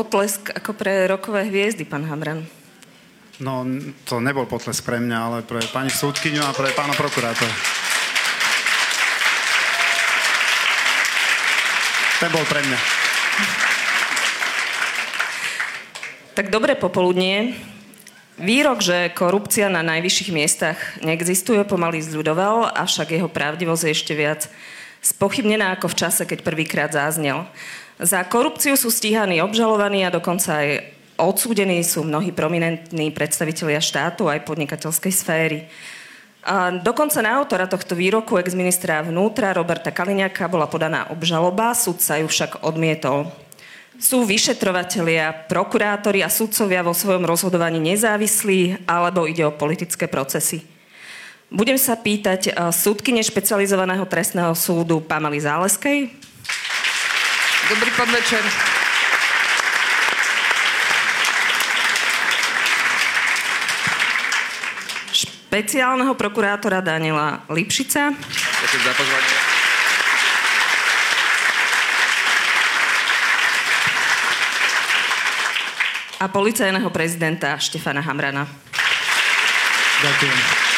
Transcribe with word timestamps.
potlesk 0.00 0.48
ako 0.56 0.72
pre 0.72 1.04
rokové 1.04 1.44
hviezdy, 1.52 1.84
pán 1.84 2.08
Hamran. 2.08 2.48
No, 3.36 3.68
to 4.08 4.16
nebol 4.16 4.48
potlesk 4.48 4.80
pre 4.80 4.96
mňa, 4.96 5.18
ale 5.20 5.38
pre 5.44 5.60
pani 5.68 5.92
súdkyňu 5.92 6.40
a 6.40 6.56
pre 6.56 6.72
pána 6.72 6.96
prokurátora. 6.96 7.52
Ten 12.20 12.32
bol 12.32 12.44
pre 12.48 12.64
mňa. 12.64 12.78
Tak 16.32 16.48
dobré 16.48 16.72
popoludnie. 16.76 17.52
Výrok, 18.40 18.80
že 18.80 19.12
korupcia 19.12 19.68
na 19.68 19.84
najvyšších 19.84 20.32
miestach 20.32 20.80
neexistuje, 21.04 21.60
pomaly 21.68 22.00
zľudoval, 22.00 22.72
avšak 22.72 23.12
jeho 23.12 23.28
pravdivosť 23.28 23.84
je 23.84 23.92
ešte 23.92 24.16
viac 24.16 24.48
spochybnená 25.00 25.76
ako 25.76 25.92
v 25.92 25.98
čase, 26.06 26.22
keď 26.28 26.44
prvýkrát 26.44 26.92
záznel. 26.92 27.48
Za 28.00 28.24
korupciu 28.24 28.76
sú 28.80 28.88
stíhaní 28.88 29.44
obžalovaní 29.44 30.04
a 30.04 30.14
dokonca 30.14 30.64
aj 30.64 30.68
odsúdení 31.20 31.84
sú 31.84 32.00
mnohí 32.00 32.32
prominentní 32.32 33.12
predstavitelia 33.12 33.80
štátu 33.80 34.32
aj 34.32 34.44
podnikateľskej 34.48 35.12
sféry. 35.12 35.68
A 36.40 36.72
dokonca 36.72 37.20
na 37.20 37.36
autora 37.36 37.68
tohto 37.68 37.92
výroku 37.92 38.40
ex-ministra 38.40 39.04
vnútra 39.04 39.52
Roberta 39.52 39.92
Kaliňaka 39.92 40.48
bola 40.48 40.64
podaná 40.64 41.12
obžaloba, 41.12 41.76
sudca 41.76 42.16
ju 42.16 42.32
však 42.32 42.64
odmietol. 42.64 43.28
Sú 44.00 44.24
vyšetrovatelia, 44.24 45.28
prokurátori 45.44 46.24
a 46.24 46.32
sudcovia 46.32 46.80
vo 46.80 46.96
svojom 46.96 47.28
rozhodovaní 47.28 47.76
nezávislí, 47.84 48.88
alebo 48.88 49.28
ide 49.28 49.44
o 49.44 49.52
politické 49.52 50.08
procesy? 50.08 50.79
Budem 51.50 51.74
sa 51.74 51.98
pýtať 51.98 52.40
eh, 52.48 52.52
súdkyne 52.70 53.18
špecializovaného 53.26 54.06
trestného 54.06 54.54
súdu 54.54 55.02
Pamely 55.02 55.42
Záleskej. 55.42 56.14
Dobrý 57.70 57.90
podvečer. 57.94 58.42
Špeciálneho 65.10 66.14
prokurátora 66.14 66.78
Daniela 66.78 67.42
Lipšica. 67.50 68.14
Ďakujem 68.14 68.82
za 68.86 68.94
pozvanie. 68.94 69.38
a 76.20 76.28
policajného 76.28 76.92
prezidenta 76.92 77.56
Štefana 77.56 78.04
Hamrana. 78.04 78.44
Ďakujem. 80.04 80.69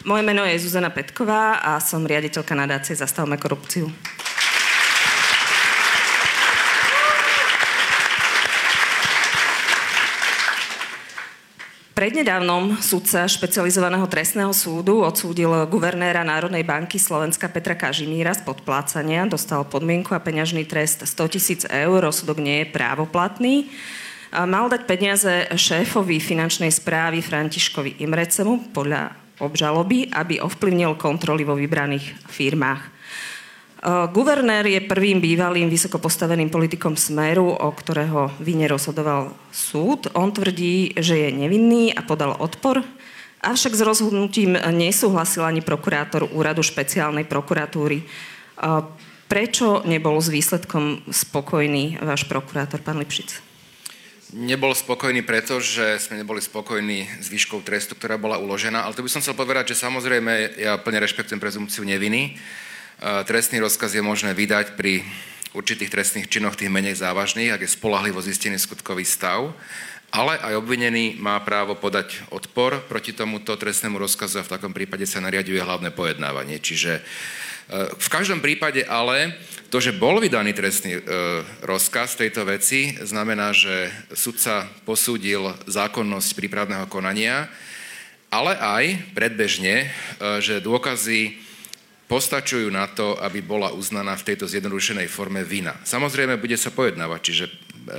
Moje 0.00 0.24
meno 0.24 0.48
je 0.48 0.56
Zuzana 0.56 0.88
Petková 0.88 1.60
a 1.60 1.76
som 1.76 2.08
riaditeľka 2.08 2.56
nadácie 2.56 2.96
Zastavme 2.96 3.36
korupciu. 3.36 3.84
Prednedávnom 11.92 12.80
súdca 12.80 13.28
špecializovaného 13.28 14.08
trestného 14.08 14.48
súdu 14.56 15.04
odsúdil 15.04 15.52
guvernéra 15.68 16.24
Národnej 16.24 16.64
banky 16.64 16.96
Slovenska 16.96 17.52
Petra 17.52 17.76
Kažimíra 17.76 18.32
z 18.32 18.40
podplácania, 18.40 19.28
dostal 19.28 19.68
podmienku 19.68 20.16
a 20.16 20.24
peňažný 20.24 20.64
trest 20.64 21.04
100 21.04 21.28
tisíc 21.28 21.68
eur, 21.68 22.00
rozsudok 22.00 22.40
nie 22.40 22.64
je 22.64 22.72
právoplatný. 22.72 23.68
Mal 24.32 24.64
dať 24.72 24.88
peniaze 24.88 25.44
šéfovi 25.52 26.24
finančnej 26.24 26.72
správy 26.72 27.20
Františkovi 27.20 28.00
Imrecemu 28.00 28.72
podľa 28.72 29.28
obžaloby, 29.40 30.12
aby 30.12 30.38
ovplyvnil 30.38 30.94
kontroly 31.00 31.42
vo 31.42 31.58
vybraných 31.58 32.28
firmách. 32.28 33.02
Guvernér 34.12 34.68
je 34.68 34.84
prvým 34.84 35.24
bývalým 35.24 35.72
vysoko 35.72 35.96
postaveným 35.96 36.52
politikom 36.52 37.00
Smeru, 37.00 37.48
o 37.48 37.72
ktorého 37.72 38.28
vine 38.36 38.68
rozhodoval 38.68 39.32
súd. 39.48 40.12
On 40.12 40.28
tvrdí, 40.28 40.92
že 41.00 41.16
je 41.16 41.28
nevinný 41.32 41.96
a 41.96 42.04
podal 42.04 42.36
odpor, 42.36 42.84
avšak 43.40 43.72
s 43.72 43.80
rozhodnutím 43.80 44.52
nesúhlasil 44.52 45.48
ani 45.48 45.64
prokurátor 45.64 46.28
úradu 46.28 46.60
špeciálnej 46.60 47.24
prokuratúry. 47.24 48.04
Prečo 49.32 49.80
nebol 49.88 50.20
s 50.20 50.28
výsledkom 50.28 51.08
spokojný 51.08 52.04
váš 52.04 52.28
prokurátor, 52.28 52.84
pán 52.84 53.00
Lipšic? 53.00 53.49
Nebol 54.30 54.76
spokojný 54.78 55.26
preto, 55.26 55.58
že 55.58 55.98
sme 55.98 56.22
neboli 56.22 56.38
spokojní 56.38 57.18
s 57.18 57.26
výškou 57.26 57.66
trestu, 57.66 57.98
ktorá 57.98 58.14
bola 58.14 58.38
uložená, 58.38 58.86
ale 58.86 58.94
to 58.94 59.02
by 59.02 59.10
som 59.10 59.18
chcel 59.18 59.34
povedať, 59.34 59.74
že 59.74 59.82
samozrejme 59.82 60.54
ja 60.54 60.78
plne 60.78 61.02
rešpektujem 61.02 61.42
prezumciu 61.42 61.82
neviny, 61.82 62.38
Trestný 63.00 63.64
rozkaz 63.64 63.96
je 63.96 64.04
možné 64.04 64.36
vydať 64.36 64.76
pri 64.76 65.00
určitých 65.56 65.88
trestných 65.88 66.28
činoch 66.28 66.52
tých 66.52 66.68
menej 66.68 67.00
závažných, 67.00 67.48
ak 67.48 67.64
je 67.64 67.72
spolahlivo 67.72 68.20
zistený 68.20 68.60
skutkový 68.60 69.08
stav, 69.08 69.56
ale 70.12 70.36
aj 70.36 70.60
obvinený 70.60 71.16
má 71.16 71.40
právo 71.40 71.80
podať 71.80 72.20
odpor 72.28 72.84
proti 72.92 73.16
tomuto 73.16 73.56
trestnému 73.56 73.96
rozkazu 73.96 74.44
a 74.44 74.46
v 74.46 74.52
takom 74.52 74.76
prípade 74.76 75.08
sa 75.08 75.24
nariaduje 75.24 75.64
hlavné 75.64 75.96
pojednávanie. 75.96 76.60
Čiže 76.60 76.92
e, 76.92 77.02
v 77.96 78.08
každom 78.10 78.42
prípade 78.42 78.82
ale 78.82 79.38
to, 79.70 79.78
že 79.78 79.94
bol 79.94 80.18
vydaný 80.18 80.50
trestný 80.50 80.98
e, 80.98 81.02
rozkaz 81.62 82.18
tejto 82.18 82.42
veci, 82.42 82.98
znamená, 82.98 83.54
že 83.54 83.86
sudca 84.10 84.66
posúdil 84.82 85.54
zákonnosť 85.70 86.34
prípravného 86.34 86.90
konania, 86.90 87.46
ale 88.34 88.58
aj 88.58 89.14
predbežne, 89.14 89.86
e, 89.86 89.88
že 90.42 90.58
dôkazy 90.58 91.38
postačujú 92.10 92.66
na 92.74 92.90
to, 92.90 93.14
aby 93.22 93.38
bola 93.38 93.70
uznaná 93.70 94.18
v 94.18 94.34
tejto 94.34 94.50
zjednodušenej 94.50 95.06
forme 95.06 95.46
vina. 95.46 95.78
Samozrejme, 95.86 96.42
bude 96.42 96.58
sa 96.58 96.74
pojednávať, 96.74 97.20
čiže 97.22 97.44
e, 97.46 97.52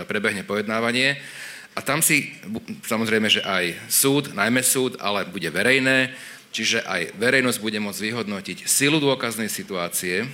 prebehne 0.03 0.43
pojednávanie 0.43 1.23
a 1.71 1.79
tam 1.79 2.03
si, 2.03 2.35
samozrejme, 2.83 3.31
že 3.31 3.47
aj 3.47 3.87
súd, 3.87 4.35
najmä 4.35 4.59
súd, 4.59 4.99
ale 4.99 5.23
bude 5.23 5.47
verejné, 5.47 6.11
čiže 6.51 6.83
aj 6.83 7.15
verejnosť 7.15 7.59
bude 7.63 7.79
môcť 7.79 8.01
vyhodnotiť 8.11 8.67
silu 8.67 8.99
dôkaznej 8.99 9.47
situácie 9.47 10.27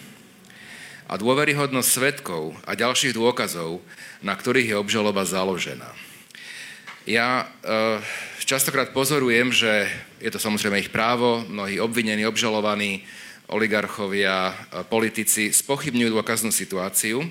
a 1.08 1.14
dôveryhodnosť 1.16 1.90
svetkov 1.90 2.58
a 2.68 2.75
ďalších 2.75 3.16
dôkazov, 3.16 3.80
na 4.19 4.36
ktorých 4.36 4.75
je 4.75 4.81
obžaloba 4.81 5.24
založená. 5.24 5.88
Ja 7.08 7.48
e, 7.64 8.04
častokrát 8.44 8.92
pozorujem, 8.92 9.56
že 9.56 9.88
je 10.19 10.28
to 10.28 10.44
samozrejme 10.44 10.84
ich 10.84 10.92
právo, 10.92 11.48
mnohí 11.48 11.80
obvinení, 11.80 12.28
obžalovaní, 12.28 13.08
oligarchovia, 13.48 14.52
politici 14.92 15.56
spochybňujú 15.56 16.12
dôkaznú 16.12 16.52
situáciu 16.52 17.24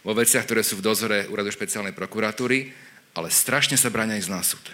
vo 0.00 0.12
veciach, 0.16 0.48
ktoré 0.48 0.64
sú 0.64 0.80
v 0.80 0.86
dozore 0.88 1.28
Úradu 1.28 1.52
špeciálnej 1.52 1.92
prokuratúry, 1.92 2.72
ale 3.12 3.28
strašne 3.28 3.76
sa 3.76 3.92
bráňa 3.92 4.16
ísť 4.20 4.32
na 4.32 4.40
súd. 4.40 4.64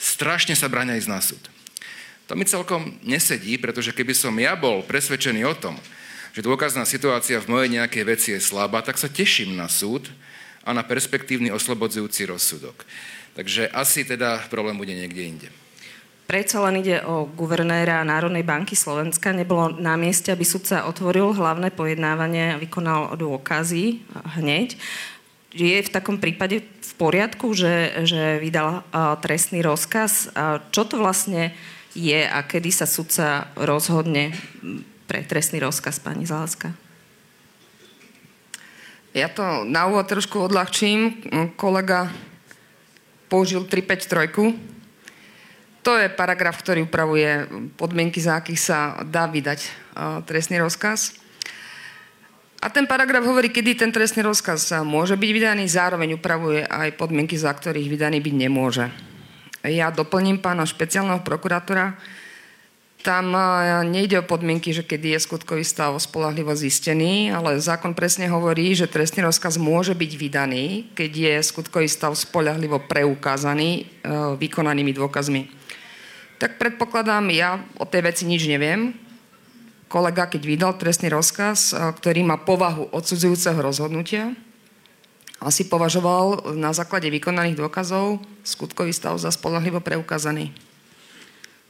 Strašne 0.00 0.56
sa 0.56 0.72
bráňa 0.72 0.96
ísť 0.96 1.10
na 1.12 1.20
súd. 1.20 1.42
To 2.24 2.32
mi 2.32 2.48
celkom 2.48 2.96
nesedí, 3.04 3.60
pretože 3.60 3.92
keby 3.92 4.16
som 4.16 4.32
ja 4.40 4.56
bol 4.56 4.80
presvedčený 4.86 5.44
o 5.44 5.52
tom, 5.52 5.76
že 6.32 6.40
dôkazná 6.40 6.88
situácia 6.88 7.36
v 7.38 7.52
mojej 7.52 7.70
nejakej 7.76 8.04
veci 8.08 8.28
je 8.32 8.40
slabá, 8.40 8.80
tak 8.80 8.96
sa 8.96 9.12
teším 9.12 9.54
na 9.54 9.68
súd 9.68 10.08
a 10.64 10.72
na 10.72 10.80
perspektívny 10.80 11.52
oslobodzujúci 11.52 12.26
rozsudok. 12.26 12.88
Takže 13.36 13.68
asi 13.70 14.08
teda 14.08 14.40
problém 14.48 14.80
bude 14.80 14.96
niekde 14.96 15.22
inde. 15.22 15.48
Predsa 16.24 16.64
len 16.64 16.80
ide 16.80 17.04
o 17.04 17.28
guvernéra 17.28 18.00
Národnej 18.00 18.40
banky 18.40 18.72
Slovenska. 18.72 19.36
Nebolo 19.36 19.76
na 19.76 19.92
mieste, 20.00 20.32
aby 20.32 20.40
sudca 20.40 20.88
otvoril 20.88 21.36
hlavné 21.36 21.68
pojednávanie 21.68 22.56
a 22.56 22.60
vykonal 22.62 23.12
dôkazy 23.20 24.00
hneď. 24.40 24.80
Je 25.52 25.84
v 25.84 25.92
takom 25.92 26.16
prípade 26.16 26.64
v 26.64 26.92
poriadku, 26.96 27.52
že, 27.52 28.08
že 28.08 28.40
vydal 28.40 28.80
trestný 29.20 29.60
rozkaz? 29.60 30.32
Čo 30.72 30.82
to 30.88 30.96
vlastne 30.96 31.52
je 31.94 32.20
a 32.26 32.42
kedy 32.42 32.70
sa 32.74 32.86
sudca 32.90 33.48
rozhodne 33.54 34.34
pre 35.06 35.22
trestný 35.22 35.62
rozkaz, 35.62 36.02
pani 36.02 36.26
Záleska? 36.26 36.74
Ja 39.14 39.30
to 39.30 39.62
na 39.62 39.86
úvod 39.86 40.10
trošku 40.10 40.42
odľahčím. 40.50 41.30
Kolega 41.54 42.10
použil 43.30 43.62
353 43.62 44.74
to 45.84 46.00
je 46.00 46.08
paragraf, 46.08 46.56
ktorý 46.64 46.88
upravuje 46.88 47.44
podmienky, 47.76 48.16
za 48.16 48.40
akých 48.40 48.56
sa 48.56 48.78
dá 49.04 49.28
vydať 49.28 49.68
trestný 50.24 50.56
rozkaz. 50.56 51.12
A 52.64 52.72
ten 52.72 52.88
paragraf 52.88 53.20
hovorí, 53.20 53.52
kedy 53.52 53.76
ten 53.76 53.92
trestný 53.92 54.24
rozkaz 54.24 54.72
môže 54.80 55.12
byť 55.12 55.30
vydaný, 55.36 55.68
zároveň 55.68 56.16
upravuje 56.16 56.64
aj 56.64 56.96
podmienky, 56.96 57.36
za 57.36 57.52
ktorých 57.52 57.92
vydaný 57.92 58.24
byť 58.24 58.32
nemôže. 58.32 58.88
Ja 59.64 59.88
doplním 59.88 60.38
pána 60.38 60.68
špeciálneho 60.68 61.24
prokurátora. 61.24 61.96
Tam 63.04 63.36
nejde 63.84 64.20
o 64.20 64.24
podmienky, 64.24 64.72
že 64.72 64.80
kedy 64.80 65.12
je 65.12 65.24
skutkový 65.28 65.60
stav 65.60 65.92
spolahlivo 66.00 66.56
zistený, 66.56 67.28
ale 67.32 67.60
zákon 67.60 67.92
presne 67.92 68.32
hovorí, 68.32 68.72
že 68.72 68.88
trestný 68.88 69.20
rozkaz 69.24 69.60
môže 69.60 69.92
byť 69.92 70.12
vydaný, 70.16 70.64
keď 70.96 71.10
je 71.12 71.34
skutkový 71.44 71.84
stav 71.84 72.16
spolahlivo 72.16 72.80
preukázaný 72.88 73.70
e, 73.76 73.82
vykonanými 74.40 74.96
dôkazmi 74.96 75.64
tak 76.44 76.60
predpokladám, 76.60 77.24
ja 77.32 77.56
o 77.80 77.88
tej 77.88 78.04
veci 78.04 78.28
nič 78.28 78.44
neviem. 78.44 78.92
kolega, 79.88 80.26
keď 80.26 80.42
vydal 80.44 80.72
trestný 80.74 81.08
rozkaz, 81.08 81.72
ktorý 81.72 82.20
má 82.26 82.36
povahu 82.36 82.90
odsudzujúceho 82.92 83.56
rozhodnutia, 83.62 84.34
asi 85.44 85.68
považoval 85.68 86.56
na 86.56 86.72
základe 86.72 87.12
vykonaných 87.12 87.60
dôkazov 87.60 88.24
skutkový 88.40 88.96
stav 88.96 89.20
za 89.20 89.28
spolahlivo 89.28 89.84
preukázaný. 89.84 90.56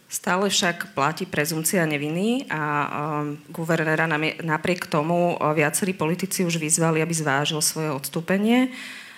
Stále 0.07 0.47
však 0.47 0.95
platí 0.95 1.27
prezumcia 1.27 1.83
neviny 1.83 2.47
a 2.47 2.63
um, 2.63 3.35
guvernéra 3.51 4.07
napriek 4.47 4.87
tomu 4.87 5.35
viacerí 5.59 5.91
politici 5.91 6.47
už 6.47 6.63
vyzvali, 6.63 7.03
aby 7.03 7.11
zvážil 7.11 7.59
svoje 7.59 7.91
odstúpenie. 7.91 8.71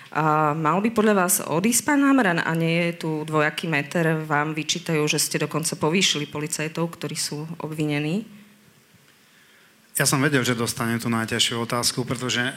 A 0.09 0.57
mal 0.57 0.81
by 0.81 0.89
podľa 0.89 1.13
vás 1.13 1.37
odísť 1.43 1.93
pán 1.93 2.01
Hamran 2.01 2.41
a 2.41 2.49
nie 2.57 2.89
je 2.89 3.05
tu 3.05 3.09
dvojaký 3.29 3.69
meter, 3.69 4.25
vám 4.25 4.57
vyčítajú, 4.57 5.05
že 5.05 5.21
ste 5.21 5.37
dokonca 5.37 5.77
povýšili 5.77 6.25
policajtov, 6.25 6.89
ktorí 6.97 7.13
sú 7.13 7.45
obvinení? 7.61 8.25
Ja 10.01 10.09
som 10.09 10.17
vedel, 10.17 10.41
že 10.41 10.57
dostanem 10.57 10.97
tú 10.97 11.13
najťažšiu 11.13 11.61
otázku, 11.61 12.09
pretože 12.09 12.55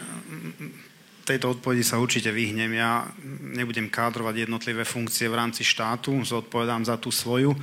tejto 1.24 1.58
odpovedi 1.58 1.84
sa 1.84 2.00
určite 2.00 2.32
vyhnem. 2.34 2.72
Ja 2.74 3.06
nebudem 3.54 3.88
kádrovať 3.92 4.46
jednotlivé 4.46 4.82
funkcie 4.82 5.28
v 5.28 5.38
rámci 5.38 5.62
štátu, 5.62 6.16
zodpovedám 6.24 6.84
za 6.86 6.96
tú 6.96 7.12
svoju 7.14 7.54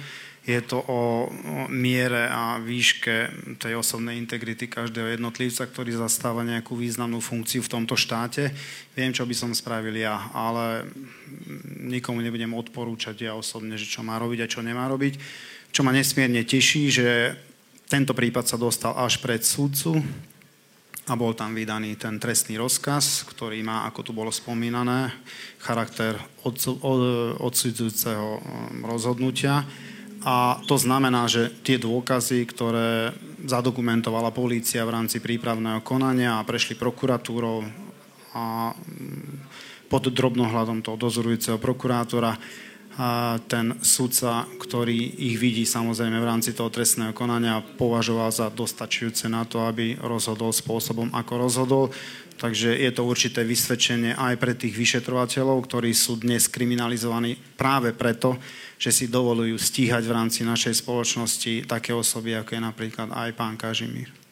je 0.47 0.63
to 0.63 0.79
o, 0.79 1.27
miere 1.67 2.31
a 2.31 2.55
výške 2.63 3.27
tej 3.59 3.75
osobnej 3.75 4.15
integrity 4.15 4.71
každého 4.71 5.19
jednotlivca, 5.19 5.67
ktorý 5.67 5.99
zastáva 5.99 6.47
nejakú 6.47 6.71
významnú 6.79 7.19
funkciu 7.19 7.59
v 7.59 7.71
tomto 7.75 7.99
štáte. 7.99 8.55
Viem, 8.95 9.11
čo 9.11 9.27
by 9.27 9.35
som 9.35 9.51
spravil 9.51 9.99
ja, 9.99 10.31
ale 10.31 10.87
nikomu 11.83 12.23
nebudem 12.23 12.55
odporúčať 12.55 13.27
ja 13.27 13.35
osobne, 13.35 13.75
že 13.75 13.91
čo 13.91 14.07
má 14.07 14.15
robiť 14.23 14.47
a 14.47 14.51
čo 14.51 14.63
nemá 14.63 14.87
robiť. 14.87 15.19
Čo 15.75 15.83
ma 15.83 15.91
nesmierne 15.91 16.47
teší, 16.47 16.95
že 16.95 17.35
tento 17.91 18.15
prípad 18.15 18.47
sa 18.47 18.55
dostal 18.55 18.95
až 18.95 19.19
pred 19.19 19.43
súdcu 19.43 19.99
a 21.07 21.15
bol 21.15 21.31
tam 21.31 21.55
vydaný 21.55 21.95
ten 21.95 22.19
trestný 22.19 22.59
rozkaz, 22.59 23.23
ktorý 23.31 23.63
má, 23.63 23.87
ako 23.87 23.99
tu 24.03 24.11
bolo 24.11 24.27
spomínané, 24.27 25.15
charakter 25.63 26.19
odsudzujúceho 27.39 28.43
rozhodnutia. 28.83 29.63
A 30.27 30.59
to 30.67 30.75
znamená, 30.75 31.31
že 31.31 31.47
tie 31.63 31.79
dôkazy, 31.79 32.43
ktoré 32.51 33.15
zadokumentovala 33.47 34.35
polícia 34.35 34.83
v 34.83 34.99
rámci 34.99 35.23
prípravného 35.23 35.79
konania 35.79 36.35
a 36.35 36.47
prešli 36.47 36.75
prokuratúrou 36.75 37.63
a 38.35 38.75
mm, 38.75 39.47
pod 39.87 40.11
drobnohľadom 40.11 40.83
toho 40.83 40.99
dozorujúceho 40.99 41.55
prokurátora, 41.55 42.35
ten 43.45 43.77
sudca, 43.85 44.49
ktorý 44.57 44.97
ich 45.21 45.37
vidí 45.37 45.69
samozrejme 45.69 46.17
v 46.17 46.29
rámci 46.29 46.57
toho 46.57 46.73
trestného 46.73 47.13
konania, 47.13 47.61
považoval 47.61 48.33
za 48.33 48.49
dostačujúce 48.49 49.29
na 49.29 49.45
to, 49.45 49.61
aby 49.69 49.93
rozhodol 50.01 50.49
spôsobom, 50.49 51.13
ako 51.13 51.33
rozhodol. 51.37 51.85
Takže 52.37 52.73
je 52.73 52.91
to 52.93 53.05
určité 53.05 53.41
vysvedčenie 53.41 54.13
aj 54.13 54.37
pre 54.37 54.53
tých 54.53 54.77
vyšetrovateľov, 54.77 55.57
ktorí 55.65 55.89
sú 55.93 56.21
dnes 56.21 56.45
kriminalizovaní 56.45 57.37
práve 57.57 57.93
preto, 57.97 58.37
že 58.77 58.93
si 58.93 59.05
dovolujú 59.09 59.57
stíhať 59.57 60.05
v 60.05 60.15
rámci 60.17 60.45
našej 60.45 60.85
spoločnosti 60.85 61.65
také 61.65 61.97
osoby, 61.97 62.37
ako 62.37 62.57
je 62.57 62.61
napríklad 62.61 63.09
aj 63.09 63.29
pán 63.33 63.57
Kažimír. 63.57 64.26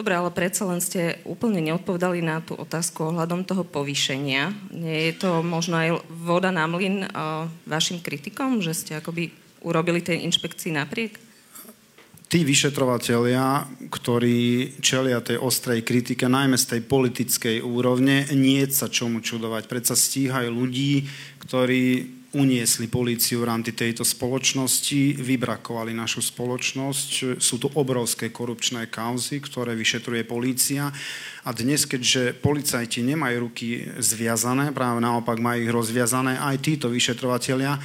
Dobre, 0.00 0.16
ale 0.16 0.32
predsa 0.32 0.64
len 0.64 0.80
ste 0.80 1.20
úplne 1.28 1.60
neodpovedali 1.60 2.24
na 2.24 2.40
tú 2.40 2.56
otázku 2.56 3.12
ohľadom 3.12 3.44
toho 3.44 3.68
povýšenia. 3.68 4.48
Nie 4.72 5.12
je 5.12 5.20
to 5.20 5.44
možno 5.44 5.76
aj 5.76 6.00
voda 6.08 6.48
na 6.48 6.64
mlyn 6.64 7.04
uh, 7.04 7.44
vašim 7.68 8.00
kritikom, 8.00 8.64
že 8.64 8.72
ste 8.72 8.96
akoby 8.96 9.28
urobili 9.60 10.00
tej 10.00 10.24
inšpekcii 10.24 10.72
napriek? 10.72 11.20
Tí 12.32 12.48
vyšetrovatelia, 12.48 13.68
ktorí 13.92 14.80
čelia 14.80 15.20
tej 15.20 15.36
ostrej 15.36 15.84
kritike, 15.84 16.32
najmä 16.32 16.56
z 16.56 16.80
tej 16.80 16.80
politickej 16.88 17.56
úrovne, 17.60 18.24
nie 18.32 18.64
sa 18.72 18.88
čomu 18.88 19.20
čudovať. 19.20 19.68
Predsa 19.68 20.00
stíhajú 20.00 20.48
ľudí, 20.48 21.04
ktorí 21.44 22.19
uniesli 22.30 22.86
políciu 22.86 23.42
v 23.42 23.50
rámci 23.50 23.74
tejto 23.74 24.06
spoločnosti, 24.06 25.18
vybrakovali 25.18 25.90
našu 25.90 26.22
spoločnosť. 26.22 27.42
Sú 27.42 27.58
to 27.58 27.66
obrovské 27.74 28.30
korupčné 28.30 28.86
kauzy, 28.86 29.42
ktoré 29.42 29.74
vyšetruje 29.74 30.22
polícia. 30.22 30.94
A 31.42 31.50
dnes, 31.50 31.90
keďže 31.90 32.38
policajti 32.38 33.02
nemajú 33.02 33.50
ruky 33.50 33.82
zviazané, 33.98 34.70
práve 34.70 35.02
naopak 35.02 35.42
majú 35.42 35.58
ich 35.66 35.74
rozviazané, 35.74 36.38
aj 36.38 36.56
títo 36.62 36.86
vyšetrovateľia, 36.86 37.82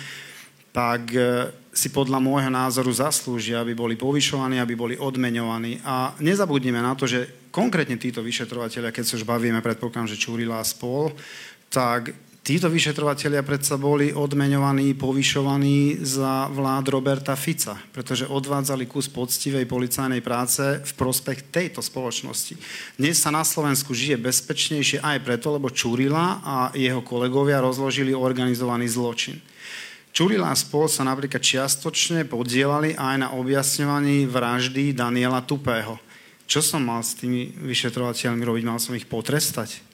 tak 0.70 1.10
e, 1.16 1.50
si 1.74 1.90
podľa 1.90 2.22
môjho 2.22 2.52
názoru 2.52 2.92
zaslúžia, 2.94 3.64
aby 3.64 3.74
boli 3.74 3.96
povyšovaní, 3.98 4.62
aby 4.62 4.76
boli 4.78 4.96
odmeňovaní. 5.00 5.82
A 5.88 6.14
nezabudnime 6.22 6.84
na 6.84 6.94
to, 6.94 7.10
že 7.10 7.50
konkrétne 7.50 7.98
títo 7.98 8.22
vyšetrovateľia, 8.22 8.94
keď 8.94 9.04
sa 9.08 9.18
už 9.18 9.26
bavíme, 9.26 9.64
predpokladám, 9.64 10.12
že 10.12 10.22
Čurila 10.22 10.62
a 10.62 10.68
spol, 10.68 11.16
tak 11.72 12.14
Títo 12.46 12.70
vyšetrovateľia 12.70 13.42
predsa 13.42 13.74
boli 13.74 14.14
odmeňovaní, 14.14 14.94
povyšovaní 14.94 15.98
za 16.06 16.46
vlád 16.54 16.94
Roberta 16.94 17.34
Fica, 17.34 17.74
pretože 17.90 18.30
odvádzali 18.30 18.86
kus 18.86 19.10
poctivej 19.10 19.66
policajnej 19.66 20.22
práce 20.22 20.62
v 20.62 20.92
prospech 20.94 21.50
tejto 21.50 21.82
spoločnosti. 21.82 22.54
Dnes 23.02 23.18
sa 23.18 23.34
na 23.34 23.42
Slovensku 23.42 23.98
žije 23.98 24.22
bezpečnejšie 24.22 25.02
aj 25.02 25.26
preto, 25.26 25.58
lebo 25.58 25.74
Čurila 25.74 26.46
a 26.46 26.70
jeho 26.78 27.02
kolegovia 27.02 27.66
rozložili 27.66 28.14
organizovaný 28.14 28.94
zločin. 28.94 29.42
Čurila 30.14 30.54
a 30.54 30.60
spol 30.60 30.86
sa 30.86 31.02
napríklad 31.02 31.42
čiastočne 31.42 32.30
podielali 32.30 32.94
aj 32.94 33.26
na 33.26 33.34
objasňovaní 33.34 34.30
vraždy 34.30 34.94
Daniela 34.94 35.42
Tupého. 35.42 35.98
Čo 36.46 36.62
som 36.62 36.86
mal 36.86 37.02
s 37.02 37.18
tými 37.18 37.58
vyšetrovateľmi 37.58 38.46
robiť? 38.46 38.64
Mal 38.70 38.78
som 38.78 38.94
ich 38.94 39.10
potrestať? 39.10 39.85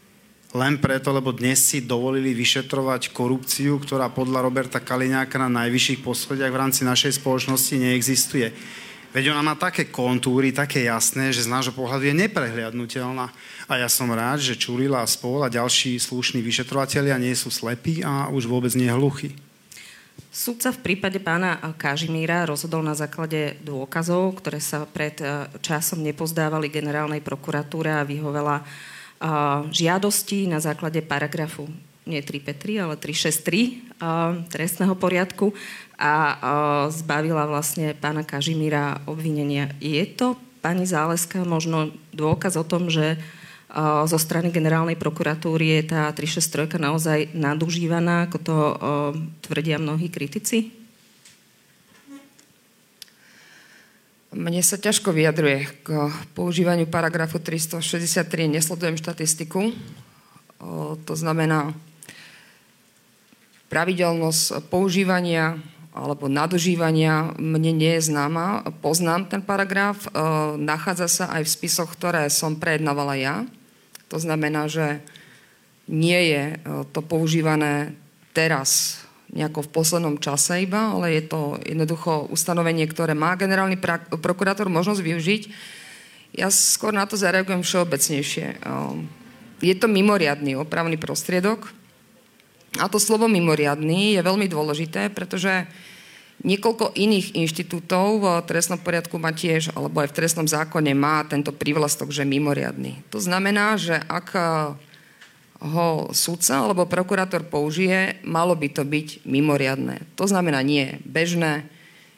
Len 0.51 0.75
preto, 0.83 1.15
lebo 1.15 1.31
dnes 1.31 1.63
si 1.63 1.79
dovolili 1.79 2.35
vyšetrovať 2.35 3.15
korupciu, 3.15 3.79
ktorá 3.79 4.11
podľa 4.11 4.43
Roberta 4.43 4.83
Kaliňáka 4.83 5.39
na 5.39 5.47
najvyšších 5.63 6.03
poschodiach 6.03 6.51
v 6.51 6.59
rámci 6.59 6.83
našej 6.83 7.23
spoločnosti 7.23 7.79
neexistuje. 7.79 8.51
Veď 9.11 9.35
ona 9.35 9.43
má 9.43 9.55
také 9.59 9.91
kontúry, 9.91 10.55
také 10.55 10.87
jasné, 10.87 11.35
že 11.35 11.43
z 11.43 11.51
nášho 11.51 11.75
pohľadu 11.75 12.07
je 12.07 12.15
neprehliadnutelná. 12.15 13.27
A 13.67 13.73
ja 13.75 13.91
som 13.91 14.07
rád, 14.07 14.39
že 14.39 14.55
Čurila 14.55 15.03
a 15.03 15.07
spol 15.07 15.43
a 15.43 15.51
ďalší 15.51 15.99
slušní 15.99 16.39
vyšetrovateľia 16.39 17.19
nie 17.19 17.35
sú 17.35 17.51
slepí 17.51 18.03
a 18.07 18.31
už 18.31 18.47
vôbec 18.47 18.71
nie 18.75 18.87
hluchí. 18.87 19.35
Súdca 20.31 20.71
v 20.71 20.79
prípade 20.79 21.19
pána 21.19 21.59
Kažimíra 21.75 22.47
rozhodol 22.47 22.87
na 22.87 22.95
základe 22.95 23.59
dôkazov, 23.67 24.39
ktoré 24.39 24.63
sa 24.63 24.87
pred 24.87 25.19
eh, 25.19 25.47
časom 25.59 25.99
nepozdávali 25.99 26.71
generálnej 26.71 27.19
prokuratúre 27.19 27.91
a 27.91 28.07
vyhovela 28.07 28.63
žiadosti 29.69 30.49
na 30.49 30.57
základe 30.57 31.05
paragrafu 31.05 31.69
nie 32.01 32.17
353, 32.17 32.81
ale 32.81 32.97
363 32.97 34.49
trestného 34.49 34.97
poriadku 34.97 35.53
a 36.01 36.33
zbavila 36.89 37.45
vlastne 37.45 37.93
pána 37.93 38.25
Kažimíra 38.25 39.05
obvinenia. 39.05 39.69
Je 39.77 40.01
to, 40.09 40.33
pani 40.65 40.89
Záleska, 40.89 41.45
možno 41.45 41.93
dôkaz 42.09 42.57
o 42.57 42.65
tom, 42.65 42.89
že 42.89 43.21
zo 44.09 44.17
strany 44.17 44.49
generálnej 44.49 44.97
prokuratúry 44.97 45.79
je 45.79 45.93
tá 45.93 46.09
363 46.09 46.81
naozaj 46.81 47.19
nadužívaná, 47.37 48.25
ako 48.25 48.37
to 48.41 48.57
tvrdia 49.45 49.77
mnohí 49.77 50.09
kritici? 50.09 50.80
Mne 54.31 54.63
sa 54.63 54.79
ťažko 54.79 55.11
vyjadruje 55.11 55.67
k 55.83 56.07
používaniu 56.31 56.87
paragrafu 56.87 57.35
363. 57.35 58.47
Nesledujem 58.47 58.95
štatistiku. 58.95 59.75
To 61.03 61.13
znamená 61.19 61.75
pravidelnosť 63.67 64.71
používania 64.71 65.59
alebo 65.91 66.31
nadužívania 66.31 67.35
mne 67.35 67.75
nie 67.75 67.99
je 67.99 68.07
známa. 68.07 68.63
Poznám 68.79 69.27
ten 69.27 69.43
paragraf. 69.43 70.07
Nachádza 70.55 71.11
sa 71.11 71.25
aj 71.35 71.43
v 71.43 71.53
spisoch, 71.59 71.91
ktoré 71.91 72.31
som 72.31 72.55
prejednávala 72.55 73.19
ja. 73.19 73.43
To 74.07 74.15
znamená, 74.15 74.71
že 74.71 75.03
nie 75.91 76.31
je 76.31 76.43
to 76.95 77.03
používané 77.03 77.99
teraz 78.31 79.00
nejako 79.31 79.63
v 79.63 79.73
poslednom 79.73 80.15
čase 80.19 80.67
iba, 80.67 80.91
ale 80.91 81.15
je 81.15 81.23
to 81.31 81.55
jednoducho 81.63 82.27
ustanovenie, 82.27 82.83
ktoré 82.87 83.15
má 83.15 83.39
generálny 83.39 83.79
pra- 83.79 84.03
prokurátor 84.19 84.67
možnosť 84.67 85.01
využiť. 85.01 85.41
Ja 86.35 86.51
skôr 86.51 86.91
na 86.91 87.07
to 87.07 87.15
zareagujem 87.15 87.63
všeobecnejšie. 87.63 88.47
Ehm, 88.63 89.07
je 89.63 89.75
to 89.75 89.87
mimoriadný 89.87 90.59
opravný 90.59 90.99
prostriedok 90.99 91.71
a 92.79 92.87
to 92.87 92.99
slovo 92.99 93.27
mimoriadný 93.27 94.15
je 94.15 94.21
veľmi 94.23 94.47
dôležité, 94.47 95.11
pretože 95.11 95.67
niekoľko 96.41 96.95
iných 96.95 97.37
inštitútov 97.37 98.23
v 98.23 98.25
trestnom 98.47 98.79
poriadku 98.79 99.19
má 99.21 99.31
tiež, 99.35 99.75
alebo 99.75 100.01
aj 100.01 100.11
v 100.11 100.17
trestnom 100.17 100.47
zákone 100.47 100.91
má 100.95 101.23
tento 101.27 101.53
prívlastok, 101.53 102.09
že 102.09 102.27
mimoriadný. 102.27 103.03
To 103.13 103.19
znamená, 103.21 103.77
že 103.77 103.99
ak 104.09 104.27
ho 105.61 106.09
sudca 106.09 106.65
alebo 106.65 106.89
prokurátor 106.89 107.45
použije, 107.45 108.17
malo 108.25 108.57
by 108.57 108.67
to 108.73 108.81
byť 108.81 109.29
mimoriadné. 109.29 110.01
To 110.17 110.25
znamená 110.25 110.65
nie 110.65 110.97
bežné, 111.05 111.69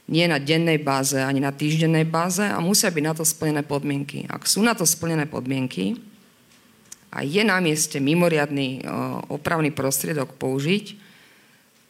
nie 0.07 0.23
na 0.27 0.39
dennej 0.39 0.79
báze 0.79 1.19
ani 1.19 1.43
na 1.43 1.51
týždennej 1.51 2.07
báze 2.07 2.43
a 2.43 2.63
musia 2.63 2.88
byť 2.88 3.03
na 3.03 3.13
to 3.15 3.27
splnené 3.27 3.67
podmienky. 3.67 4.23
Ak 4.31 4.47
sú 4.47 4.63
na 4.63 4.71
to 4.71 4.88
splnené 4.88 5.27
podmienky 5.27 6.00
a 7.12 7.23
je 7.23 7.43
na 7.43 7.59
mieste 7.59 8.00
mimoriadný 8.00 8.83
opravný 9.27 9.75
prostriedok 9.75 10.39
použiť, 10.39 11.03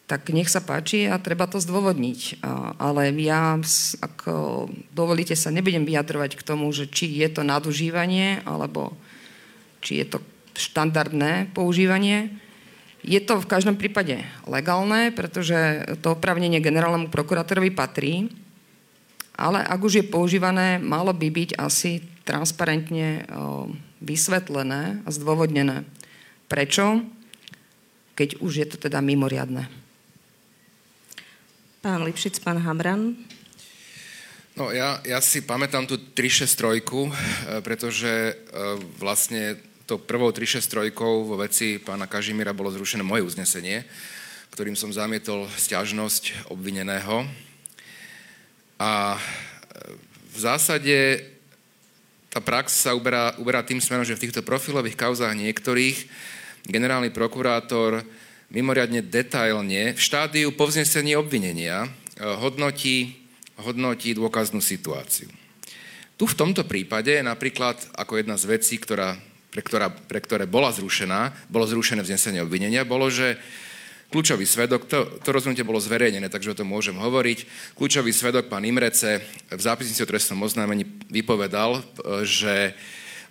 tak 0.03 0.29
nech 0.35 0.51
sa 0.51 0.59
páči 0.59 1.07
a 1.07 1.15
treba 1.21 1.47
to 1.47 1.63
zdôvodniť. 1.63 2.43
Ale 2.81 3.13
ja, 3.23 3.55
ak 4.03 4.17
dovolíte, 4.91 5.37
sa 5.37 5.53
nebudem 5.53 5.87
vyjadrovať 5.87 6.37
k 6.37 6.45
tomu, 6.45 6.69
že 6.75 6.91
či 6.91 7.07
je 7.23 7.29
to 7.31 7.41
nadužívanie, 7.41 8.43
alebo 8.43 8.93
či 9.79 10.03
je 10.03 10.05
to 10.11 10.19
štandardné 10.55 11.53
používanie. 11.53 12.33
Je 13.03 13.19
to 13.19 13.41
v 13.41 13.49
každom 13.49 13.75
prípade 13.75 14.23
legálne, 14.47 15.11
pretože 15.11 15.83
to 15.99 16.15
opravnenie 16.15 16.63
generálnemu 16.63 17.11
prokurátorovi 17.11 17.75
patrí, 17.75 18.31
ale 19.33 19.65
ak 19.65 19.79
už 19.81 19.93
je 19.99 20.05
používané, 20.05 20.77
malo 20.79 21.11
by 21.11 21.27
byť 21.27 21.49
asi 21.57 22.05
transparentne 22.23 23.27
vysvetlené 23.99 25.03
a 25.03 25.09
zdôvodnené. 25.09 25.83
Prečo? 26.47 27.03
Keď 28.13 28.39
už 28.39 28.51
je 28.61 28.67
to 28.69 28.77
teda 28.77 29.01
mimoriadne. 29.01 29.67
Pán 31.81 32.05
Lipšic, 32.05 32.39
pán 32.39 32.61
Hamran. 32.61 33.17
No 34.53 34.69
ja, 34.69 35.01
ja 35.01 35.17
si 35.17 35.41
pamätám 35.41 35.89
tú 35.89 35.97
363, 35.97 36.85
e, 36.85 37.11
pretože 37.65 38.07
e, 38.07 38.33
vlastne 39.01 39.57
to 39.83 39.99
prvou 39.99 40.31
363 40.31 40.95
vo 40.99 41.35
veci 41.35 41.75
pána 41.79 42.07
Kažimíra 42.07 42.55
bolo 42.55 42.71
zrušené 42.71 43.03
moje 43.03 43.27
uznesenie, 43.27 43.83
ktorým 44.55 44.79
som 44.79 44.95
zamietol 44.95 45.49
stiažnosť 45.51 46.47
obvineného. 46.53 47.27
A 48.79 49.15
e, 49.15 49.19
v 50.33 50.37
zásade 50.39 50.97
tá 52.31 52.41
prax 52.41 52.87
sa 52.87 52.95
uberá, 52.95 53.35
uberá 53.37 53.61
tým 53.61 53.77
smerom, 53.77 54.07
že 54.07 54.15
v 54.15 54.23
týchto 54.29 54.41
profilových 54.41 54.97
kauzách 54.97 55.37
niektorých 55.37 56.09
generálny 56.65 57.11
prokurátor 57.11 58.01
mimoriadne 58.53 59.03
detailne 59.03 59.93
v 59.93 59.99
štádiu 59.99 60.55
povznesenia 60.55 61.19
obvinenia 61.19 61.85
e, 61.85 61.89
hodnotí, 62.23 63.19
hodnotí 63.59 64.15
dôkaznú 64.15 64.63
situáciu. 64.63 65.27
Tu 66.13 66.23
v 66.29 66.37
tomto 66.37 66.63
prípade 66.63 67.19
napríklad 67.25 67.75
ako 67.97 68.21
jedna 68.21 68.37
z 68.37 68.45
vecí, 68.47 68.77
ktorá, 68.77 69.17
pre, 69.53 69.61
ktorá, 69.61 69.93
pre 69.93 70.17
ktoré 70.17 70.49
bola 70.49 70.73
zrušená, 70.73 71.45
bolo 71.45 71.69
zrušené 71.69 72.01
vznesenie 72.01 72.41
obvinenia, 72.41 72.81
bolo, 72.81 73.13
že 73.13 73.37
kľúčový 74.09 74.49
svedok, 74.49 74.89
to, 74.89 75.21
to 75.21 75.29
rozhodnutie 75.29 75.61
bolo 75.61 75.77
zverejnené, 75.77 76.25
takže 76.29 76.53
o 76.53 76.57
tom 76.57 76.73
môžem 76.73 76.97
hovoriť. 76.97 77.45
Kľúčový 77.77 78.09
svedok, 78.09 78.49
pán 78.49 78.65
Imrece, 78.65 79.21
v 79.49 79.61
zápisnici 79.61 80.01
o 80.01 80.09
trestnom 80.09 80.41
oznámení 80.41 80.85
vypovedal, 81.09 81.77
e, 81.77 81.81
že 82.25 82.73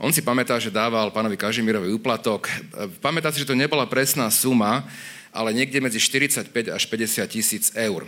on 0.03 0.11
si 0.11 0.23
pamätá, 0.23 0.59
že 0.59 0.75
dával 0.75 1.15
pánovi 1.15 1.39
Kažimírovi 1.39 1.95
úplatok. 1.95 2.51
Pamätá 2.99 3.31
si, 3.31 3.39
že 3.39 3.47
to 3.47 3.55
nebola 3.55 3.87
presná 3.87 4.27
suma, 4.35 4.83
ale 5.31 5.55
niekde 5.55 5.79
medzi 5.79 6.03
45 6.03 6.51
až 6.75 6.83
50 6.91 7.23
tisíc 7.31 7.71
eur. 7.79 8.03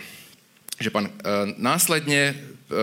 Že 0.83 0.91
pán, 0.91 1.07
e, 1.07 1.13
následne 1.55 2.35
e, 2.35 2.35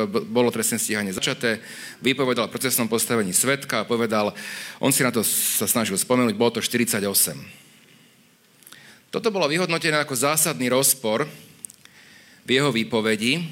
bolo 0.07 0.50
trestné 0.51 0.79
stíhanie 0.79 1.12
začaté, 1.12 1.60
vypovedal 2.00 2.48
v 2.48 2.53
procesnom 2.55 2.88
postavení 2.88 3.36
svetka 3.36 3.83
a 3.83 3.88
povedal, 3.88 4.31
on 4.79 4.95
si 4.95 5.03
na 5.03 5.12
to 5.12 5.21
sa 5.24 5.67
snažil 5.67 6.00
spomenúť, 6.00 6.36
bolo 6.36 6.57
to 6.57 6.62
48. 6.63 7.03
Toto 9.12 9.27
bolo 9.27 9.51
vyhodnotené 9.51 10.00
ako 10.00 10.15
zásadný 10.15 10.71
rozpor 10.71 11.27
v 12.48 12.50
jeho 12.50 12.71
výpovedi 12.71 13.43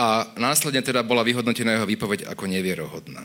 a 0.00 0.32
následne 0.40 0.80
teda 0.80 1.04
bola 1.04 1.20
vyhodnotená 1.20 1.76
jeho 1.76 1.84
výpoveď 1.84 2.24
ako 2.24 2.48
nevierohodná. 2.48 3.20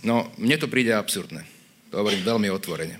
No, 0.00 0.32
mne 0.40 0.56
to 0.56 0.70
príde 0.70 0.96
absurdné. 0.96 1.44
To 1.92 2.00
hovorím 2.00 2.24
veľmi 2.24 2.48
otvorene. 2.48 2.96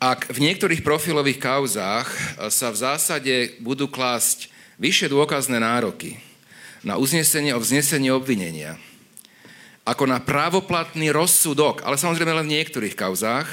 Ak 0.00 0.30
v 0.32 0.38
niektorých 0.40 0.80
profilových 0.80 1.42
kauzách 1.42 2.08
sa 2.48 2.72
v 2.72 2.80
zásade 2.80 3.34
budú 3.60 3.90
klásť 3.90 4.48
vyššie 4.80 5.12
dôkazné 5.12 5.60
nároky 5.60 6.16
na 6.80 6.96
uznesenie 6.96 7.52
o 7.52 7.60
vznesení 7.60 8.08
obvinenia, 8.08 8.80
ako 9.84 10.04
na 10.08 10.20
právoplatný 10.20 11.12
rozsudok, 11.12 11.84
ale 11.84 12.00
samozrejme 12.00 12.30
len 12.30 12.46
v 12.46 12.54
niektorých 12.60 12.96
kauzách, 12.96 13.48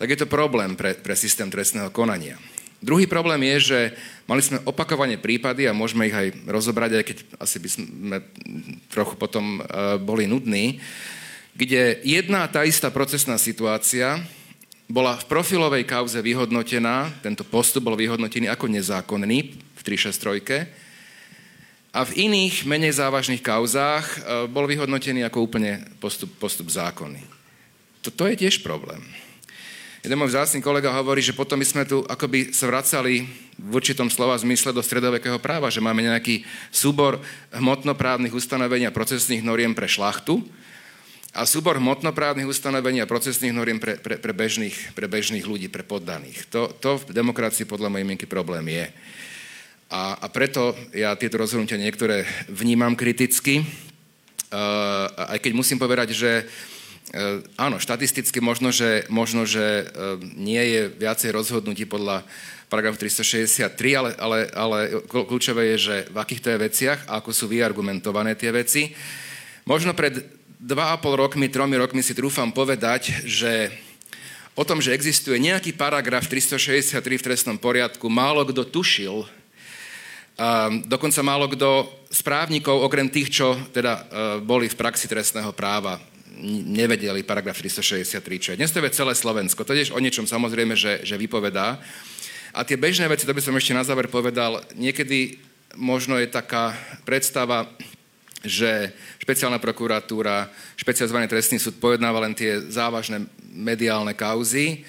tak 0.00 0.08
je 0.08 0.18
to 0.18 0.26
problém 0.28 0.76
pre, 0.76 0.96
pre 0.96 1.12
systém 1.12 1.52
trestného 1.52 1.92
konania. 1.92 2.40
Druhý 2.80 3.04
problém 3.04 3.44
je, 3.44 3.76
že 3.76 3.80
mali 4.24 4.40
sme 4.40 4.64
opakovane 4.64 5.20
prípady 5.20 5.68
a 5.68 5.76
môžeme 5.76 6.08
ich 6.08 6.16
aj 6.16 6.32
rozobrať, 6.48 6.90
aj 6.96 7.04
keď 7.04 7.16
asi 7.36 7.56
by 7.60 7.68
sme 7.68 8.16
trochu 8.88 9.20
potom 9.20 9.60
uh, 9.60 10.00
boli 10.00 10.24
nudní, 10.24 10.80
kde 11.52 12.00
jedna 12.00 12.48
tá 12.48 12.64
istá 12.64 12.88
procesná 12.88 13.36
situácia 13.36 14.24
bola 14.88 15.20
v 15.20 15.28
profilovej 15.28 15.84
kauze 15.84 16.16
vyhodnotená, 16.24 17.12
tento 17.20 17.44
postup 17.44 17.84
bol 17.84 18.00
vyhodnotený 18.00 18.48
ako 18.48 18.72
nezákonný 18.72 19.38
v 19.76 19.80
363 19.84 20.89
a 21.90 22.06
v 22.06 22.30
iných 22.30 22.66
menej 22.66 23.02
závažných 23.02 23.42
kauzách 23.42 24.06
uh, 24.06 24.20
bol 24.46 24.66
vyhodnotený 24.70 25.26
ako 25.26 25.42
úplne 25.42 25.82
postup, 25.98 26.30
postup 26.38 26.70
zákonný. 26.70 27.22
To 28.00 28.24
je 28.30 28.46
tiež 28.46 28.64
problém. 28.64 29.02
Jeden 30.00 30.16
môj 30.16 30.32
vzácný 30.32 30.64
kolega 30.64 30.88
hovorí, 30.96 31.20
že 31.20 31.36
potom 31.36 31.60
my 31.60 31.66
sme 31.68 31.84
tu 31.84 32.00
akoby 32.08 32.56
sa 32.56 32.72
vracali 32.72 33.28
v 33.60 33.70
určitom 33.76 34.08
slova 34.08 34.32
zmysle 34.40 34.72
do 34.72 34.80
stredovekého 34.80 35.36
práva, 35.36 35.68
že 35.68 35.84
máme 35.84 36.00
nejaký 36.00 36.40
súbor 36.72 37.20
hmotnoprávnych 37.52 38.32
ustanovení 38.32 38.88
a 38.88 38.96
procesných 38.96 39.44
noriem 39.44 39.76
pre 39.76 39.84
šlachtu 39.84 40.40
a 41.36 41.44
súbor 41.44 41.76
hmotnoprávnych 41.76 42.48
ustanovení 42.48 43.04
a 43.04 43.10
procesných 43.10 43.52
noriem 43.52 43.76
pre, 43.76 44.00
pre, 44.00 44.16
pre, 44.16 44.32
bežných, 44.32 44.96
pre 44.96 45.04
bežných 45.04 45.44
ľudí, 45.44 45.68
pre 45.68 45.84
poddaných. 45.84 46.48
To, 46.48 46.72
to 46.80 46.96
v 47.04 47.12
demokracii 47.12 47.68
podľa 47.68 47.92
mojej 47.92 48.08
mienky 48.08 48.24
problém 48.24 48.72
je. 48.72 48.88
A, 49.90 50.22
a 50.22 50.26
preto 50.30 50.72
ja 50.94 51.18
tieto 51.18 51.42
rozhodnutia 51.42 51.74
niektoré 51.74 52.22
vnímam 52.46 52.94
kriticky, 52.94 53.66
uh, 54.54 55.34
aj 55.34 55.38
keď 55.42 55.52
musím 55.52 55.82
povedať, 55.82 56.14
že 56.14 56.46
E, 57.10 57.42
áno, 57.58 57.82
štatisticky 57.82 58.38
možno, 58.38 58.70
že, 58.70 59.02
možno, 59.10 59.42
že 59.42 59.82
e, 59.82 59.84
nie 60.38 60.62
je 60.62 60.82
viacej 60.94 61.34
rozhodnutí 61.34 61.82
podľa 61.82 62.22
paragrafu 62.70 63.02
363, 63.02 63.98
ale, 63.98 64.10
ale, 64.14 64.38
ale 64.54 64.78
kľúčové 65.10 65.74
je, 65.74 65.90
že 65.90 65.96
v 66.06 66.16
akýchto 66.22 66.54
je 66.54 66.62
veciach 66.70 67.10
a 67.10 67.18
ako 67.18 67.34
sú 67.34 67.50
vyargumentované 67.50 68.38
tie 68.38 68.54
veci. 68.54 68.94
Možno 69.66 69.90
pred 69.90 70.22
2,5 70.62 71.02
rokmi, 71.18 71.50
3 71.50 71.66
rokmi 71.82 71.98
si 71.98 72.14
trúfam 72.14 72.54
povedať, 72.54 73.26
že 73.26 73.74
o 74.54 74.62
tom, 74.62 74.78
že 74.78 74.94
existuje 74.94 75.34
nejaký 75.42 75.74
paragraf 75.74 76.30
363 76.30 76.94
v 76.94 77.26
trestnom 77.26 77.58
poriadku, 77.58 78.06
málo 78.06 78.46
kto 78.46 78.62
tušil, 78.70 79.26
Um, 80.40 80.80
dokonca 80.88 81.20
málo 81.20 81.52
kto 81.52 81.84
z 82.08 82.24
právnikov, 82.24 82.80
okrem 82.80 83.12
tých, 83.12 83.28
čo 83.28 83.60
teda 83.76 83.92
uh, 83.92 84.02
boli 84.40 84.72
v 84.72 84.78
praxi 84.80 85.04
trestného 85.04 85.52
práva, 85.52 86.00
nevedeli 86.64 87.20
paragraf 87.20 87.60
363, 87.60 88.40
čo 88.40 88.48
je. 88.56 88.58
Dnes 88.64 88.72
to 88.72 88.80
je 88.80 88.96
celé 88.96 89.12
Slovensko. 89.12 89.68
To 89.68 89.76
je 89.76 89.92
o 89.92 90.00
niečom 90.00 90.24
samozrejme, 90.24 90.72
že, 90.80 91.04
že 91.04 91.20
vypovedá. 91.20 91.76
A 92.56 92.64
tie 92.64 92.80
bežné 92.80 93.04
veci, 93.12 93.28
to 93.28 93.36
by 93.36 93.44
som 93.44 93.52
ešte 93.52 93.76
na 93.76 93.84
záver 93.84 94.08
povedal, 94.08 94.64
niekedy 94.80 95.36
možno 95.76 96.16
je 96.16 96.32
taká 96.32 96.72
predstava, 97.04 97.68
že 98.40 98.96
špeciálna 99.20 99.60
prokuratúra, 99.60 100.48
špecializovaný 100.80 101.28
trestný 101.28 101.60
súd 101.60 101.76
pojednáva 101.76 102.24
len 102.24 102.32
tie 102.32 102.64
závažné 102.72 103.28
mediálne 103.52 104.16
kauzy. 104.16 104.88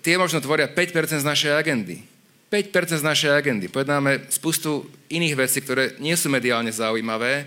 Tie 0.00 0.16
možno 0.16 0.40
tvoria 0.40 0.64
5% 0.64 1.20
z 1.20 1.28
našej 1.28 1.52
agendy. 1.52 2.00
5% 2.48 2.96
z 2.96 3.04
našej 3.04 3.30
agendy. 3.30 3.68
Pojednáme 3.68 4.32
spustu 4.32 4.88
iných 5.12 5.36
vecí, 5.36 5.60
ktoré 5.60 5.96
nie 6.00 6.16
sú 6.16 6.32
mediálne 6.32 6.72
zaujímavé, 6.72 7.44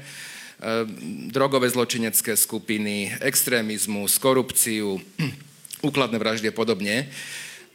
Ehm, 0.61 1.25
drogové 1.33 1.65
zločinecké 1.73 2.37
skupiny, 2.37 3.09
extrémizmus, 3.17 4.21
korupciu, 4.21 5.01
úkladné 5.89 6.21
vraždy 6.21 6.53
a 6.53 6.57
podobne. 6.57 7.09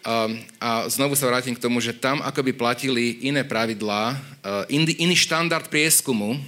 Ehm, 0.06 0.46
a 0.62 0.86
znovu 0.86 1.18
sa 1.18 1.26
vrátim 1.26 1.58
k 1.58 1.62
tomu, 1.66 1.82
že 1.82 1.90
tam 1.90 2.22
akoby 2.22 2.54
platili 2.54 3.26
iné 3.26 3.42
pravidlá, 3.42 4.14
ehm, 4.70 4.86
iný 5.02 5.18
štandard 5.18 5.66
prieskumu 5.66 6.38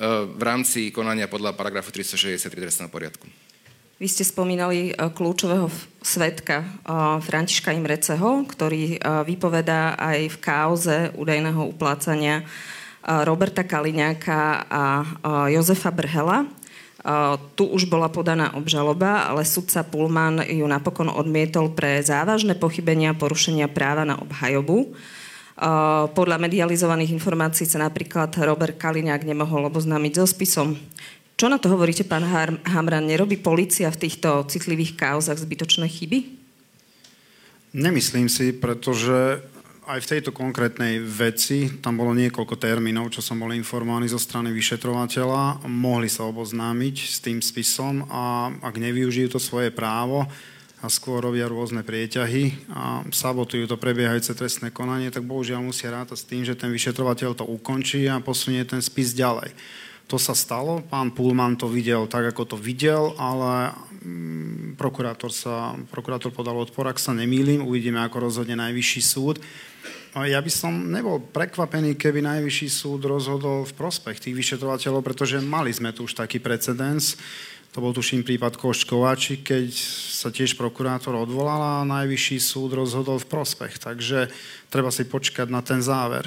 v 0.00 0.40
rámci 0.40 0.88
konania 0.88 1.28
podľa 1.28 1.52
paragrafu 1.52 1.92
363 1.92 2.56
trestného 2.56 2.88
poriadku. 2.88 3.28
Vy 4.00 4.08
ste 4.08 4.24
spomínali 4.24 4.96
kľúčového 4.96 5.68
svetka 6.00 6.64
Františka 7.20 7.76
Imreceho, 7.76 8.48
ktorý 8.48 8.96
vypovedá 9.28 9.92
aj 10.00 10.18
v 10.24 10.36
kauze 10.40 11.12
údajného 11.20 11.68
uplácania 11.68 12.40
Roberta 13.04 13.60
Kaliňáka 13.60 14.64
a 14.72 14.84
Jozefa 15.52 15.92
Brhela. 15.92 16.48
Tu 17.52 17.68
už 17.68 17.92
bola 17.92 18.08
podaná 18.08 18.56
obžaloba, 18.56 19.28
ale 19.28 19.44
sudca 19.44 19.84
Pullman 19.84 20.48
ju 20.48 20.64
napokon 20.64 21.12
odmietol 21.12 21.76
pre 21.76 22.00
závažné 22.00 22.56
pochybenia 22.56 23.12
porušenia 23.12 23.68
práva 23.68 24.08
na 24.08 24.16
obhajobu. 24.16 24.96
Podľa 26.16 26.40
medializovaných 26.40 27.12
informácií 27.20 27.68
sa 27.68 27.84
napríklad 27.84 28.32
Robert 28.48 28.80
Kaliňák 28.80 29.28
nemohol 29.28 29.68
oboznámiť 29.68 30.12
so 30.16 30.24
spisom. 30.24 30.80
Čo 31.40 31.48
na 31.48 31.56
to 31.56 31.72
hovoríte, 31.72 32.04
pán 32.04 32.20
Hamran? 32.68 33.08
Nerobí 33.08 33.40
policia 33.40 33.88
v 33.88 33.96
týchto 33.96 34.44
citlivých 34.44 34.92
kauzach 34.92 35.40
zbytočné 35.40 35.88
chyby? 35.88 36.36
Nemyslím 37.72 38.28
si, 38.28 38.52
pretože 38.52 39.40
aj 39.88 40.04
v 40.04 40.10
tejto 40.12 40.36
konkrétnej 40.36 41.00
veci, 41.00 41.80
tam 41.80 41.96
bolo 41.96 42.12
niekoľko 42.12 42.60
termínov, 42.60 43.08
čo 43.08 43.24
som 43.24 43.40
bol 43.40 43.56
informovaný 43.56 44.12
zo 44.12 44.20
strany 44.20 44.52
vyšetrovateľa, 44.52 45.64
mohli 45.64 46.12
sa 46.12 46.28
oboznámiť 46.28 46.96
s 47.08 47.24
tým 47.24 47.40
spisom 47.40 48.04
a 48.12 48.52
ak 48.60 48.76
nevyužijú 48.76 49.32
to 49.32 49.40
svoje 49.40 49.72
právo 49.72 50.28
a 50.84 50.92
skôr 50.92 51.24
robia 51.24 51.48
rôzne 51.48 51.80
prieťahy 51.80 52.68
a 52.68 53.00
sabotujú 53.08 53.64
to 53.64 53.80
prebiehajúce 53.80 54.36
trestné 54.36 54.68
konanie, 54.68 55.08
tak 55.08 55.24
bohužiaľ 55.24 55.64
musia 55.64 55.88
rátať 55.88 56.20
s 56.20 56.28
tým, 56.28 56.44
že 56.44 56.52
ten 56.52 56.68
vyšetrovateľ 56.68 57.32
to 57.32 57.48
ukončí 57.48 58.04
a 58.12 58.20
posunie 58.20 58.60
ten 58.68 58.84
spis 58.84 59.16
ďalej. 59.16 59.56
To 60.10 60.18
sa 60.18 60.34
stalo, 60.34 60.82
pán 60.90 61.14
Pullman 61.14 61.54
to 61.54 61.70
videl 61.70 62.10
tak, 62.10 62.34
ako 62.34 62.42
to 62.42 62.56
videl, 62.58 63.14
ale 63.14 63.70
mm, 64.02 64.74
prokurátor, 64.74 65.30
sa, 65.30 65.78
prokurátor 65.86 66.34
podal 66.34 66.58
odpor, 66.58 66.90
ak 66.90 66.98
sa 66.98 67.14
nemýlim, 67.14 67.62
uvidíme, 67.62 68.02
ako 68.02 68.26
rozhodne 68.26 68.58
najvyšší 68.58 69.02
súd. 69.06 69.38
Ja 70.18 70.42
by 70.42 70.50
som 70.50 70.90
nebol 70.90 71.22
prekvapený, 71.22 71.94
keby 71.94 72.26
najvyšší 72.26 72.66
súd 72.66 73.06
rozhodol 73.06 73.62
v 73.62 73.76
prospech 73.78 74.18
tých 74.18 74.34
vyšetrovateľov, 74.34 75.06
pretože 75.06 75.38
mali 75.38 75.70
sme 75.70 75.94
tu 75.94 76.10
už 76.10 76.18
taký 76.18 76.42
precedens. 76.42 77.14
To 77.70 77.78
bol 77.78 77.94
tuším 77.94 78.26
prípad 78.26 78.58
Koškovači, 78.58 79.46
keď 79.46 79.70
sa 80.10 80.34
tiež 80.34 80.58
prokurátor 80.58 81.14
odvolal 81.14 81.62
a 81.62 81.86
najvyšší 81.86 82.42
súd 82.42 82.74
rozhodol 82.74 83.22
v 83.22 83.30
prospech. 83.30 83.78
Takže 83.78 84.26
treba 84.74 84.90
si 84.90 85.06
počkať 85.06 85.46
na 85.46 85.62
ten 85.62 85.78
záver. 85.78 86.26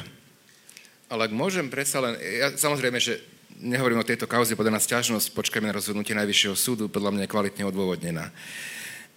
Ale 1.12 1.28
ak 1.28 1.36
môžem 1.36 1.68
predsa 1.68 2.00
len, 2.00 2.16
ja, 2.16 2.56
samozrejme, 2.56 3.04
že 3.04 3.33
nehovorím 3.62 4.02
o 4.02 4.08
tejto 4.08 4.26
kauze, 4.26 4.58
podľa 4.58 4.80
nás 4.80 4.90
ťažnosť, 4.90 5.36
počkajme 5.36 5.70
na 5.70 5.78
rozhodnutie 5.78 6.18
Najvyššieho 6.18 6.56
súdu, 6.58 6.90
podľa 6.90 7.14
mňa 7.14 7.24
je 7.26 7.34
kvalitne 7.34 7.64
odôvodnená. 7.68 8.32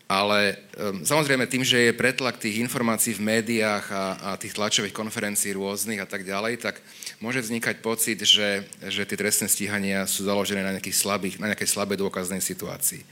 Ale 0.07 0.55
um, 0.79 1.03
samozrejme 1.03 1.51
tým, 1.51 1.66
že 1.66 1.90
je 1.90 1.99
pretlak 1.99 2.38
tých 2.38 2.62
informácií 2.62 3.18
v 3.18 3.27
médiách 3.27 3.90
a, 3.90 4.05
a 4.14 4.31
tých 4.38 4.55
tlačových 4.55 4.94
konferencií 4.94 5.51
rôznych 5.59 5.99
a 5.99 6.07
tak 6.07 6.22
ďalej, 6.22 6.62
tak 6.62 6.79
môže 7.18 7.42
vznikať 7.42 7.83
pocit, 7.83 8.22
že, 8.22 8.62
že 8.87 9.03
tie 9.03 9.18
trestné 9.18 9.51
stíhania 9.51 10.07
sú 10.07 10.22
založené 10.22 10.62
na, 10.62 10.79
slabých, 10.79 11.42
na 11.42 11.51
nejakej 11.51 11.75
slabej 11.75 11.99
dôkaznej 11.99 12.38
situácii. 12.38 13.03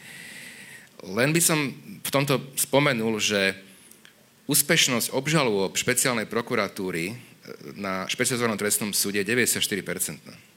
Len 1.02 1.34
by 1.34 1.40
som 1.42 1.58
v 1.98 2.10
tomto 2.14 2.38
spomenul, 2.54 3.18
že 3.18 3.58
úspešnosť 4.46 5.10
obžalôb 5.10 5.74
špeciálnej 5.74 6.30
prokuratúry 6.30 7.10
e, 7.10 7.14
na 7.74 8.06
špecializovanom 8.06 8.54
trestnom 8.54 8.94
súde 8.94 9.18
je 9.18 9.26
94%. 9.26 10.53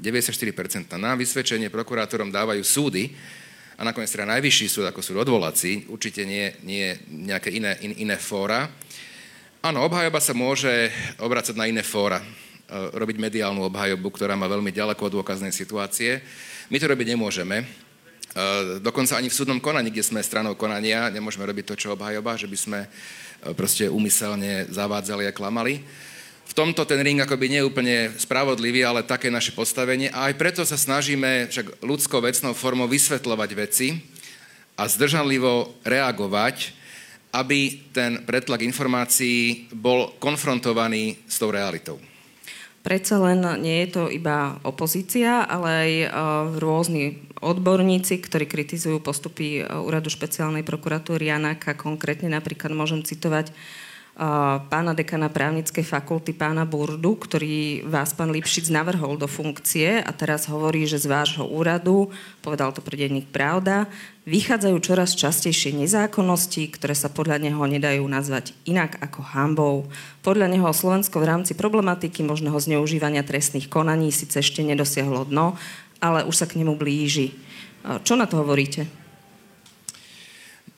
94%. 0.00 0.98
Na 0.98 1.14
vysvedčenie 1.14 1.70
prokurátorom 1.70 2.30
dávajú 2.30 2.62
súdy 2.66 3.14
a 3.78 3.82
nakoniec 3.82 4.10
teda 4.10 4.26
najvyšší 4.26 4.66
súd, 4.70 4.86
ako 4.90 5.02
súd 5.02 5.22
odvolací, 5.22 5.86
určite 5.90 6.22
nie, 6.22 6.54
nie 6.62 6.94
nejaké 7.10 7.50
iné, 7.50 7.78
in, 7.82 8.06
iné 8.06 8.16
fóra. 8.18 8.70
Áno, 9.64 9.82
obhajoba 9.82 10.22
sa 10.22 10.34
môže 10.36 10.90
obracať 11.18 11.54
na 11.58 11.66
iné 11.66 11.82
fóra, 11.82 12.20
e, 12.20 12.26
robiť 12.94 13.16
mediálnu 13.18 13.66
obhajobu, 13.66 14.14
ktorá 14.14 14.38
má 14.38 14.46
veľmi 14.46 14.70
ďaleko 14.70 15.10
od 15.10 15.14
dôkaznej 15.22 15.50
situácie. 15.50 16.22
My 16.70 16.78
to 16.78 16.90
robiť 16.90 17.16
nemôžeme. 17.16 17.62
E, 17.62 17.66
dokonca 18.78 19.18
ani 19.18 19.32
v 19.32 19.38
súdnom 19.40 19.58
konaní, 19.58 19.90
kde 19.90 20.06
sme 20.06 20.22
stranou 20.22 20.54
konania, 20.54 21.10
nemôžeme 21.10 21.42
robiť 21.42 21.64
to, 21.72 21.74
čo 21.74 21.88
obhajoba, 21.96 22.38
že 22.38 22.46
by 22.46 22.58
sme 22.58 22.80
e, 22.84 22.88
proste 23.56 23.90
úmyselne 23.90 24.70
zavádzali 24.70 25.26
a 25.26 25.34
klamali 25.34 25.82
v 26.44 26.52
tomto 26.52 26.84
ten 26.84 27.00
ring 27.00 27.18
akoby 27.18 27.50
nie 27.50 27.60
je 27.64 27.68
úplne 27.68 27.96
spravodlivý, 28.14 28.84
ale 28.84 29.02
také 29.02 29.32
naše 29.32 29.56
postavenie. 29.56 30.12
A 30.12 30.30
aj 30.30 30.34
preto 30.38 30.62
sa 30.62 30.76
snažíme 30.76 31.48
však 31.50 31.82
ľudskou 31.82 32.20
vecnou 32.20 32.52
formou 32.52 32.86
vysvetľovať 32.86 33.50
veci 33.56 33.98
a 34.76 34.86
zdržanlivo 34.86 35.80
reagovať, 35.82 36.74
aby 37.34 37.90
ten 37.90 38.22
pretlak 38.22 38.62
informácií 38.62 39.66
bol 39.74 40.14
konfrontovaný 40.22 41.18
s 41.26 41.42
tou 41.42 41.50
realitou. 41.50 41.98
Predsa 42.84 43.16
len 43.16 43.40
nie 43.64 43.88
je 43.88 43.96
to 43.96 44.02
iba 44.12 44.60
opozícia, 44.60 45.40
ale 45.48 45.68
aj 45.72 45.92
uh, 46.04 46.10
rôzni 46.60 47.24
odborníci, 47.40 48.20
ktorí 48.20 48.44
kritizujú 48.44 49.00
postupy 49.00 49.64
Úradu 49.64 50.12
špeciálnej 50.12 50.64
prokuratúry 50.68 51.32
Janaka. 51.32 51.72
Konkrétne 51.72 52.28
napríklad 52.28 52.76
môžem 52.76 53.00
citovať 53.00 53.56
pána 54.70 54.94
dekana 54.94 55.26
právnickej 55.26 55.82
fakulty, 55.82 56.38
pána 56.38 56.62
Burdu, 56.62 57.18
ktorý 57.18 57.82
vás 57.82 58.14
pán 58.14 58.30
Lipšic 58.30 58.70
navrhol 58.70 59.18
do 59.18 59.26
funkcie 59.26 59.98
a 59.98 60.10
teraz 60.14 60.46
hovorí, 60.46 60.86
že 60.86 61.02
z 61.02 61.10
vášho 61.10 61.42
úradu, 61.42 62.14
povedal 62.38 62.70
to 62.70 62.78
pre 62.78 62.94
denník 62.94 63.34
Pravda, 63.34 63.90
vychádzajú 64.30 64.76
čoraz 64.78 65.18
častejšie 65.18 65.74
nezákonnosti, 65.74 66.70
ktoré 66.70 66.94
sa 66.94 67.10
podľa 67.10 67.42
neho 67.42 67.58
nedajú 67.66 68.06
nazvať 68.06 68.54
inak 68.70 69.02
ako 69.02 69.20
hambou. 69.34 69.76
Podľa 70.22 70.46
neho 70.46 70.70
Slovensko 70.70 71.18
v 71.18 71.34
rámci 71.34 71.58
problematiky 71.58 72.22
možného 72.22 72.56
zneužívania 72.56 73.26
trestných 73.26 73.66
konaní 73.66 74.14
síce 74.14 74.38
ešte 74.38 74.62
nedosiahlo 74.62 75.26
dno, 75.26 75.58
ale 75.98 76.22
už 76.22 76.38
sa 76.38 76.46
k 76.46 76.62
nemu 76.62 76.78
blíži. 76.78 77.34
Čo 78.06 78.14
na 78.14 78.30
to 78.30 78.38
hovoríte? 78.40 79.03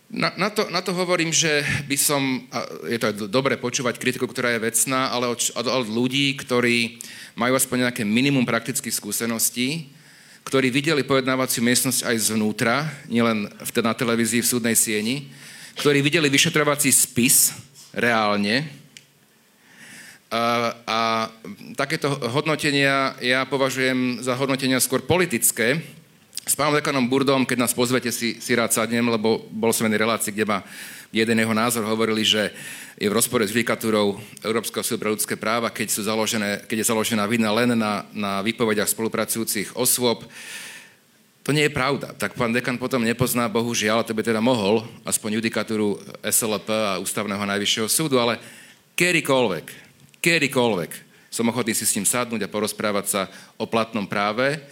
Na, 0.07 0.31
na, 0.39 0.55
to, 0.55 0.71
na 0.71 0.79
to 0.79 0.95
hovorím, 0.95 1.35
že 1.35 1.67
by 1.91 1.99
som, 1.99 2.47
je 2.87 2.95
to 2.95 3.27
dobre 3.27 3.59
počúvať 3.59 3.99
kritiku, 3.99 4.31
ktorá 4.31 4.55
je 4.55 4.63
vecná, 4.63 5.11
ale 5.11 5.27
od, 5.27 5.43
od, 5.59 5.67
od 5.67 5.89
ľudí, 5.91 6.39
ktorí 6.39 7.03
majú 7.35 7.59
aspoň 7.59 7.91
nejaké 7.91 8.07
minimum 8.07 8.47
praktických 8.47 8.95
skúseností, 8.95 9.91
ktorí 10.47 10.71
videli 10.71 11.03
pojednávaciu 11.03 11.59
miestnosť 11.67 12.07
aj 12.07 12.17
zvnútra, 12.23 12.87
nielen 13.11 13.51
v, 13.51 13.71
na 13.83 13.99
televízii 13.99 14.47
v 14.47 14.51
súdnej 14.55 14.77
sieni, 14.79 15.27
ktorí 15.75 15.99
videli 16.07 16.31
vyšetrovací 16.31 16.95
spis 16.95 17.51
reálne. 17.91 18.63
A, 20.31 20.71
a 20.87 20.99
takéto 21.75 22.15
hodnotenia 22.31 23.19
ja 23.19 23.43
považujem 23.43 24.23
za 24.23 24.39
hodnotenia 24.39 24.79
skôr 24.79 25.03
politické, 25.03 25.83
s 26.47 26.55
pánom 26.55 26.79
dekanom 26.79 27.11
Burdom, 27.11 27.43
keď 27.43 27.59
nás 27.67 27.75
pozvete, 27.75 28.15
si, 28.15 28.39
si 28.39 28.55
rád 28.55 28.71
sadnem, 28.71 29.03
lebo 29.03 29.43
bol 29.51 29.75
som 29.75 29.91
v 29.91 29.99
relácii, 29.99 30.31
kde 30.31 30.47
ma 30.47 30.63
jeden 31.11 31.43
jeho 31.43 31.51
názor 31.51 31.83
hovorili, 31.83 32.23
že 32.23 32.55
je 32.95 33.11
v 33.11 33.17
rozpore 33.19 33.43
s 33.43 33.51
judikatúrou 33.51 34.15
Európskeho 34.47 34.87
súdu 34.87 35.03
pre 35.03 35.11
ľudské 35.11 35.35
práva, 35.35 35.75
keď, 35.75 35.91
sú 35.91 36.07
založené, 36.07 36.63
keď 36.71 36.87
je 36.87 36.91
založená 36.95 37.27
vina 37.27 37.51
len 37.51 37.75
na, 37.75 38.07
na 38.15 38.47
výpovediach 38.47 38.87
spolupracujúcich 38.87 39.75
osôb. 39.75 40.23
To 41.43 41.51
nie 41.51 41.67
je 41.67 41.75
pravda. 41.75 42.15
Tak 42.15 42.39
pán 42.39 42.55
dekan 42.55 42.79
potom 42.79 43.03
nepozná, 43.03 43.51
bohužiaľ, 43.51 44.07
to 44.07 44.15
by 44.15 44.23
teda 44.23 44.39
mohol, 44.39 44.87
aspoň 45.03 45.43
judikatúru 45.43 45.99
SLP 46.23 46.71
a 46.71 47.03
Ústavného 47.03 47.43
najvyššieho 47.43 47.91
súdu, 47.91 48.23
ale 48.23 48.39
kedykoľvek, 48.95 49.67
kedykoľvek 50.23 50.91
som 51.27 51.51
ochotný 51.51 51.75
si 51.75 51.83
s 51.83 51.95
ním 51.99 52.07
sadnúť 52.07 52.47
a 52.47 52.53
porozprávať 52.55 53.07
sa 53.11 53.23
o 53.59 53.67
platnom 53.67 54.07
práve, 54.07 54.63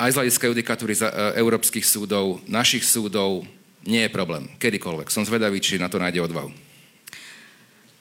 aj 0.00 0.10
z 0.10 0.16
hľadiska 0.16 0.48
judikatúry 0.48 0.96
e, 0.96 1.04
európskych 1.36 1.84
súdov, 1.84 2.40
našich 2.48 2.88
súdov, 2.88 3.44
nie 3.84 4.00
je 4.00 4.10
problém. 4.12 4.48
Kedykoľvek. 4.56 5.12
Som 5.12 5.28
zvedavý, 5.28 5.60
či 5.60 5.76
na 5.76 5.92
to 5.92 6.00
nájde 6.00 6.24
odvahu. 6.24 6.52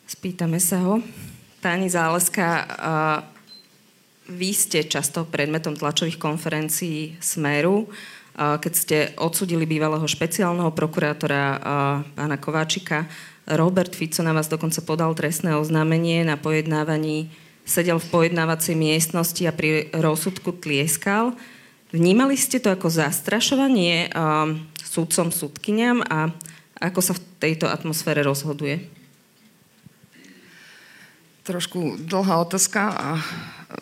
Spýtame 0.08 0.60
sa 0.64 0.80
ho. 0.84 1.04
Pani 1.60 1.92
Záleska, 1.92 2.48
vy 4.32 4.52
ste 4.56 4.88
často 4.88 5.28
predmetom 5.28 5.76
tlačových 5.76 6.16
konferencií 6.16 7.20
Smeru, 7.20 7.92
keď 8.36 8.74
ste 8.74 8.98
odsudili 9.20 9.68
bývalého 9.68 10.08
špeciálneho 10.08 10.72
prokurátora 10.72 11.60
pána 12.16 12.38
Kováčika. 12.40 13.12
Robert 13.44 13.92
Fico 13.92 14.24
na 14.24 14.32
vás 14.32 14.48
dokonca 14.48 14.80
podal 14.82 15.12
trestné 15.20 15.60
oznámenie 15.60 16.24
na 16.24 16.40
pojednávaní, 16.40 17.28
sedel 17.68 18.00
v 18.00 18.08
pojednávacej 18.08 18.80
miestnosti 18.80 19.44
a 19.44 19.52
pri 19.52 19.92
rozsudku 19.92 20.56
tlieskal. 20.64 21.36
Vnímali 21.90 22.38
ste 22.38 22.62
to 22.62 22.70
ako 22.70 22.86
zastrašovanie 22.94 24.14
uh, 24.14 24.54
súdcom, 24.86 25.34
súdkyniam 25.34 26.06
a 26.06 26.30
ako 26.78 27.02
sa 27.02 27.14
v 27.18 27.24
tejto 27.42 27.66
atmosfére 27.66 28.22
rozhoduje? 28.22 28.86
Trošku 31.50 31.98
dlhá 32.06 32.46
otázka 32.46 32.82
a 32.94 33.08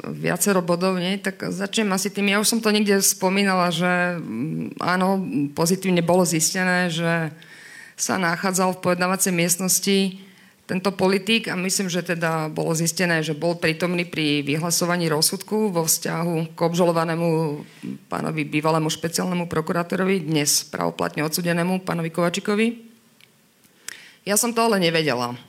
viacero 0.07 0.63
bodov, 0.63 0.99
nie? 0.99 1.19
Tak 1.19 1.51
začnem 1.51 1.91
asi 1.91 2.07
tým, 2.07 2.31
ja 2.31 2.39
už 2.39 2.47
som 2.47 2.59
to 2.63 2.71
niekde 2.71 2.99
spomínala, 3.03 3.75
že 3.75 4.19
mm, 4.19 4.79
áno, 4.79 5.19
pozitívne 5.51 5.99
bolo 5.99 6.23
zistené, 6.23 6.87
že 6.87 7.31
sa 7.99 8.15
nachádzal 8.15 8.77
v 8.77 8.83
pojednávacej 8.87 9.33
miestnosti 9.35 9.97
tento 10.67 10.91
politik 10.91 11.47
a 11.47 11.56
myslím, 11.56 11.88
že 11.88 12.03
teda 12.03 12.51
bolo 12.51 12.75
zistené, 12.75 13.23
že 13.23 13.32
bol 13.32 13.56
prítomný 13.56 14.03
pri 14.03 14.43
vyhlasovaní 14.43 15.08
rozsudku 15.08 15.71
vo 15.71 15.88
vzťahu 15.88 16.51
k 16.51 16.60
obžalovanému 16.60 17.27
pánovi 18.12 18.43
bývalému 18.43 18.91
špeciálnemu 18.91 19.47
prokurátorovi, 19.47 20.27
dnes 20.27 20.67
pravoplatne 20.67 21.23
odsudenému 21.23 21.88
pánovi 21.88 22.12
Kovačikovi. 22.12 22.84
Ja 24.27 24.36
som 24.36 24.51
to 24.51 24.67
ale 24.67 24.84
nevedela. 24.84 25.39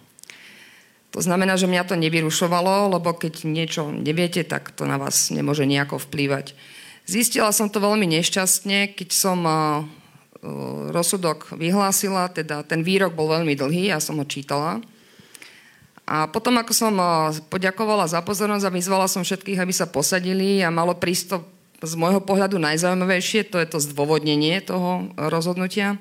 To 1.10 1.18
znamená, 1.18 1.58
že 1.58 1.66
mňa 1.66 1.82
to 1.82 1.98
nevyrušovalo, 1.98 2.94
lebo 2.94 3.10
keď 3.10 3.42
niečo 3.42 3.90
neviete, 3.90 4.46
tak 4.46 4.70
to 4.70 4.86
na 4.86 5.02
vás 5.02 5.34
nemôže 5.34 5.66
nejako 5.66 5.98
vplývať. 5.98 6.54
Zistila 7.10 7.50
som 7.50 7.66
to 7.66 7.82
veľmi 7.82 8.06
nešťastne, 8.06 8.94
keď 8.94 9.08
som 9.10 9.42
rozsudok 10.94 11.58
vyhlásila, 11.58 12.30
teda 12.30 12.62
ten 12.62 12.86
výrok 12.86 13.18
bol 13.18 13.26
veľmi 13.34 13.58
dlhý, 13.58 13.90
ja 13.90 13.98
som 13.98 14.22
ho 14.22 14.26
čítala. 14.28 14.78
A 16.08 16.24
potom, 16.24 16.56
ako 16.56 16.72
som 16.72 16.92
poďakovala 17.52 18.08
za 18.08 18.24
pozornosť 18.24 18.64
a 18.64 18.72
vyzvala 18.72 19.06
som 19.12 19.20
všetkých, 19.20 19.60
aby 19.60 19.72
sa 19.76 19.84
posadili 19.84 20.64
a 20.64 20.72
malo 20.72 20.96
prístup 20.96 21.44
z 21.84 21.92
môjho 22.00 22.24
pohľadu 22.24 22.56
najzaujímavejšie, 22.56 23.52
to 23.52 23.60
je 23.60 23.68
to 23.68 23.78
zdôvodnenie 23.84 24.64
toho 24.64 25.12
rozhodnutia 25.14 26.00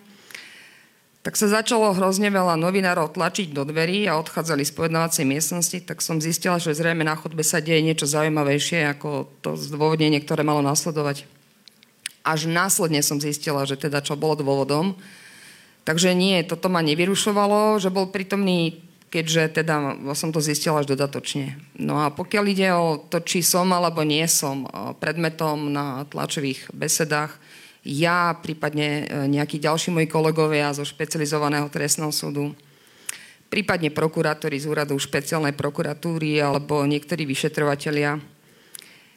tak 1.27 1.35
sa 1.35 1.59
začalo 1.59 1.91
hrozne 1.91 2.31
veľa 2.31 2.55
novinárov 2.55 3.11
tlačiť 3.11 3.51
do 3.51 3.67
dverí 3.67 4.07
a 4.07 4.15
odchádzali 4.15 4.63
z 4.63 4.71
pojednávacej 4.71 5.27
miestnosti, 5.27 5.83
tak 5.83 5.99
som 5.99 6.23
zistila, 6.23 6.55
že 6.55 6.71
zrejme 6.71 7.03
na 7.03 7.19
chodbe 7.19 7.43
sa 7.43 7.59
deje 7.59 7.83
niečo 7.83 8.07
zaujímavejšie 8.07 8.87
ako 8.95 9.27
to 9.43 9.59
zdôvodnenie, 9.59 10.23
ktoré 10.23 10.47
malo 10.47 10.63
nasledovať. 10.63 11.27
Až 12.23 12.47
následne 12.47 13.03
som 13.03 13.19
zistila, 13.19 13.67
že 13.67 13.75
teda 13.75 13.99
čo 13.99 14.15
bolo 14.15 14.39
dôvodom. 14.39 14.95
Takže 15.83 16.15
nie, 16.15 16.47
toto 16.47 16.71
ma 16.71 16.79
nevyrušovalo, 16.79 17.75
že 17.83 17.91
bol 17.91 18.07
prítomný, 18.07 18.86
keďže 19.07 19.63
teda 19.63 19.95
som 20.11 20.35
to 20.35 20.43
zistila 20.43 20.83
až 20.83 20.91
dodatočne. 20.91 21.55
No 21.79 22.03
a 22.03 22.11
pokiaľ 22.11 22.43
ide 22.51 22.69
o 22.75 22.99
to, 22.99 23.23
či 23.23 23.39
som 23.39 23.71
alebo 23.71 24.03
nie 24.03 24.23
som 24.27 24.67
predmetom 24.99 25.71
na 25.71 26.03
tlačových 26.11 26.71
besedách, 26.75 27.39
ja, 27.87 28.35
prípadne 28.35 29.07
e, 29.07 29.31
nejakí 29.31 29.63
ďalší 29.63 29.95
moji 29.95 30.11
kolegovia 30.11 30.75
zo 30.75 30.83
špecializovaného 30.83 31.71
trestného 31.71 32.11
súdu, 32.11 32.51
prípadne 33.47 33.95
prokurátori 33.95 34.59
z 34.59 34.67
úradu 34.67 34.99
špeciálnej 34.99 35.55
prokuratúry 35.55 36.35
alebo 36.43 36.83
niektorí 36.83 37.23
vyšetrovateľia. 37.23 38.19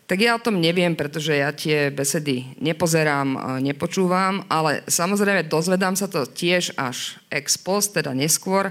Tak 0.07 0.19
ja 0.19 0.39
o 0.39 0.43
tom 0.43 0.63
neviem, 0.63 0.95
pretože 0.95 1.35
ja 1.35 1.51
tie 1.51 1.91
besedy 1.91 2.55
nepozerám, 2.63 3.29
e, 3.35 3.39
nepočúvam, 3.75 4.47
ale 4.47 4.87
samozrejme 4.87 5.51
dozvedám 5.51 5.99
sa 5.99 6.07
to 6.07 6.23
tiež 6.23 6.71
až 6.79 7.19
ex 7.27 7.59
post, 7.59 7.99
teda 7.99 8.15
neskôr, 8.15 8.71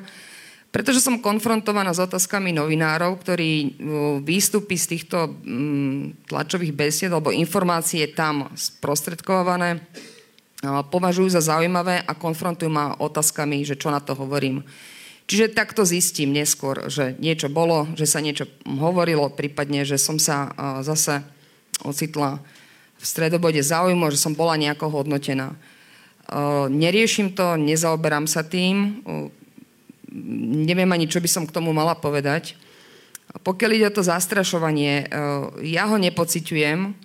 pretože 0.69 1.01
som 1.01 1.17
konfrontovaná 1.17 1.89
s 1.89 2.01
otázkami 2.01 2.53
novinárov, 2.53 3.17
ktorí 3.17 3.81
výstupy 4.21 4.77
z 4.77 4.85
týchto 4.95 5.33
mm, 5.41 6.29
tlačových 6.29 6.73
besied 6.77 7.09
alebo 7.09 7.33
informácie 7.33 8.13
tam 8.13 8.53
sprostredkované 8.53 9.81
považujú 10.63 11.31
za 11.31 11.41
zaujímavé 11.41 12.03
a 12.03 12.11
konfrontujú 12.13 12.67
ma 12.67 12.91
otázkami, 12.99 13.63
že 13.63 13.79
čo 13.79 13.89
na 13.89 14.03
to 14.03 14.11
hovorím. 14.11 14.61
Čiže 15.29 15.53
takto 15.53 15.85
zistím 15.85 16.33
neskôr, 16.33 16.89
že 16.89 17.13
niečo 17.21 17.53
bolo, 17.53 17.85
že 17.95 18.09
sa 18.09 18.19
niečo 18.19 18.49
hovorilo, 18.65 19.29
prípadne, 19.31 19.85
že 19.85 20.01
som 20.01 20.17
sa 20.17 20.51
zase 20.81 21.21
ocitla 21.85 22.41
v 22.99 23.03
stredobode 23.05 23.61
záujmu, 23.61 24.11
že 24.11 24.19
som 24.19 24.35
bola 24.35 24.59
nejako 24.59 24.89
hodnotená. 24.89 25.55
Neriešim 26.67 27.31
to, 27.37 27.55
nezaoberám 27.55 28.27
sa 28.27 28.43
tým, 28.43 28.99
neviem 30.65 30.89
ani, 30.89 31.05
čo 31.05 31.21
by 31.21 31.29
som 31.29 31.43
k 31.45 31.53
tomu 31.53 31.73
mala 31.73 31.93
povedať. 31.93 32.57
Pokiaľ 33.29 33.71
ide 33.77 33.89
o 33.89 33.95
to 33.95 34.01
zastrašovanie, 34.01 35.05
e, 35.05 35.15
ja 35.69 35.85
ho 35.85 36.01
nepociťujem, 36.01 36.97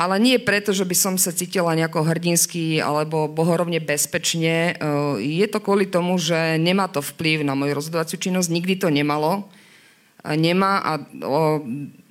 ale 0.00 0.14
nie 0.22 0.38
preto, 0.38 0.70
že 0.70 0.86
by 0.86 0.96
som 0.96 1.14
sa 1.18 1.34
cítila 1.34 1.76
nejako 1.76 2.06
hrdinsky 2.06 2.78
alebo 2.78 3.26
bohorovne 3.26 3.82
bezpečne. 3.82 4.72
E, 4.78 4.82
je 5.18 5.46
to 5.50 5.58
kvôli 5.58 5.90
tomu, 5.90 6.14
že 6.16 6.56
nemá 6.62 6.86
to 6.86 7.02
vplyv 7.02 7.42
na 7.42 7.58
moju 7.58 7.74
rozhodovaciu 7.74 8.22
činnosť, 8.22 8.54
nikdy 8.54 8.74
to 8.78 8.88
nemalo. 8.88 9.50
Nemá 10.20 10.84
a 10.84 10.92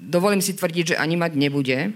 dovolím 0.02 0.42
si 0.42 0.58
tvrdiť, 0.58 0.98
že 0.98 1.00
ani 1.00 1.14
mať 1.14 1.38
nebude 1.38 1.94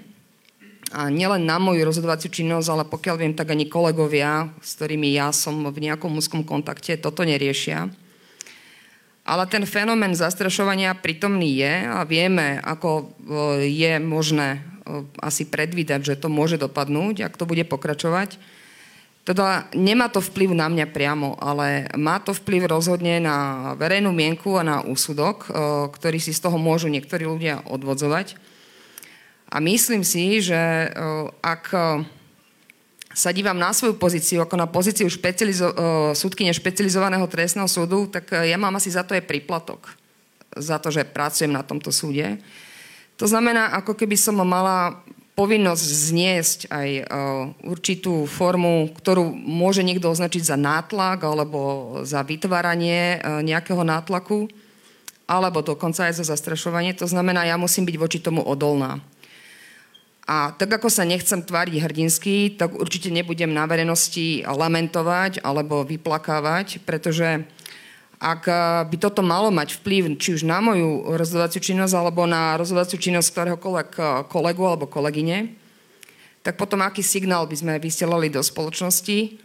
a 0.94 1.10
nielen 1.10 1.50
na 1.50 1.58
moju 1.58 1.82
rozhodovaciu 1.90 2.30
činnosť, 2.30 2.68
ale 2.70 2.84
pokiaľ 2.86 3.16
viem, 3.18 3.34
tak 3.34 3.50
ani 3.50 3.66
kolegovia, 3.66 4.54
s 4.62 4.78
ktorými 4.78 5.10
ja 5.10 5.34
som 5.34 5.66
v 5.74 5.90
nejakom 5.90 6.14
úzkom 6.14 6.46
kontakte, 6.46 7.02
toto 7.02 7.26
neriešia. 7.26 7.90
Ale 9.24 9.50
ten 9.50 9.66
fenomén 9.66 10.14
zastrašovania 10.14 10.94
prítomný 10.94 11.58
je 11.58 11.74
a 11.90 12.06
vieme, 12.06 12.60
ako 12.62 12.90
e, 13.00 13.04
je 13.72 13.98
možné 13.98 14.60
e, 14.60 14.60
asi 15.24 15.48
predvídať, 15.48 16.14
že 16.14 16.20
to 16.20 16.28
môže 16.28 16.60
dopadnúť, 16.60 17.26
ak 17.26 17.40
to 17.40 17.48
bude 17.48 17.64
pokračovať. 17.66 18.36
Teda 19.24 19.72
nemá 19.72 20.12
to 20.12 20.20
vplyv 20.20 20.52
na 20.52 20.68
mňa 20.68 20.92
priamo, 20.92 21.40
ale 21.40 21.88
má 21.96 22.20
to 22.20 22.36
vplyv 22.36 22.68
rozhodne 22.68 23.24
na 23.24 23.72
verejnú 23.80 24.12
mienku 24.12 24.60
a 24.60 24.68
na 24.68 24.78
úsudok, 24.84 25.48
e, 25.48 25.50
ktorý 25.96 26.20
si 26.20 26.36
z 26.36 26.44
toho 26.44 26.60
môžu 26.60 26.92
niektorí 26.92 27.24
ľudia 27.24 27.64
odvodzovať. 27.66 28.53
A 29.54 29.62
myslím 29.62 30.02
si, 30.02 30.42
že 30.42 30.58
e, 30.58 30.90
ak 31.46 31.64
e, 31.70 31.80
sa 33.14 33.30
dívam 33.30 33.54
na 33.54 33.70
svoju 33.70 34.02
pozíciu 34.02 34.42
ako 34.42 34.58
na 34.58 34.66
pozíciu 34.66 35.06
špecializo- 35.06 35.78
e, 35.78 36.18
súdkyne 36.18 36.50
špecializovaného 36.50 37.30
trestného 37.30 37.70
súdu, 37.70 38.10
tak 38.10 38.34
ja 38.34 38.58
mám 38.58 38.74
asi 38.82 38.90
za 38.90 39.06
to 39.06 39.14
aj 39.14 39.30
príplatok. 39.30 39.94
Za 40.58 40.82
to, 40.82 40.90
že 40.90 41.06
pracujem 41.06 41.54
na 41.54 41.62
tomto 41.62 41.94
súde. 41.94 42.42
To 43.22 43.30
znamená, 43.30 43.78
ako 43.78 43.94
keby 43.94 44.18
som 44.18 44.42
mala 44.42 45.06
povinnosť 45.38 45.86
zniesť 46.14 46.60
aj 46.70 46.90
určitú 47.66 48.30
formu, 48.30 48.94
ktorú 48.94 49.34
môže 49.34 49.82
niekto 49.82 50.14
označiť 50.14 50.46
za 50.46 50.58
nátlak 50.58 51.26
alebo 51.26 51.60
za 52.06 52.22
vytváranie 52.22 53.18
nejakého 53.42 53.82
nátlaku, 53.82 54.46
alebo 55.26 55.66
dokonca 55.66 56.06
aj 56.06 56.22
za 56.22 56.38
zastrašovanie. 56.38 56.94
To 57.02 57.10
znamená, 57.10 57.50
ja 57.50 57.58
musím 57.58 57.90
byť 57.90 57.98
voči 57.98 58.22
tomu 58.22 58.46
odolná. 58.46 59.02
A 60.24 60.56
tak 60.56 60.72
ako 60.80 60.88
sa 60.88 61.04
nechcem 61.04 61.44
tváriť 61.44 61.84
hrdinsky, 61.84 62.56
tak 62.56 62.72
určite 62.80 63.12
nebudem 63.12 63.52
na 63.52 63.68
verejnosti 63.68 64.48
lamentovať 64.48 65.44
alebo 65.44 65.84
vyplakávať, 65.84 66.80
pretože 66.88 67.44
ak 68.24 68.48
by 68.88 68.96
toto 69.04 69.20
malo 69.20 69.52
mať 69.52 69.84
vplyv 69.84 70.16
či 70.16 70.40
už 70.40 70.48
na 70.48 70.64
moju 70.64 71.12
rozhodovaciu 71.12 71.60
činnosť 71.60 71.92
alebo 71.92 72.24
na 72.24 72.56
rozhodovaciu 72.56 72.96
činnosť 72.96 73.36
ktoréhokoľvek 73.36 73.90
kolegu 74.32 74.64
alebo 74.64 74.88
kolegyne, 74.88 75.60
tak 76.40 76.56
potom 76.56 76.80
aký 76.88 77.04
signál 77.04 77.44
by 77.44 77.56
sme 77.60 77.74
vysielali 77.84 78.32
do 78.32 78.40
spoločnosti, 78.40 79.44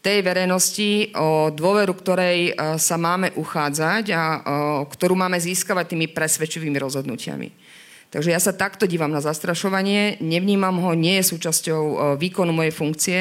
tej 0.00 0.18
verejnosti, 0.24 1.12
o 1.12 1.52
dôveru 1.52 1.92
ktorej 1.92 2.56
sa 2.80 2.96
máme 2.96 3.34
uchádzať 3.36 4.04
a 4.14 4.22
ktorú 4.86 5.12
máme 5.12 5.36
získavať 5.36 5.92
tými 5.92 6.06
presvedčivými 6.08 6.78
rozhodnutiami. 6.78 7.52
Takže 8.10 8.34
ja 8.34 8.42
sa 8.42 8.50
takto 8.50 8.90
dívam 8.90 9.14
na 9.14 9.22
zastrašovanie, 9.22 10.18
nevnímam 10.18 10.74
ho, 10.82 10.98
nie 10.98 11.22
je 11.22 11.30
súčasťou 11.30 11.82
e, 11.82 11.96
výkonu 12.18 12.50
mojej 12.50 12.74
funkcie 12.74 13.20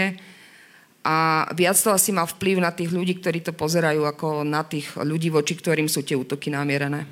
a 1.06 1.46
viac 1.54 1.78
to 1.78 1.94
asi 1.94 2.10
má 2.10 2.26
vplyv 2.26 2.58
na 2.58 2.74
tých 2.74 2.90
ľudí, 2.90 3.22
ktorí 3.22 3.46
to 3.46 3.54
pozerajú, 3.54 4.02
ako 4.04 4.42
na 4.42 4.66
tých 4.66 4.98
ľudí, 4.98 5.30
voči 5.30 5.54
ktorým 5.54 5.86
sú 5.86 6.02
tie 6.02 6.18
útoky 6.18 6.50
namierené. 6.50 7.06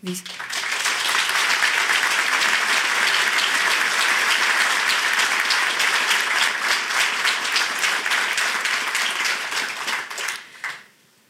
Vy... 0.00 0.16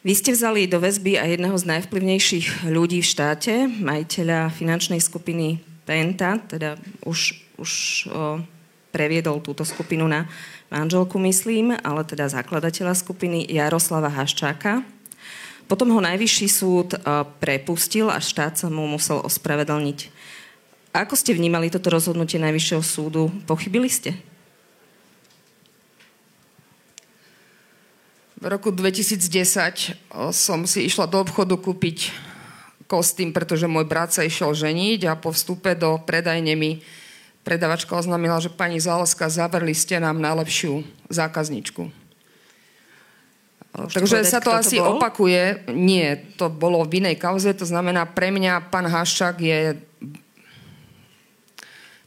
Vy 0.06 0.14
ste 0.14 0.38
vzali 0.38 0.70
do 0.70 0.78
väzby 0.78 1.18
aj 1.18 1.34
jedného 1.34 1.56
z 1.58 1.66
najvplyvnejších 1.66 2.70
ľudí 2.70 3.02
v 3.02 3.10
štáte, 3.10 3.66
majiteľa 3.66 4.54
finančnej 4.54 5.02
skupiny 5.02 5.58
Penta, 5.82 6.38
teda 6.46 6.78
už, 7.02 7.34
už 7.58 7.72
o, 8.06 8.38
previedol 8.94 9.42
túto 9.42 9.66
skupinu 9.66 10.06
na 10.06 10.30
manželku, 10.70 11.18
myslím, 11.26 11.74
ale 11.82 12.06
teda 12.06 12.30
zakladateľa 12.30 12.94
skupiny 12.94 13.50
Jaroslava 13.50 14.06
Haščáka. 14.06 14.86
Potom 15.66 15.90
ho 15.90 15.98
najvyšší 15.98 16.46
súd 16.54 16.94
o, 16.94 17.26
prepustil 17.42 18.06
a 18.06 18.22
štát 18.22 18.54
sa 18.54 18.70
mu 18.70 18.86
musel 18.86 19.18
ospravedlniť. 19.26 20.14
Ako 20.94 21.18
ste 21.18 21.34
vnímali 21.34 21.66
toto 21.66 21.90
rozhodnutie 21.90 22.38
Najvyššieho 22.38 22.84
súdu? 22.86 23.34
Pochybili 23.50 23.90
ste? 23.90 24.14
V 28.36 28.44
roku 28.52 28.68
2010 28.68 29.96
som 30.28 30.68
si 30.68 30.84
išla 30.84 31.08
do 31.08 31.24
obchodu 31.24 31.56
kúpiť 31.56 32.12
kostým, 32.84 33.32
pretože 33.32 33.64
môj 33.64 33.88
brat 33.88 34.12
sa 34.12 34.28
išiel 34.28 34.52
ženiť 34.52 35.08
a 35.08 35.16
po 35.16 35.32
vstupe 35.32 35.72
do 35.72 35.96
predajne 36.04 36.52
mi 36.52 36.84
predavačka 37.48 37.96
oznámila, 37.96 38.36
že 38.36 38.52
pani 38.52 38.76
Záleska, 38.76 39.32
zavrli 39.32 39.72
ste 39.72 39.96
nám 39.96 40.20
najlepšiu 40.20 40.84
zákazničku. 41.08 41.88
Takže 43.76 44.24
sa 44.24 44.44
to 44.44 44.52
asi 44.52 44.80
to 44.80 44.84
opakuje. 44.84 45.68
Nie, 45.72 46.20
to 46.36 46.52
bolo 46.52 46.84
v 46.84 47.00
inej 47.04 47.16
kauze, 47.16 47.52
to 47.56 47.64
znamená 47.64 48.04
pre 48.04 48.28
mňa 48.28 48.68
pán 48.68 48.88
Haščák 48.88 49.36
je 49.40 49.80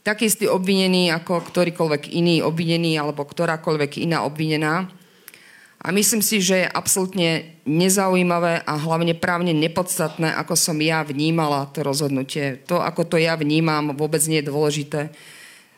taký 0.05 0.29
istý 0.29 0.45
obvinený 0.45 1.09
ako 1.13 1.41
ktorýkoľvek 1.41 2.13
iný 2.13 2.41
obvinený 2.41 2.97
alebo 3.01 3.25
ktorákoľvek 3.25 4.01
iná 4.01 4.25
obvinená 4.25 4.89
A 5.79 5.95
myslím 5.95 6.19
si, 6.19 6.43
že 6.43 6.67
je 6.67 6.67
absolútne 6.67 7.55
nezaujímavé 7.63 8.67
a 8.67 8.73
hlavne 8.75 9.15
právne 9.15 9.55
nepodstatné, 9.55 10.35
ako 10.35 10.59
som 10.59 10.75
ja 10.83 11.07
vnímala 11.07 11.71
to 11.71 11.87
rozhodnutie. 11.87 12.59
To, 12.67 12.83
ako 12.83 13.07
to 13.07 13.15
ja 13.15 13.39
vnímam, 13.39 13.95
vôbec 13.95 14.19
nie 14.27 14.43
je 14.43 14.49
dôležité. 14.51 15.01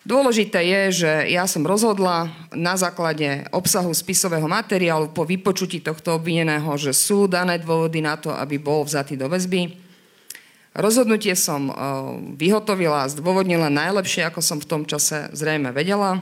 Dôležité 0.02 0.66
je, 0.66 1.06
že 1.06 1.12
ja 1.30 1.46
som 1.46 1.62
rozhodla 1.62 2.34
na 2.50 2.74
základe 2.74 3.46
obsahu 3.54 3.94
spisového 3.94 4.50
materiálu 4.50 5.14
po 5.14 5.22
vypočutí 5.22 5.78
tohto 5.86 6.18
obvineného, 6.18 6.74
že 6.82 6.90
sú 6.90 7.30
dané 7.30 7.62
dôvody 7.62 8.02
na 8.02 8.18
to, 8.18 8.34
aby 8.34 8.58
bol 8.58 8.82
vzatý 8.82 9.14
do 9.14 9.30
väzby. 9.30 9.78
Rozhodnutie 10.74 11.38
som 11.38 11.70
e, 11.70 11.74
vyhotovila 12.34 13.06
a 13.06 13.12
zdôvodnila 13.14 13.70
najlepšie, 13.70 14.26
ako 14.26 14.42
som 14.42 14.58
v 14.58 14.66
tom 14.66 14.82
čase 14.90 15.30
zrejme 15.38 15.70
vedela. 15.70 16.18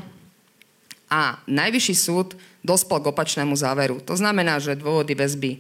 A 1.08 1.40
najvyšší 1.48 1.96
súd 1.96 2.36
dospel 2.64 3.00
k 3.00 3.10
opačnému 3.12 3.56
záveru. 3.56 4.04
To 4.04 4.16
znamená, 4.16 4.60
že 4.60 4.76
dôvody 4.76 5.16
väzby 5.16 5.52
e, 5.56 5.60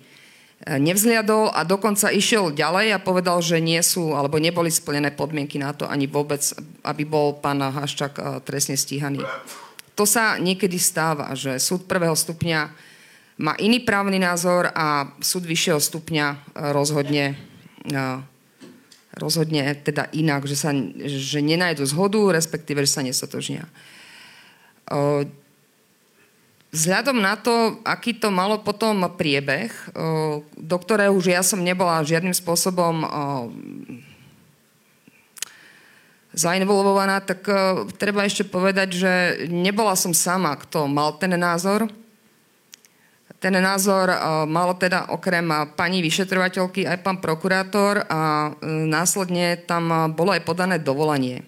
nevzliadol 0.80 1.52
a 1.56 1.64
dokonca 1.64 2.12
išiel 2.12 2.52
ďalej 2.52 2.96
a 2.96 3.04
povedal, 3.04 3.40
že 3.40 3.64
nie 3.64 3.80
sú 3.80 4.12
alebo 4.16 4.40
neboli 4.40 4.68
splnené 4.68 5.16
podmienky 5.16 5.60
na 5.60 5.72
to 5.72 5.88
ani 5.88 6.12
vôbec, 6.12 6.44
aby 6.84 7.04
bol 7.08 7.40
pán 7.40 7.64
Haščák 7.64 8.14
e, 8.20 8.24
trestne 8.44 8.76
stíhaný. 8.76 9.24
To 9.96 10.04
sa 10.08 10.40
niekedy 10.40 10.80
stáva, 10.80 11.36
že 11.36 11.60
súd 11.60 11.84
prvého 11.88 12.16
stupňa 12.16 12.60
má 13.40 13.56
iný 13.60 13.84
právny 13.84 14.20
názor 14.20 14.72
a 14.76 15.16
súd 15.24 15.48
vyššieho 15.48 15.80
stupňa 15.80 16.28
e, 16.28 16.38
rozhodne, 16.76 17.40
rozhodne 19.16 19.64
teda 19.80 20.12
inak, 20.12 20.44
že, 20.44 20.60
sa, 20.60 20.76
že 21.08 21.40
nenajdu 21.40 21.88
zhodu, 21.88 22.36
respektíve, 22.36 22.84
že 22.84 22.92
sa 22.92 23.02
nesotožnia. 23.02 23.64
Vzhľadom 26.70 27.18
na 27.18 27.34
to, 27.34 27.82
aký 27.82 28.14
to 28.14 28.30
malo 28.30 28.62
potom 28.62 29.02
priebeh, 29.18 29.74
do 30.54 30.78
ktorého 30.78 31.10
už 31.18 31.34
ja 31.34 31.42
som 31.42 31.66
nebola 31.66 32.06
žiadnym 32.06 32.38
spôsobom 32.38 33.10
zainvolvovaná, 36.30 37.26
tak 37.26 37.42
treba 37.98 38.22
ešte 38.22 38.46
povedať, 38.46 39.02
že 39.02 39.14
nebola 39.50 39.98
som 39.98 40.14
sama, 40.14 40.54
kto 40.62 40.86
mal 40.86 41.18
ten 41.18 41.34
názor. 41.34 41.90
Ten 43.42 43.58
názor 43.58 44.14
malo 44.46 44.78
teda 44.78 45.10
okrem 45.10 45.50
pani 45.74 46.06
vyšetrovateľky 46.06 46.86
aj 46.86 47.02
pán 47.02 47.18
prokurátor 47.18 48.06
a 48.06 48.54
následne 48.86 49.58
tam 49.66 50.14
bolo 50.14 50.38
aj 50.38 50.46
podané 50.46 50.78
dovolanie. 50.78 51.42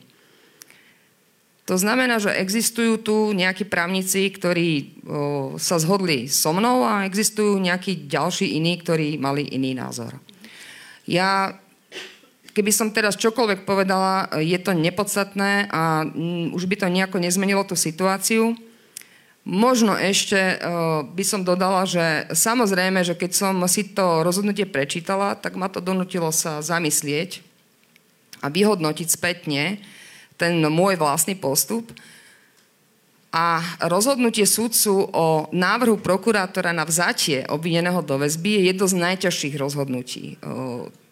To 1.72 1.80
znamená, 1.80 2.20
že 2.20 2.36
existujú 2.36 3.00
tu 3.00 3.32
nejakí 3.32 3.64
právnici, 3.64 4.28
ktorí 4.28 5.00
o, 5.08 5.56
sa 5.56 5.80
zhodli 5.80 6.28
so 6.28 6.52
mnou 6.52 6.84
a 6.84 7.08
existujú 7.08 7.56
nejakí 7.64 8.12
ďalší 8.12 8.60
iní, 8.60 8.76
ktorí 8.76 9.16
mali 9.16 9.48
iný 9.48 9.72
názor. 9.72 10.20
Ja, 11.08 11.56
keby 12.52 12.76
som 12.76 12.92
teraz 12.92 13.16
čokoľvek 13.16 13.64
povedala, 13.64 14.28
je 14.44 14.60
to 14.60 14.76
nepodstatné 14.76 15.72
a 15.72 16.04
m, 16.12 16.52
už 16.52 16.68
by 16.68 16.76
to 16.76 16.92
nejako 16.92 17.24
nezmenilo 17.24 17.64
tú 17.64 17.80
situáciu. 17.80 18.52
Možno 19.48 19.96
ešte 19.96 20.60
o, 20.60 21.08
by 21.08 21.24
som 21.24 21.48
dodala, 21.48 21.88
že 21.88 22.28
samozrejme, 22.36 23.00
že 23.08 23.16
keď 23.16 23.32
som 23.32 23.56
si 23.72 23.96
to 23.96 24.28
rozhodnutie 24.28 24.68
prečítala, 24.68 25.40
tak 25.40 25.56
ma 25.56 25.72
to 25.72 25.80
donutilo 25.80 26.36
sa 26.36 26.60
zamyslieť 26.60 27.40
a 28.44 28.52
vyhodnotiť 28.52 29.08
spätne, 29.08 29.80
ten 30.41 30.58
môj 30.65 30.97
vlastný 30.97 31.38
postup. 31.38 31.93
A 33.32 33.63
rozhodnutie 33.88 34.43
súdcu 34.43 35.08
o 35.08 35.47
návrhu 35.56 36.01
prokurátora 36.01 36.75
na 36.75 36.84
vzatie 36.84 37.47
obvineného 37.47 38.04
do 38.04 38.19
väzby 38.19 38.60
je 38.60 38.62
jedno 38.73 38.86
z 38.91 38.95
najťažších 38.99 39.56
rozhodnutí. 39.56 40.36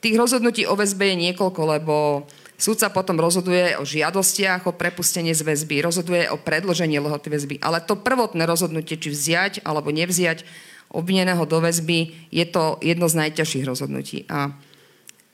Tých 0.03 0.15
rozhodnutí 0.19 0.67
o 0.67 0.75
väzbe 0.75 1.15
je 1.15 1.31
niekoľko, 1.31 1.61
lebo 1.79 2.27
súdca 2.59 2.91
potom 2.91 3.15
rozhoduje 3.23 3.79
o 3.79 3.87
žiadostiach 3.87 4.67
o 4.67 4.75
prepustenie 4.75 5.31
z 5.31 5.47
väzby, 5.47 5.79
rozhoduje 5.79 6.27
o 6.27 6.35
predložení 6.35 6.99
lehoty 6.99 7.31
väzby. 7.31 7.55
Ale 7.63 7.79
to 7.87 7.95
prvotné 7.95 8.43
rozhodnutie, 8.43 8.99
či 8.99 9.15
vziať 9.15 9.53
alebo 9.63 9.87
nevziať 9.87 10.43
obvineného 10.91 11.47
do 11.47 11.63
väzby, 11.63 12.27
je 12.35 12.45
to 12.51 12.83
jedno 12.83 13.07
z 13.07 13.15
najťažších 13.15 13.63
rozhodnutí. 13.63 14.27
A 14.27 14.51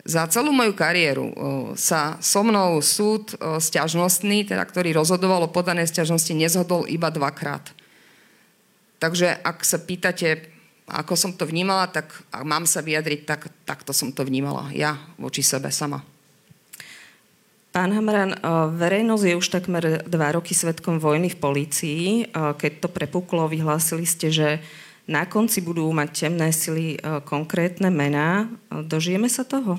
za 0.05 0.29
celú 0.29 0.53
moju 0.53 0.77
kariéru 0.77 1.33
sa 1.73 2.21
so 2.21 2.45
mnou 2.45 2.77
súd 2.77 3.33
stiažnostný, 3.41 4.45
teda, 4.45 4.61
ktorý 4.61 4.93
rozhodoval 4.93 5.49
o 5.49 5.53
podané 5.53 5.81
stiažnosti, 5.89 6.29
nezhodol 6.29 6.85
iba 6.85 7.09
dvakrát. 7.09 7.73
Takže 9.01 9.33
ak 9.41 9.65
sa 9.65 9.81
pýtate, 9.81 10.45
ako 10.85 11.17
som 11.17 11.33
to 11.33 11.49
vnímala, 11.49 11.89
tak 11.89 12.13
ak 12.29 12.45
mám 12.45 12.69
sa 12.69 12.85
vyjadriť, 12.85 13.25
tak 13.25 13.49
takto 13.65 13.97
som 13.97 14.13
to 14.13 14.21
vnímala 14.21 14.69
ja 14.77 15.01
voči 15.17 15.41
sebe 15.41 15.73
sama. 15.73 16.05
Pán 17.73 17.91
Hamran, 17.91 18.39
verejnosť 18.77 19.25
je 19.25 19.35
už 19.35 19.47
takmer 19.51 20.05
dva 20.07 20.31
roky 20.37 20.55
svetkom 20.55 20.95
vojny 20.95 21.33
v 21.33 21.41
polícii. 21.41 22.03
Keď 22.31 22.71
to 22.79 22.87
prepuklo, 22.87 23.51
vyhlásili 23.51 24.07
ste, 24.07 24.31
že 24.31 24.63
na 25.05 25.29
konci 25.29 25.61
budú 25.61 25.85
mať 25.93 26.09
temné 26.25 26.49
sily 26.49 26.97
konkrétne 27.29 27.93
mená. 27.93 28.49
Dožijeme 28.73 29.29
sa 29.29 29.45
toho? 29.45 29.77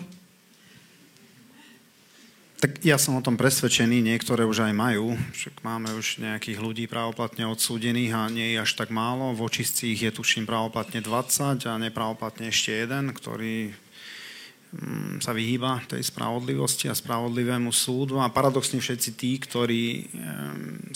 Tak 2.57 2.81
ja 2.81 2.97
som 2.97 3.13
o 3.13 3.21
tom 3.21 3.37
presvedčený, 3.37 4.01
niektoré 4.01 4.49
už 4.49 4.65
aj 4.65 4.73
majú, 4.73 5.13
však 5.37 5.61
máme 5.61 5.93
už 5.93 6.25
nejakých 6.25 6.57
ľudí 6.57 6.85
právoplatne 6.89 7.45
odsúdených 7.45 8.13
a 8.17 8.33
nie 8.33 8.57
je 8.57 8.65
až 8.65 8.73
tak 8.81 8.89
málo. 8.89 9.37
V 9.37 9.45
očistci 9.45 9.93
ich 9.93 10.01
je 10.01 10.09
tuším 10.09 10.49
právoplatne 10.49 11.05
20 11.05 11.69
a 11.69 11.77
neprávoplatne 11.77 12.49
ešte 12.49 12.73
jeden, 12.73 13.13
ktorý 13.13 13.77
mm, 14.73 15.21
sa 15.21 15.37
vyhýba 15.37 15.85
tej 15.85 16.01
spravodlivosti 16.09 16.89
a 16.89 16.97
spravodlivému 16.97 17.69
súdu. 17.77 18.25
A 18.25 18.33
paradoxne 18.33 18.81
všetci 18.81 19.11
tí, 19.21 19.37
ktorí 19.37 20.09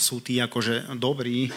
sú 0.01 0.17
tí 0.25 0.41
akože 0.41 0.97
dobrí, 0.97 1.53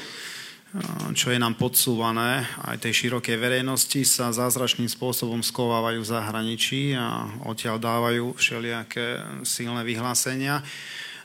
čo 1.15 1.31
je 1.31 1.39
nám 1.39 1.55
podsúvané 1.55 2.43
aj 2.67 2.83
tej 2.83 3.07
širokej 3.07 3.39
verejnosti, 3.39 4.03
sa 4.03 4.35
zázračným 4.35 4.91
spôsobom 4.91 5.39
skovávajú 5.39 6.03
v 6.03 6.11
zahraničí 6.11 6.83
a 6.99 7.31
odtiaľ 7.47 7.79
dávajú 7.79 8.35
všelijaké 8.35 9.23
silné 9.47 9.87
vyhlásenia. 9.87 10.67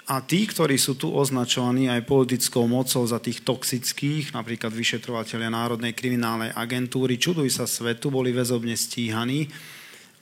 A 0.09 0.21
tí, 0.25 0.45
ktorí 0.45 0.77
sú 0.77 0.97
tu 0.97 1.13
označovaní 1.13 1.89
aj 1.89 2.05
politickou 2.05 2.65
mocou 2.65 3.05
za 3.05 3.17
tých 3.21 3.45
toxických, 3.45 4.33
napríklad 4.33 4.73
vyšetrovateľia 4.73 5.53
Národnej 5.53 5.93
kriminálnej 5.97 6.53
agentúry, 6.53 7.17
čuduj 7.17 7.49
sa 7.53 7.69
svetu, 7.69 8.09
boli 8.09 8.33
väzobne 8.33 8.73
stíhaní 8.73 9.49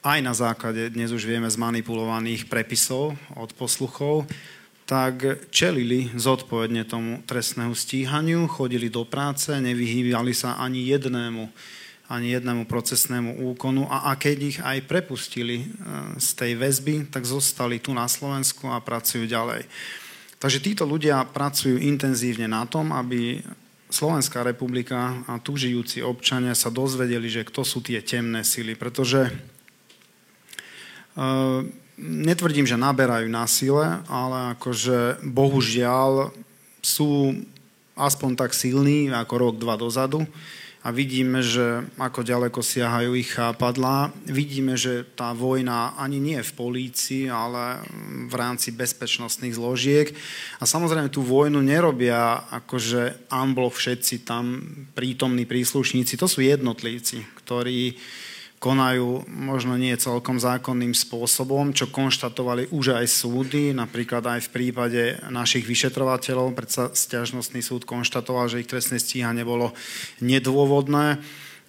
aj 0.08 0.20
na 0.24 0.32
základe, 0.32 0.88
dnes 0.94 1.12
už 1.12 1.28
vieme, 1.28 1.52
zmanipulovaných 1.52 2.48
prepisov 2.48 3.20
od 3.36 3.52
posluchov 3.52 4.24
tak 4.88 5.44
čelili 5.52 6.08
zodpovedne 6.16 6.88
tomu 6.88 7.20
trestnému 7.28 7.76
stíhaniu, 7.76 8.48
chodili 8.48 8.88
do 8.88 9.04
práce, 9.04 9.52
nevyhýbali 9.52 10.32
sa 10.32 10.56
ani 10.56 10.88
jednému, 10.88 11.44
ani 12.08 12.28
jednému 12.32 12.64
procesnému 12.72 13.44
úkonu 13.52 13.84
a, 13.92 14.08
a 14.08 14.16
keď 14.16 14.38
ich 14.40 14.58
aj 14.64 14.88
prepustili 14.88 15.60
e, 15.60 15.66
z 16.16 16.28
tej 16.40 16.56
väzby, 16.56 17.12
tak 17.12 17.28
zostali 17.28 17.84
tu 17.84 17.92
na 17.92 18.08
Slovensku 18.08 18.72
a 18.72 18.80
pracujú 18.80 19.28
ďalej. 19.28 19.68
Takže 20.40 20.64
títo 20.64 20.88
ľudia 20.88 21.20
pracujú 21.36 21.76
intenzívne 21.84 22.48
na 22.48 22.64
tom, 22.64 22.96
aby 22.96 23.44
Slovenská 23.92 24.40
republika 24.40 25.20
a 25.28 25.36
tu 25.44 25.60
žijúci 25.60 26.00
občania 26.00 26.56
sa 26.56 26.72
dozvedeli, 26.72 27.28
že 27.28 27.44
kto 27.44 27.68
sú 27.68 27.84
tie 27.84 28.00
temné 28.00 28.44
sily, 28.48 28.76
pretože 28.80 29.32
uh, 31.16 31.64
netvrdím, 31.98 32.70
že 32.70 32.78
naberajú 32.78 33.28
na 33.28 33.50
sile, 33.50 34.02
ale 34.06 34.54
akože 34.56 35.26
bohužiaľ 35.26 36.32
sú 36.86 37.34
aspoň 37.98 38.32
tak 38.38 38.54
silní 38.54 39.10
ako 39.10 39.34
rok, 39.36 39.56
dva 39.58 39.76
dozadu 39.76 40.24
a 40.88 40.94
vidíme, 40.96 41.44
že 41.44 41.84
ako 42.00 42.24
ďaleko 42.24 42.64
siahajú 42.64 43.12
ich 43.20 43.36
chápadlá. 43.36 44.14
Vidíme, 44.24 44.80
že 44.80 45.04
tá 45.20 45.36
vojna 45.36 45.98
ani 46.00 46.16
nie 46.22 46.40
je 46.40 46.48
v 46.48 46.58
polícii, 46.58 47.24
ale 47.28 47.84
v 48.32 48.34
rámci 48.38 48.72
bezpečnostných 48.72 49.58
zložiek. 49.58 50.16
A 50.62 50.64
samozrejme 50.64 51.12
tú 51.12 51.28
vojnu 51.28 51.60
nerobia 51.60 52.48
akože 52.54 53.28
unblock 53.28 53.76
všetci 53.76 54.24
tam 54.24 54.64
prítomní 54.96 55.44
príslušníci. 55.44 56.16
To 56.16 56.30
sú 56.30 56.40
jednotlivci, 56.46 57.26
ktorí 57.44 58.00
konajú 58.58 59.30
možno 59.30 59.78
nie 59.78 59.94
celkom 59.94 60.42
zákonným 60.42 60.98
spôsobom, 60.98 61.78
čo 61.78 61.94
konštatovali 61.94 62.74
už 62.74 62.98
aj 62.98 63.06
súdy, 63.06 63.70
napríklad 63.70 64.26
aj 64.26 64.50
v 64.50 64.54
prípade 64.54 65.04
našich 65.30 65.66
vyšetrovateľov, 65.70 66.58
predsa 66.58 66.90
stiažnostný 66.90 67.62
súd 67.62 67.86
konštatoval, 67.86 68.50
že 68.50 68.66
ich 68.66 68.70
trestné 68.70 68.98
stíhanie 68.98 69.46
bolo 69.46 69.78
nedôvodné. 70.26 71.22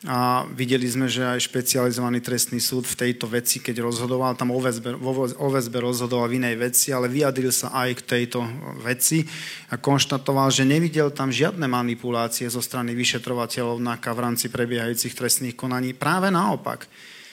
A 0.06 0.46
videli 0.54 0.86
sme, 0.86 1.10
že 1.10 1.26
aj 1.26 1.50
špecializovaný 1.50 2.22
trestný 2.22 2.62
súd 2.62 2.86
v 2.86 2.94
tejto 2.94 3.26
veci, 3.26 3.58
keď 3.58 3.82
rozhodoval, 3.82 4.38
tam 4.38 4.54
o 4.54 4.62
rozhodoval 4.62 6.30
v 6.30 6.38
inej 6.38 6.54
veci, 6.54 6.94
ale 6.94 7.10
vyjadril 7.10 7.50
sa 7.50 7.74
aj 7.74 7.98
k 7.98 8.06
tejto 8.06 8.46
veci 8.78 9.26
a 9.66 9.74
konštatoval, 9.74 10.54
že 10.54 10.62
nevidel 10.62 11.10
tam 11.10 11.34
žiadne 11.34 11.66
manipulácie 11.66 12.46
zo 12.46 12.62
strany 12.62 12.94
vyšetrovateľov 12.94 13.82
NAKA 13.82 14.10
v 14.14 14.22
rámci 14.22 14.46
prebiehajúcich 14.46 15.18
trestných 15.18 15.58
konaní. 15.58 15.98
Práve 15.98 16.30
naopak 16.30 16.86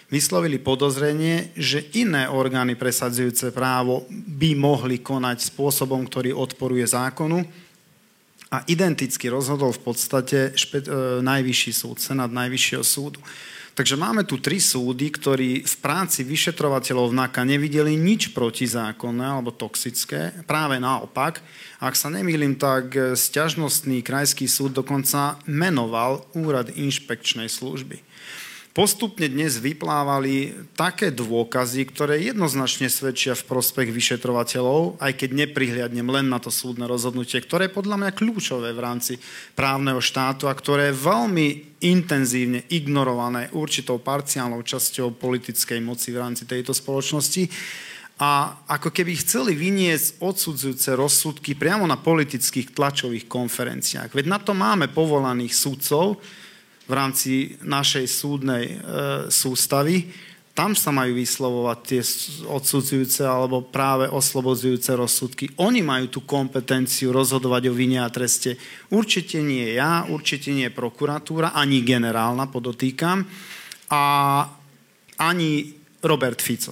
vyslovili 0.09 0.57
podozrenie, 0.57 1.53
že 1.53 1.85
iné 1.93 2.25
orgány 2.25 2.73
presadzujúce 2.73 3.53
právo 3.53 4.09
by 4.09 4.57
mohli 4.57 5.05
konať 5.05 5.53
spôsobom, 5.53 6.01
ktorý 6.09 6.33
odporuje 6.33 6.89
zákonu 6.89 7.64
a 8.53 8.61
identicky 8.69 9.25
rozhodol 9.27 9.73
v 9.73 9.81
podstate 9.81 10.53
špe- 10.53 10.85
e, 10.85 11.21
najvyšší 11.25 11.71
súd, 11.73 11.97
senát 11.97 12.29
najvyššieho 12.29 12.85
súdu. 12.85 13.19
Takže 13.75 13.99
máme 13.99 14.23
tu 14.23 14.39
tri 14.39 14.63
súdy, 14.63 15.11
ktorí 15.11 15.67
v 15.67 15.75
práci 15.83 16.23
vyšetrovateľov 16.23 17.11
NAKA 17.11 17.43
nevideli 17.43 17.99
nič 17.99 18.31
protizákonné 18.31 19.27
alebo 19.27 19.51
toxické. 19.51 20.31
Práve 20.47 20.79
naopak, 20.79 21.43
ak 21.83 21.91
sa 21.91 22.07
nemýlim, 22.07 22.55
tak 22.55 22.95
sťažnostný 22.95 23.99
krajský 23.99 24.47
súd 24.47 24.79
dokonca 24.79 25.43
menoval 25.43 26.23
úrad 26.31 26.71
inšpekčnej 26.71 27.51
služby 27.51 28.04
postupne 28.75 29.31
dnes 29.31 29.55
vyplávali 29.63 30.51
také 30.75 31.07
dôkazy, 31.07 31.87
ktoré 31.87 32.19
jednoznačne 32.19 32.91
svedčia 32.91 33.31
v 33.31 33.47
prospech 33.47 33.87
vyšetrovateľov, 33.87 34.99
aj 34.99 35.15
keď 35.15 35.29
neprihliadnem 35.47 36.03
len 36.03 36.27
na 36.27 36.43
to 36.43 36.51
súdne 36.51 36.83
rozhodnutie, 36.83 37.39
ktoré 37.39 37.71
je 37.71 37.77
podľa 37.79 37.95
mňa 38.03 38.11
kľúčové 38.11 38.75
v 38.75 38.83
rámci 38.83 39.13
právneho 39.55 40.03
štátu 40.03 40.51
a 40.51 40.53
ktoré 40.59 40.91
je 40.91 41.01
veľmi 41.07 41.47
intenzívne 41.87 42.67
ignorované 42.67 43.47
určitou 43.55 44.03
parciálnou 44.03 44.59
časťou 44.59 45.15
politickej 45.15 45.79
moci 45.79 46.11
v 46.11 46.19
rámci 46.19 46.43
tejto 46.43 46.75
spoločnosti 46.75 47.47
a 48.19 48.59
ako 48.67 48.91
keby 48.91 49.15
chceli 49.23 49.55
vyniesť 49.55 50.19
odsudzujúce 50.19 50.99
rozsudky 50.99 51.55
priamo 51.55 51.87
na 51.87 51.95
politických 51.95 52.75
tlačových 52.75 53.27
konferenciách. 53.31 54.11
Veď 54.11 54.25
na 54.27 54.39
to 54.43 54.51
máme 54.51 54.91
povolaných 54.91 55.55
sudcov, 55.55 56.19
v 56.85 56.93
rámci 56.93 57.57
našej 57.65 58.05
súdnej 58.05 58.65
e, 58.69 58.75
sústavy, 59.33 60.05
tam 60.55 60.71
sa 60.71 60.87
majú 60.95 61.19
vyslovovať 61.19 61.79
tie 61.83 62.01
odsudzujúce 62.47 63.27
alebo 63.27 63.59
práve 63.59 64.07
oslobodzujúce 64.07 64.95
rozsudky. 64.95 65.51
Oni 65.59 65.83
majú 65.83 66.07
tú 66.07 66.19
kompetenciu 66.23 67.11
rozhodovať 67.11 67.67
o 67.67 67.75
vine 67.75 67.99
a 67.99 68.07
treste. 68.07 68.55
Určite 68.87 69.43
nie 69.43 69.75
ja, 69.75 70.07
určite 70.07 70.55
nie 70.55 70.71
prokuratúra, 70.71 71.51
ani 71.51 71.83
generálna, 71.83 72.47
podotýkam, 72.47 73.27
a 73.91 74.03
ani 75.19 75.75
Robert 75.99 76.39
Fico, 76.39 76.71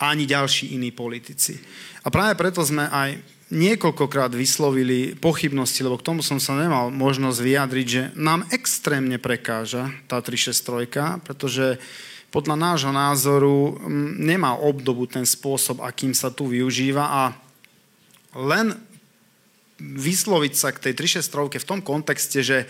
ani 0.00 0.24
ďalší 0.24 0.72
iní 0.72 0.88
politici. 0.90 1.60
A 2.04 2.08
práve 2.08 2.40
preto 2.40 2.64
sme 2.64 2.88
aj 2.88 3.33
niekoľkokrát 3.52 4.32
vyslovili 4.32 5.12
pochybnosti, 5.18 5.84
lebo 5.84 6.00
k 6.00 6.06
tomu 6.06 6.20
som 6.24 6.40
sa 6.40 6.56
nemal 6.56 6.88
možnosť 6.88 7.38
vyjadriť, 7.40 7.86
že 7.86 8.02
nám 8.16 8.48
extrémne 8.48 9.20
prekáža 9.20 9.92
tá 10.08 10.20
363, 10.24 11.20
pretože 11.20 11.76
podľa 12.32 12.56
nášho 12.56 12.90
názoru 12.90 13.78
mm, 13.78 14.18
nemá 14.18 14.58
obdobu 14.58 15.06
ten 15.06 15.22
spôsob, 15.22 15.84
akým 15.84 16.16
sa 16.16 16.32
tu 16.32 16.50
využíva 16.50 17.04
a 17.04 17.22
len 18.34 18.74
vysloviť 19.78 20.52
sa 20.56 20.74
k 20.74 20.90
tej 20.90 21.20
363 21.22 21.62
v 21.62 21.68
tom 21.68 21.80
kontexte, 21.84 22.42
že 22.42 22.66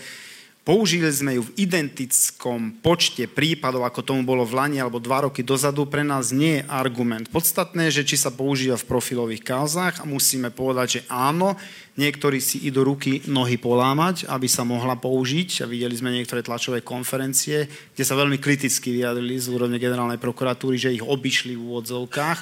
Použili 0.65 1.05
sme 1.13 1.37
ju 1.37 1.45
v 1.45 1.61
identickom 1.61 2.81
počte 2.81 3.29
prípadov, 3.29 3.85
ako 3.85 4.01
tomu 4.01 4.25
bolo 4.25 4.41
v 4.41 4.57
Lani 4.57 4.81
alebo 4.81 4.97
dva 4.97 5.29
roky 5.29 5.45
dozadu, 5.45 5.85
pre 5.85 6.01
nás 6.01 6.33
nie 6.33 6.57
je 6.57 6.65
argument. 6.65 7.29
Podstatné 7.29 7.93
je, 7.93 8.01
že 8.01 8.09
či 8.09 8.15
sa 8.17 8.33
používa 8.33 8.73
v 8.73 8.89
profilových 8.89 9.45
kauzách 9.45 10.01
a 10.01 10.09
musíme 10.09 10.49
povedať, 10.49 10.87
že 10.89 11.01
áno, 11.05 11.53
niektorí 12.01 12.41
si 12.41 12.65
idú 12.65 12.81
ruky, 12.81 13.21
nohy 13.29 13.61
polámať, 13.61 14.25
aby 14.25 14.49
sa 14.49 14.65
mohla 14.65 14.97
použiť 14.97 15.61
a 15.61 15.69
videli 15.69 15.93
sme 15.93 16.17
niektoré 16.17 16.41
tlačové 16.41 16.81
konferencie, 16.81 17.69
kde 17.93 18.01
sa 18.01 18.17
veľmi 18.17 18.41
kriticky 18.41 18.89
vyjadrili 18.89 19.37
z 19.37 19.53
úrovne 19.53 19.77
generálnej 19.77 20.17
prokuratúry, 20.17 20.81
že 20.81 20.97
ich 20.97 21.05
obišli 21.05 21.53
v 21.53 21.61
úvodzovkách. 21.61 22.39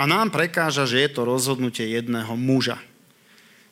A 0.00 0.08
nám 0.08 0.32
prekáža, 0.32 0.88
že 0.88 1.04
je 1.04 1.12
to 1.12 1.28
rozhodnutie 1.28 1.84
jedného 1.84 2.32
muža. 2.32 2.80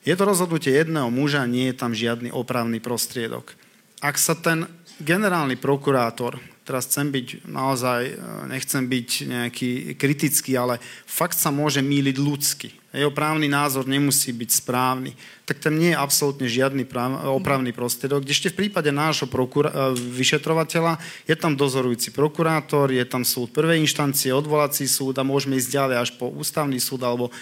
Je 0.05 0.13
to 0.13 0.29
rozhodnutie 0.29 0.69
jedného 0.69 1.09
muža, 1.09 1.49
nie 1.49 1.73
je 1.73 1.81
tam 1.81 1.97
žiadny 1.97 2.29
opravný 2.29 2.77
prostriedok 2.77 3.70
ak 4.01 4.17
sa 4.17 4.33
ten 4.33 4.65
generálny 5.01 5.57
prokurátor, 5.57 6.37
teraz 6.65 6.87
chcem 6.87 7.09
byť 7.09 7.49
naozaj, 7.49 8.01
e, 8.07 8.15
nechcem 8.53 8.85
byť 8.85 9.09
nejaký 9.27 9.71
kritický, 9.97 10.55
ale 10.55 10.79
fakt 11.09 11.35
sa 11.35 11.49
môže 11.49 11.81
míliť 11.81 12.17
ľudsky. 12.21 12.69
Jeho 12.91 13.15
právny 13.15 13.47
názor 13.47 13.87
nemusí 13.87 14.35
byť 14.35 14.51
správny. 14.51 15.15
Tak 15.47 15.63
tam 15.63 15.79
nie 15.79 15.95
je 15.95 15.99
absolútne 15.99 16.51
žiadny 16.51 16.83
práv, 16.87 17.23
opravný 17.39 17.71
prostriedok. 17.71 18.27
Ešte 18.27 18.51
v 18.51 18.67
prípade 18.67 18.91
nášho 18.91 19.27
prokura- 19.27 19.73
e, 19.73 19.95
vyšetrovateľa 19.95 21.01
je 21.27 21.35
tam 21.35 21.59
dozorujúci 21.59 22.13
prokurátor, 22.15 22.93
je 22.93 23.05
tam 23.09 23.27
súd 23.27 23.51
prvej 23.51 23.81
inštancie, 23.83 24.31
odvolací 24.31 24.87
súd 24.87 25.19
a 25.19 25.27
môžeme 25.27 25.59
ísť 25.59 25.71
ďalej 25.75 25.97
až 25.97 26.11
po 26.17 26.31
ústavný 26.31 26.79
súd 26.79 27.03
alebo 27.03 27.29
e, 27.29 27.33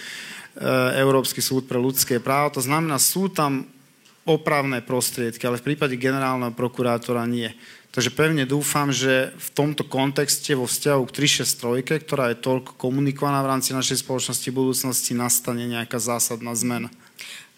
Európsky 1.00 1.42
súd 1.44 1.68
pre 1.68 1.76
ľudské 1.76 2.16
právo. 2.22 2.54
To 2.56 2.62
znamená, 2.64 2.96
sú 2.96 3.28
tam 3.28 3.66
opravné 4.28 4.84
prostriedky, 4.84 5.48
ale 5.48 5.56
v 5.56 5.72
prípade 5.72 5.96
generálneho 5.96 6.52
prokurátora 6.52 7.24
nie. 7.24 7.48
Takže 7.88 8.12
pevne 8.12 8.44
dúfam, 8.44 8.92
že 8.92 9.32
v 9.40 9.48
tomto 9.56 9.88
kontexte 9.88 10.52
vo 10.52 10.68
vzťahu 10.68 11.02
k 11.08 11.14
363, 11.24 12.04
ktorá 12.04 12.30
je 12.30 12.44
toľko 12.44 12.76
komunikovaná 12.76 13.40
v 13.40 13.50
rámci 13.56 13.72
našej 13.72 14.04
spoločnosti 14.04 14.44
v 14.52 14.58
budúcnosti, 14.60 15.16
nastane 15.16 15.64
nejaká 15.64 15.96
zásadná 15.96 16.52
zmena. 16.52 16.92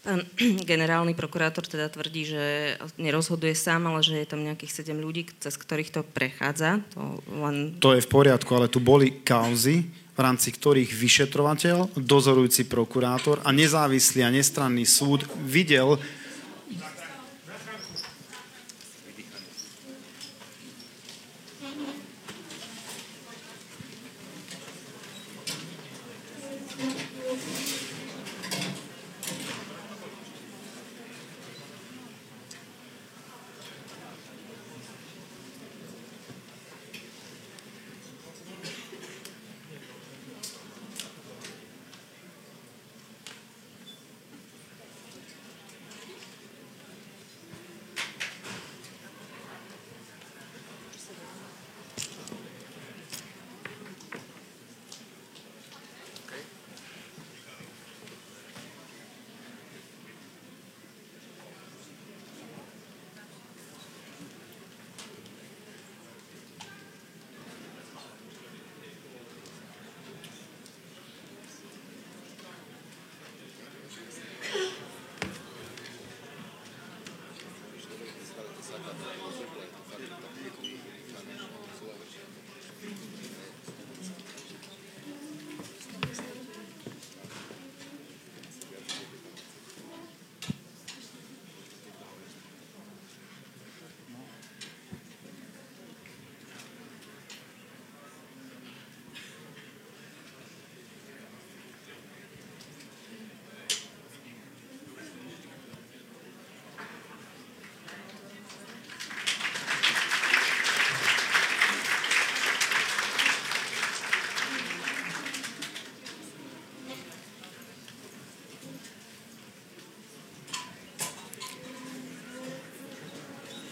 Pán 0.01 0.25
generálny 0.71 1.13
prokurátor 1.13 1.67
teda 1.67 1.91
tvrdí, 1.91 2.31
že 2.31 2.43
nerozhoduje 2.97 3.53
sám, 3.53 3.91
ale 3.91 4.01
že 4.07 4.23
je 4.23 4.31
tam 4.31 4.41
nejakých 4.47 4.87
7 4.87 4.97
ľudí, 4.97 5.29
cez 5.43 5.59
ktorých 5.59 5.91
to 5.93 6.01
prechádza. 6.07 6.81
To, 6.95 7.21
len... 7.45 7.77
to 7.83 7.99
je 7.99 8.07
v 8.07 8.09
poriadku, 8.09 8.49
ale 8.55 8.73
tu 8.73 8.79
boli 8.79 9.21
kauzy, 9.27 9.91
v 10.15 10.21
rámci 10.21 10.55
ktorých 10.55 10.95
vyšetrovateľ, 10.95 12.01
dozorujúci 12.01 12.71
prokurátor 12.71 13.43
a 13.43 13.51
nezávislý 13.51 14.25
a 14.25 14.31
nestranný 14.31 14.87
súd 14.87 15.25
videl 15.43 16.01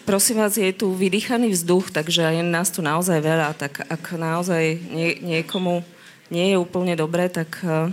prosím 0.08 0.40
vás, 0.40 0.56
je 0.56 0.72
tu 0.72 0.88
vydýchaný 0.96 1.52
vzduch, 1.52 1.92
takže 1.92 2.24
je 2.24 2.40
nás 2.40 2.72
tu 2.72 2.80
naozaj 2.80 3.20
veľa, 3.20 3.52
tak 3.52 3.84
ak 3.84 4.16
naozaj 4.16 4.80
nie, 4.88 5.20
niekomu 5.20 5.84
nie 6.32 6.48
je 6.48 6.56
úplne 6.56 6.96
dobre, 6.96 7.28
tak 7.28 7.60
uh, 7.60 7.92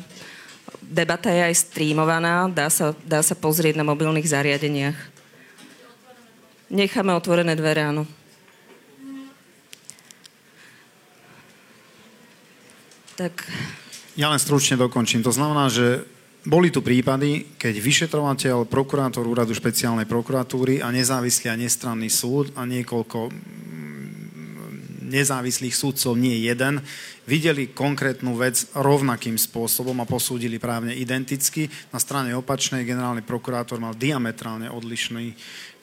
debata 0.80 1.28
je 1.28 1.51
aj 1.51 1.59
streamovaná, 1.59 2.47
dá 2.47 2.72
sa, 2.72 2.95
dá 3.03 3.20
sa 3.20 3.36
pozrieť 3.36 3.76
na 3.76 3.84
mobilných 3.84 4.32
zariadeniach. 4.32 4.95
Necháme 6.72 7.11
otvorené 7.11 7.51
dvere, 7.51 7.84
áno. 7.84 8.07
Tak... 13.20 13.43
Ja 14.16 14.32
len 14.32 14.39
stručne 14.39 14.80
dokončím. 14.80 15.20
To 15.20 15.36
znamená, 15.36 15.68
že 15.68 16.07
boli 16.45 16.69
tu 16.69 16.85
prípady, 16.85 17.57
keď 17.57 17.75
vyšetrovateľ, 17.81 18.69
prokurátor 18.69 19.25
úradu 19.25 19.51
špeciálnej 19.57 20.05
prokuratúry 20.05 20.77
a 20.79 20.93
nezávislý 20.93 21.49
a 21.49 21.57
nestranný 21.57 22.07
súd 22.13 22.53
a 22.53 22.69
niekoľko 22.69 23.33
nezávislých 25.16 25.72
súdcov, 25.72 26.20
nie 26.20 26.43
jeden, 26.43 26.84
videli 27.24 27.72
konkrétnu 27.72 28.36
vec 28.36 28.68
rovnakým 28.76 29.39
spôsobom 29.39 29.95
a 30.03 30.09
posúdili 30.09 30.59
právne 30.59 30.93
identicky. 30.93 31.72
Na 31.89 31.97
strane 31.97 32.36
opačnej 32.36 32.84
generálny 32.84 33.24
prokurátor 33.24 33.80
mal 33.80 33.95
diametrálne 33.95 34.68
odlišný 34.68 35.34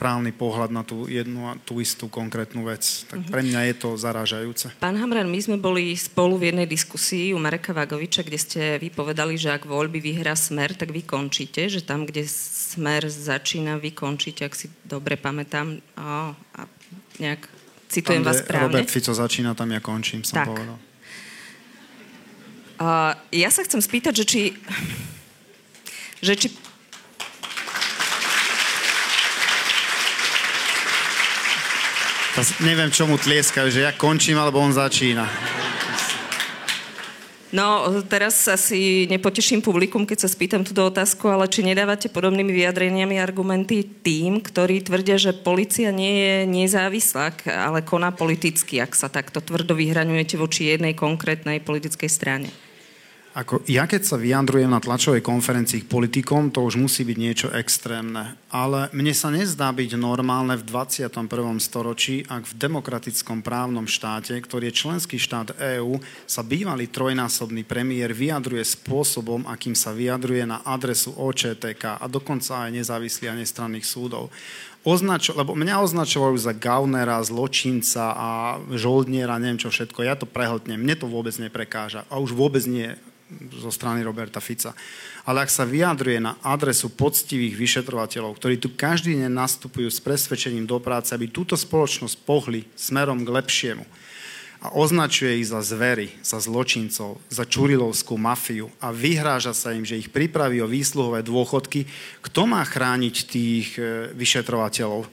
právny 0.02 0.34
pohľad 0.34 0.74
na 0.74 0.82
tú 0.82 1.06
jednu 1.06 1.46
a 1.46 1.54
tú 1.62 1.78
istú 1.78 2.10
konkrétnu 2.10 2.66
vec. 2.66 3.06
Tak 3.06 3.22
pre 3.30 3.46
mňa 3.46 3.70
je 3.70 3.74
to 3.78 3.94
zarážajúce. 3.94 4.74
Pán 4.82 4.98
Hamran, 4.98 5.30
my 5.30 5.38
sme 5.38 5.58
boli 5.62 5.94
spolu 5.94 6.42
v 6.42 6.50
jednej 6.50 6.66
diskusii 6.66 7.30
u 7.30 7.38
Mareka 7.38 7.70
Vagoviča, 7.70 8.26
kde 8.26 8.38
ste 8.38 8.60
vypovedali, 8.82 9.38
že 9.38 9.54
ak 9.54 9.62
voľby 9.62 10.02
vyhrá 10.02 10.34
Smer, 10.34 10.74
tak 10.74 10.90
vy 10.90 11.06
končíte, 11.06 11.70
že 11.70 11.86
tam, 11.86 12.02
kde 12.02 12.26
Smer 12.26 13.06
začína, 13.06 13.78
vy 13.78 13.94
končíte, 13.94 14.42
ak 14.42 14.58
si 14.58 14.66
dobre 14.82 15.14
pamätám. 15.14 15.78
A, 15.94 16.34
a 16.34 16.60
nejak 17.22 17.46
citujem 17.92 18.24
tam, 18.24 18.32
vás 18.32 18.40
správne. 18.40 18.80
Robert 18.80 18.88
Fico 18.88 19.12
začína, 19.12 19.52
tam 19.52 19.68
ja 19.68 19.80
končím, 19.84 20.24
som 20.24 20.40
tak. 20.40 20.48
povedal. 20.48 20.80
A 22.80 23.14
ja 23.30 23.52
sa 23.52 23.62
chcem 23.62 23.78
spýtať, 23.84 24.12
že 24.16 24.24
či, 24.24 24.42
že 26.24 26.34
či 26.34 26.48
neviem, 32.64 32.88
čo 32.88 33.04
mu 33.04 33.20
tlieskajú, 33.20 33.68
že 33.68 33.84
ja 33.84 33.92
končím, 33.92 34.40
alebo 34.40 34.56
on 34.58 34.72
začína. 34.72 35.28
No, 37.52 37.84
teraz 38.08 38.48
asi 38.48 39.04
nepoteším 39.12 39.60
publikum, 39.60 40.08
keď 40.08 40.24
sa 40.24 40.28
spýtam 40.32 40.64
túto 40.64 40.88
otázku, 40.88 41.28
ale 41.28 41.44
či 41.52 41.60
nedávate 41.60 42.08
podobnými 42.08 42.48
vyjadreniami 42.48 43.20
argumenty 43.20 43.84
tým, 43.84 44.40
ktorí 44.40 44.80
tvrdia, 44.80 45.20
že 45.20 45.36
policia 45.36 45.92
nie 45.92 46.16
je 46.16 46.34
nezávislá, 46.48 47.36
ale 47.52 47.84
koná 47.84 48.08
politicky, 48.08 48.80
ak 48.80 48.96
sa 48.96 49.12
takto 49.12 49.44
tvrdo 49.44 49.76
vyhraňujete 49.76 50.40
voči 50.40 50.72
jednej 50.72 50.96
konkrétnej 50.96 51.60
politickej 51.60 52.08
strane? 52.08 52.48
Ako, 53.32 53.64
ja 53.64 53.88
keď 53.88 54.04
sa 54.04 54.20
vyjadrujem 54.20 54.68
na 54.68 54.76
tlačovej 54.76 55.24
konferencii 55.24 55.88
k 55.88 55.90
politikom, 55.90 56.52
to 56.52 56.60
už 56.68 56.76
musí 56.76 57.00
byť 57.00 57.16
niečo 57.16 57.48
extrémne. 57.48 58.36
Ale 58.52 58.92
mne 58.92 59.16
sa 59.16 59.32
nezdá 59.32 59.72
byť 59.72 59.96
normálne 59.96 60.52
v 60.60 60.68
21. 60.68 61.08
storočí, 61.56 62.28
ak 62.28 62.44
v 62.44 62.56
demokratickom 62.60 63.40
právnom 63.40 63.88
štáte, 63.88 64.36
ktorý 64.36 64.68
je 64.68 64.78
členský 64.84 65.16
štát 65.16 65.56
EÚ, 65.56 65.96
sa 66.28 66.44
bývalý 66.44 66.92
trojnásobný 66.92 67.64
premiér 67.64 68.12
vyjadruje 68.12 68.68
spôsobom, 68.68 69.48
akým 69.48 69.72
sa 69.72 69.96
vyjadruje 69.96 70.44
na 70.44 70.60
adresu 70.68 71.16
OČTK 71.16 72.04
a 72.04 72.04
dokonca 72.12 72.68
aj 72.68 72.84
nezávislých 72.84 73.32
a 73.32 73.38
nestranných 73.40 73.88
súdov. 73.88 74.28
Označo, 74.84 75.32
lebo 75.32 75.56
mňa 75.56 75.80
označovajú 75.80 76.36
za 76.36 76.52
gaunera, 76.52 77.16
zločinca 77.24 78.12
a 78.12 78.28
žoldniera, 78.76 79.40
neviem 79.40 79.56
čo 79.56 79.72
všetko. 79.72 80.04
Ja 80.04 80.20
to 80.20 80.28
prehltnem, 80.28 80.76
mne 80.76 81.00
to 81.00 81.08
vôbec 81.08 81.32
neprekáža. 81.40 82.04
A 82.12 82.20
už 82.20 82.36
vôbec 82.36 82.60
nie 82.68 82.92
zo 83.58 83.70
strany 83.72 84.04
Roberta 84.04 84.38
Fica. 84.38 84.74
Ale 85.22 85.44
ak 85.44 85.50
sa 85.50 85.62
vyjadruje 85.62 86.18
na 86.18 86.38
adresu 86.42 86.90
poctivých 86.90 87.54
vyšetrovateľov, 87.54 88.36
ktorí 88.38 88.58
tu 88.58 88.74
každý 88.74 89.18
deň 89.18 89.32
nastupujú 89.32 89.88
s 89.88 90.02
presvedčením 90.02 90.66
do 90.66 90.82
práce, 90.82 91.14
aby 91.14 91.30
túto 91.30 91.54
spoločnosť 91.54 92.16
pohli 92.26 92.66
smerom 92.74 93.22
k 93.22 93.32
lepšiemu 93.32 93.84
a 94.62 94.70
označuje 94.78 95.42
ich 95.42 95.50
za 95.50 95.58
zvery, 95.58 96.14
za 96.22 96.38
zločincov, 96.38 97.18
za 97.26 97.42
čurilovskú 97.42 98.14
mafiu 98.14 98.70
a 98.78 98.94
vyhráža 98.94 99.50
sa 99.50 99.74
im, 99.74 99.82
že 99.82 99.98
ich 99.98 100.14
pripraví 100.14 100.62
o 100.62 100.70
výsluhové 100.70 101.26
dôchodky, 101.26 101.90
kto 102.22 102.46
má 102.46 102.62
chrániť 102.62 103.14
tých 103.26 103.74
e, 103.74 104.14
vyšetrovateľov? 104.14 105.10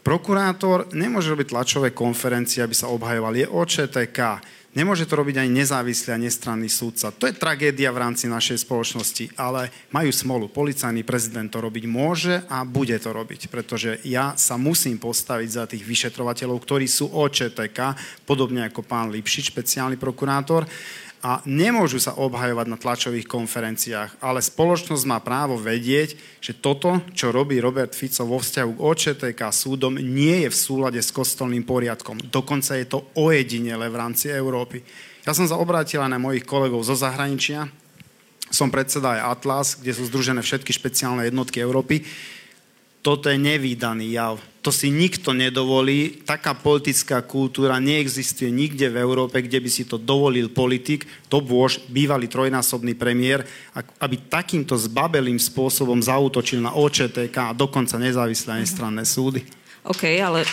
Prokurátor 0.00 0.88
nemôže 0.96 1.28
robiť 1.28 1.52
tlačové 1.52 1.92
konferencie, 1.92 2.64
aby 2.64 2.72
sa 2.72 2.88
obhajoval. 2.88 3.36
Je 3.36 3.46
OČTK 3.46 4.18
Nemôže 4.70 5.02
to 5.02 5.18
robiť 5.18 5.42
ani 5.42 5.66
nezávislý 5.66 6.14
a 6.14 6.22
nestranný 6.22 6.70
súdca. 6.70 7.10
To 7.10 7.26
je 7.26 7.34
tragédia 7.34 7.90
v 7.90 8.06
rámci 8.06 8.30
našej 8.30 8.62
spoločnosti, 8.62 9.34
ale 9.34 9.66
majú 9.90 10.14
smolu. 10.14 10.46
Policajný 10.46 11.02
prezident 11.02 11.50
to 11.50 11.58
robiť 11.58 11.84
môže 11.90 12.38
a 12.46 12.62
bude 12.62 12.94
to 13.02 13.10
robiť, 13.10 13.50
pretože 13.50 13.98
ja 14.06 14.38
sa 14.38 14.54
musím 14.54 15.02
postaviť 15.02 15.48
za 15.50 15.64
tých 15.66 15.82
vyšetrovateľov, 15.82 16.62
ktorí 16.62 16.86
sú 16.86 17.10
OČTK, 17.10 17.98
podobne 18.22 18.62
ako 18.70 18.86
pán 18.86 19.10
Lipšič, 19.10 19.50
špeciálny 19.50 19.98
prokurátor, 19.98 20.62
a 21.20 21.44
nemôžu 21.44 22.00
sa 22.00 22.16
obhajovať 22.16 22.66
na 22.68 22.80
tlačových 22.80 23.28
konferenciách, 23.28 24.24
ale 24.24 24.40
spoločnosť 24.40 25.04
má 25.04 25.20
právo 25.20 25.60
vedieť, 25.60 26.16
že 26.40 26.56
toto, 26.56 27.04
čo 27.12 27.28
robí 27.28 27.60
Robert 27.60 27.92
Fico 27.92 28.24
vo 28.24 28.40
vzťahu 28.40 28.70
k 28.72 28.82
OČTK 28.82 29.40
súdom, 29.52 30.00
nie 30.00 30.44
je 30.44 30.48
v 30.48 30.56
súlade 30.56 30.96
s 30.96 31.12
kostolným 31.12 31.68
poriadkom. 31.68 32.16
Dokonca 32.32 32.72
je 32.80 32.88
to 32.88 33.04
ojedinele 33.20 33.92
v 33.92 33.98
rámci 34.00 34.32
Európy. 34.32 34.80
Ja 35.28 35.36
som 35.36 35.44
sa 35.44 35.60
obrátil 35.60 36.00
na 36.08 36.16
mojich 36.16 36.48
kolegov 36.48 36.80
zo 36.88 36.96
zahraničia, 36.96 37.68
som 38.50 38.72
predseda 38.72 39.14
aj 39.14 39.24
Atlas, 39.38 39.68
kde 39.78 39.94
sú 39.94 40.10
združené 40.10 40.42
všetky 40.42 40.74
špeciálne 40.74 41.28
jednotky 41.28 41.62
Európy 41.62 42.02
toto 43.00 43.32
je 43.32 43.40
nevýdaný 43.40 44.12
jav. 44.12 44.36
To 44.60 44.68
si 44.68 44.92
nikto 44.92 45.32
nedovolí. 45.32 46.20
Taká 46.20 46.52
politická 46.52 47.24
kultúra 47.24 47.80
neexistuje 47.80 48.52
nikde 48.52 48.92
v 48.92 49.00
Európe, 49.00 49.40
kde 49.40 49.56
by 49.56 49.70
si 49.72 49.88
to 49.88 49.96
dovolil 49.96 50.52
politik, 50.52 51.08
to 51.32 51.40
bôž, 51.40 51.80
bývalý 51.88 52.28
trojnásobný 52.28 52.92
premiér, 52.92 53.48
aby 54.04 54.20
takýmto 54.28 54.76
zbabelým 54.76 55.40
spôsobom 55.40 55.96
zautočil 56.04 56.60
na 56.60 56.76
OČTK 56.76 57.36
a 57.40 57.56
dokonca 57.56 57.96
nezávislé 57.96 58.60
a 58.60 58.60
nestranné 58.60 59.08
súdy. 59.08 59.48
OK, 59.80 60.04
ale... 60.20 60.44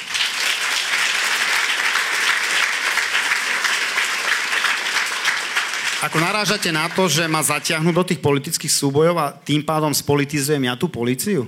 Ako 5.98 6.24
narážate 6.24 6.72
na 6.72 6.88
to, 6.88 7.12
že 7.12 7.28
ma 7.28 7.44
zatiahnu 7.44 7.92
do 7.92 8.08
tých 8.08 8.24
politických 8.24 8.72
súbojov 8.72 9.20
a 9.20 9.36
tým 9.36 9.60
pádom 9.68 9.92
spolitizujem 9.92 10.64
ja 10.64 10.80
tú 10.80 10.88
policiu? 10.88 11.44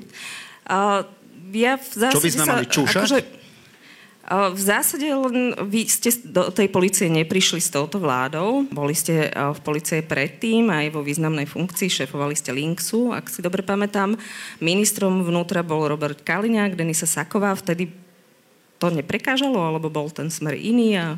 Uh, 0.69 1.01
ja 1.49 1.81
v 1.81 1.89
zásade 1.97 2.13
Čo 2.13 2.21
by 2.21 2.29
sme 2.29 2.45
mali 2.45 2.65
čúšať? 2.69 3.01
Akože, 3.01 3.19
v 4.29 4.61
zásade 4.61 5.09
len 5.09 5.57
vy 5.65 5.89
ste 5.89 6.13
do 6.21 6.53
tej 6.53 6.69
policie 6.69 7.09
neprišli 7.09 7.57
s 7.57 7.73
touto 7.73 7.97
vládou. 7.97 8.69
Boli 8.69 8.93
ste 8.93 9.33
v 9.33 9.59
policie 9.65 10.05
predtým 10.05 10.69
aj 10.69 10.93
vo 10.93 11.01
významnej 11.01 11.49
funkcii, 11.49 11.89
šefovali 11.89 12.37
ste 12.37 12.53
Linksu, 12.53 13.09
ak 13.09 13.25
si 13.25 13.41
dobre 13.41 13.65
pamätám. 13.65 14.13
Ministrom 14.61 15.25
vnútra 15.25 15.65
bol 15.65 15.89
Robert 15.89 16.21
Kaliňák, 16.21 16.77
Denisa 16.77 17.09
Saková. 17.09 17.57
Vtedy 17.57 17.89
to 18.77 18.93
neprekážalo, 18.93 19.57
alebo 19.57 19.89
bol 19.89 20.13
ten 20.13 20.29
smer 20.29 20.53
iný 20.53 20.93
a 21.01 21.17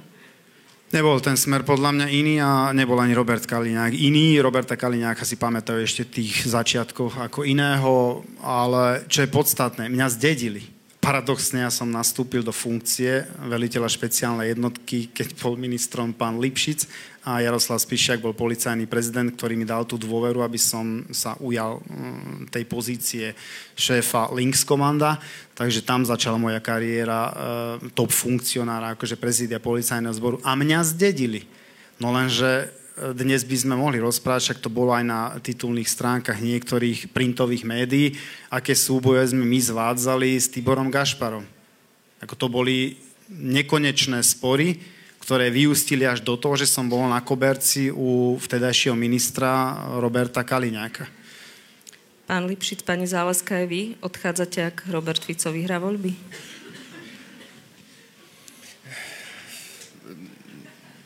Nebol 0.91 1.23
ten 1.23 1.39
smer 1.39 1.63
podľa 1.63 1.95
mňa 1.95 2.07
iný 2.11 2.35
a 2.43 2.75
nebol 2.75 2.99
ani 2.99 3.15
Robert 3.15 3.47
Kaliňák 3.47 3.95
iný. 3.95 4.43
Roberta 4.43 4.75
Kaliňáka 4.75 5.23
si 5.23 5.39
pamätajú 5.39 5.79
ešte 5.79 6.03
tých 6.03 6.43
začiatkoch 6.51 7.15
ako 7.31 7.47
iného, 7.47 8.27
ale 8.43 9.07
čo 9.07 9.23
je 9.23 9.31
podstatné, 9.31 9.87
mňa 9.87 10.07
zdedili 10.11 10.81
Paradoxne 11.01 11.65
ja 11.65 11.73
som 11.73 11.89
nastúpil 11.89 12.45
do 12.45 12.53
funkcie 12.53 13.25
veliteľa 13.49 13.89
špeciálnej 13.89 14.53
jednotky, 14.53 15.09
keď 15.09 15.33
bol 15.41 15.57
ministrom 15.57 16.13
pán 16.13 16.37
Lipšic 16.37 16.85
a 17.21 17.37
Jaroslav 17.37 17.77
Spišiak 17.77 18.17
bol 18.17 18.33
policajný 18.33 18.89
prezident, 18.89 19.29
ktorý 19.29 19.53
mi 19.53 19.65
dal 19.65 19.85
tú 19.85 19.93
dôveru, 20.01 20.41
aby 20.41 20.57
som 20.57 21.05
sa 21.13 21.37
ujal 21.37 21.77
mm, 21.85 22.49
tej 22.49 22.63
pozície 22.65 23.25
šéfa 23.77 24.33
Links 24.33 24.65
komanda. 24.65 25.21
Takže 25.53 25.85
tam 25.85 26.01
začala 26.01 26.41
moja 26.41 26.57
kariéra 26.57 27.21
e, 27.29 27.33
top 27.93 28.09
funkcionára, 28.09 28.97
akože 28.97 29.21
prezídia 29.21 29.61
policajného 29.61 30.17
zboru. 30.17 30.37
A 30.41 30.57
mňa 30.57 30.81
zdedili. 30.81 31.45
No 32.01 32.09
lenže 32.09 32.73
dnes 33.01 33.41
by 33.47 33.57
sme 33.57 33.75
mohli 33.79 33.97
rozprávať, 33.97 34.41
však 34.51 34.63
to 34.63 34.69
bolo 34.69 34.93
aj 34.93 35.05
na 35.05 35.21
titulných 35.41 35.89
stránkach 35.89 36.37
niektorých 36.37 37.09
printových 37.09 37.63
médií, 37.65 38.13
aké 38.53 38.77
súboje 38.77 39.31
sme 39.31 39.47
my 39.47 39.59
zvádzali 39.63 40.37
s 40.37 40.51
Tiborom 40.51 40.93
Gašparom. 40.93 41.47
Ako 42.21 42.35
to 42.37 42.51
boli 42.51 42.99
nekonečné 43.31 44.21
spory, 44.21 44.77
ktoré 45.21 45.53
vyústili 45.53 46.01
až 46.01 46.25
do 46.25 46.33
toho, 46.33 46.57
že 46.57 46.65
som 46.65 46.89
bol 46.89 47.05
na 47.05 47.21
koberci 47.21 47.93
u 47.93 48.35
vtedajšieho 48.41 48.97
ministra 48.97 49.77
Roberta 50.01 50.41
Kaliňáka. 50.41 51.05
Pán 52.25 52.49
Lipšic, 52.49 52.81
pani 52.81 53.05
Záleska, 53.05 53.61
aj 53.61 53.67
vy 53.69 53.81
odchádzate, 54.01 54.59
ak 54.65 54.77
Robert 54.89 55.21
Fico 55.21 55.53
vyhrá 55.53 55.77
voľby? 55.77 56.17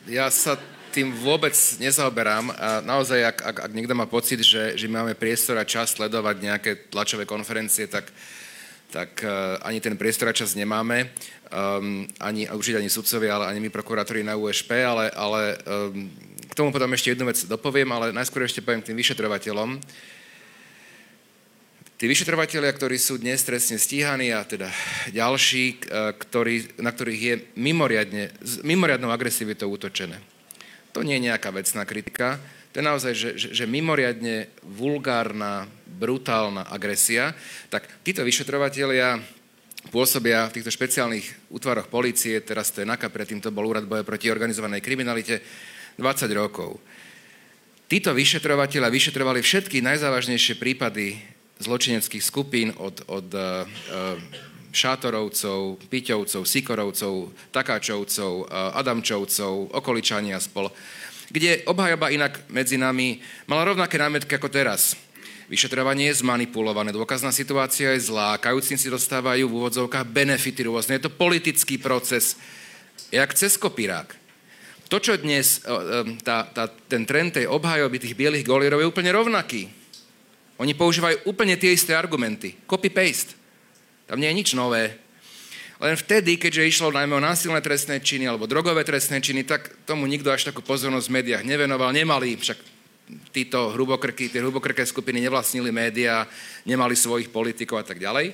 Ja 0.06 0.30
sa 0.32 0.56
tým 0.94 1.12
vôbec 1.12 1.52
nezaoberám 1.82 2.56
a 2.56 2.80
naozaj, 2.80 3.20
ak, 3.20 3.38
ak, 3.42 3.56
ak 3.68 3.72
niekto 3.74 3.92
má 3.92 4.08
pocit, 4.08 4.40
že, 4.40 4.80
že 4.80 4.86
máme 4.88 5.18
priestor 5.18 5.60
a 5.60 5.68
čas 5.68 5.92
sledovať 5.92 6.36
nejaké 6.40 6.70
tlačové 6.88 7.28
konferencie, 7.28 7.84
tak 7.90 8.08
uh, 8.08 8.35
tak 8.90 9.22
uh, 9.26 9.58
ani 9.66 9.82
ten 9.82 9.98
priestor 9.98 10.30
a 10.30 10.36
čas 10.36 10.54
nemáme, 10.54 11.10
um, 11.50 12.06
ani, 12.22 12.46
určite 12.48 12.78
ani 12.78 12.90
sudcovia, 12.90 13.36
ale 13.36 13.50
ani 13.50 13.60
my 13.66 13.70
prokurátori 13.70 14.22
na 14.22 14.38
USP, 14.38 14.72
ale, 14.82 15.10
ale 15.10 15.58
um, 15.66 16.10
k 16.46 16.54
tomu 16.54 16.72
potom 16.72 16.88
ešte 16.94 17.12
jednu 17.12 17.26
vec 17.28 17.38
dopoviem, 17.44 17.88
ale 17.92 18.14
najskôr 18.14 18.46
ešte 18.46 18.62
poviem 18.64 18.80
tým 18.80 18.96
vyšetrovateľom. 18.96 19.82
Tí 21.96 22.04
vyšetrovateľia, 22.04 22.76
ktorí 22.76 23.00
sú 23.00 23.16
dnes 23.16 23.40
trestne 23.40 23.80
stíhaní 23.80 24.28
a 24.28 24.44
teda 24.44 24.68
ďalší, 25.16 25.64
e, 25.72 26.12
ktorý, 26.12 26.76
na 26.84 26.92
ktorých 26.92 27.22
je 27.24 27.34
mimoriadne, 27.56 28.36
mimoriadnou 28.60 29.08
agresivitou 29.08 29.72
útočené. 29.72 30.20
To 30.92 31.00
nie 31.00 31.16
je 31.16 31.32
nejaká 31.32 31.48
vecná 31.56 31.88
kritika, 31.88 32.36
to 32.76 32.84
je 32.84 32.92
naozaj, 32.92 33.12
že, 33.16 33.30
že, 33.40 33.48
že 33.56 33.64
mimoriadne 33.64 34.52
vulgárna, 34.60 35.64
brutálna 35.96 36.68
agresia, 36.68 37.32
tak 37.72 37.88
títo 38.04 38.20
vyšetrovatelia 38.20 39.16
pôsobia 39.88 40.44
v 40.44 40.60
týchto 40.60 40.68
špeciálnych 40.68 41.48
útvaroch 41.48 41.88
policie, 41.88 42.36
teraz 42.44 42.68
to 42.68 42.84
je 42.84 42.90
NAKA, 42.92 43.08
predtým 43.08 43.40
to 43.40 43.48
bol 43.48 43.64
Úrad 43.64 43.88
boja 43.88 44.04
proti 44.04 44.28
organizovanej 44.28 44.84
kriminalite, 44.84 45.40
20 45.96 46.28
rokov. 46.36 46.76
Títo 47.88 48.12
vyšetrovateľia 48.12 48.92
vyšetrovali 48.92 49.40
všetky 49.40 49.80
najzávažnejšie 49.80 50.60
prípady 50.60 51.16
zločineckých 51.56 52.20
skupín 52.20 52.76
od, 52.76 53.00
od 53.08 53.32
uh, 53.32 53.64
uh, 53.64 54.20
Šátorovcov, 54.76 55.80
Piťovcov, 55.88 56.44
Sikorovcov, 56.44 57.32
Takáčovcov, 57.48 58.32
eh, 58.44 58.78
Adamčovcov, 58.84 59.72
Okoličania 59.72 60.36
spol, 60.36 60.68
kde 61.30 61.66
obhajoba 61.66 62.14
inak 62.14 62.42
medzi 62.50 62.78
nami 62.78 63.20
mala 63.50 63.66
rovnaké 63.66 63.98
námetky 63.98 64.34
ako 64.36 64.50
teraz. 64.50 64.94
Vyšetrovanie 65.46 66.10
je 66.10 66.26
zmanipulované, 66.26 66.90
dôkazná 66.90 67.30
situácia 67.30 67.94
je 67.94 68.10
zlá, 68.10 68.34
kajúcnici 68.42 68.90
dostávajú 68.90 69.46
v 69.46 69.56
úvodzovkách 69.62 70.06
benefity 70.10 70.66
rôzne. 70.66 70.98
Je 70.98 71.06
to 71.06 71.14
politický 71.14 71.78
proces, 71.78 72.34
jak 73.14 73.30
cez 73.30 73.54
kopírák. 73.54 74.10
To, 74.90 74.98
čo 74.98 75.18
dnes, 75.18 75.62
eh, 75.62 75.70
eh, 75.70 76.18
tá, 76.22 76.46
tá, 76.50 76.66
ten 76.66 77.06
trend 77.06 77.38
tej 77.38 77.46
obhajoby 77.46 77.98
tých 78.02 78.18
bielých 78.18 78.46
golierov 78.46 78.82
je 78.82 78.90
úplne 78.90 79.14
rovnaký. 79.14 79.70
Oni 80.58 80.72
používajú 80.72 81.30
úplne 81.30 81.54
tie 81.54 81.74
isté 81.74 81.92
argumenty. 81.92 82.56
Copy-paste. 82.66 83.36
Tam 84.08 84.18
nie 84.18 84.30
je 84.30 84.38
nič 84.40 84.48
nové. 84.54 85.05
Len 85.76 85.92
vtedy, 85.92 86.40
keďže 86.40 86.72
išlo 86.72 86.88
najmä 86.88 87.20
o 87.20 87.20
násilné 87.20 87.60
trestné 87.60 88.00
činy 88.00 88.24
alebo 88.24 88.48
drogové 88.48 88.80
trestné 88.80 89.20
činy, 89.20 89.44
tak 89.44 89.84
tomu 89.84 90.08
nikto 90.08 90.32
až 90.32 90.48
takú 90.48 90.64
pozornosť 90.64 91.06
v 91.08 91.16
médiách 91.20 91.44
nevenoval. 91.44 91.92
Nemali 91.92 92.32
však 92.40 92.56
títo 93.28 93.76
hrubokrky, 93.76 94.32
tie 94.32 94.40
hrubokrké 94.40 94.88
skupiny 94.88 95.20
nevlastnili 95.28 95.68
médiá, 95.68 96.24
nemali 96.64 96.96
svojich 96.96 97.28
politikov 97.28 97.84
a 97.84 97.86
tak 97.86 98.00
ďalej. 98.00 98.32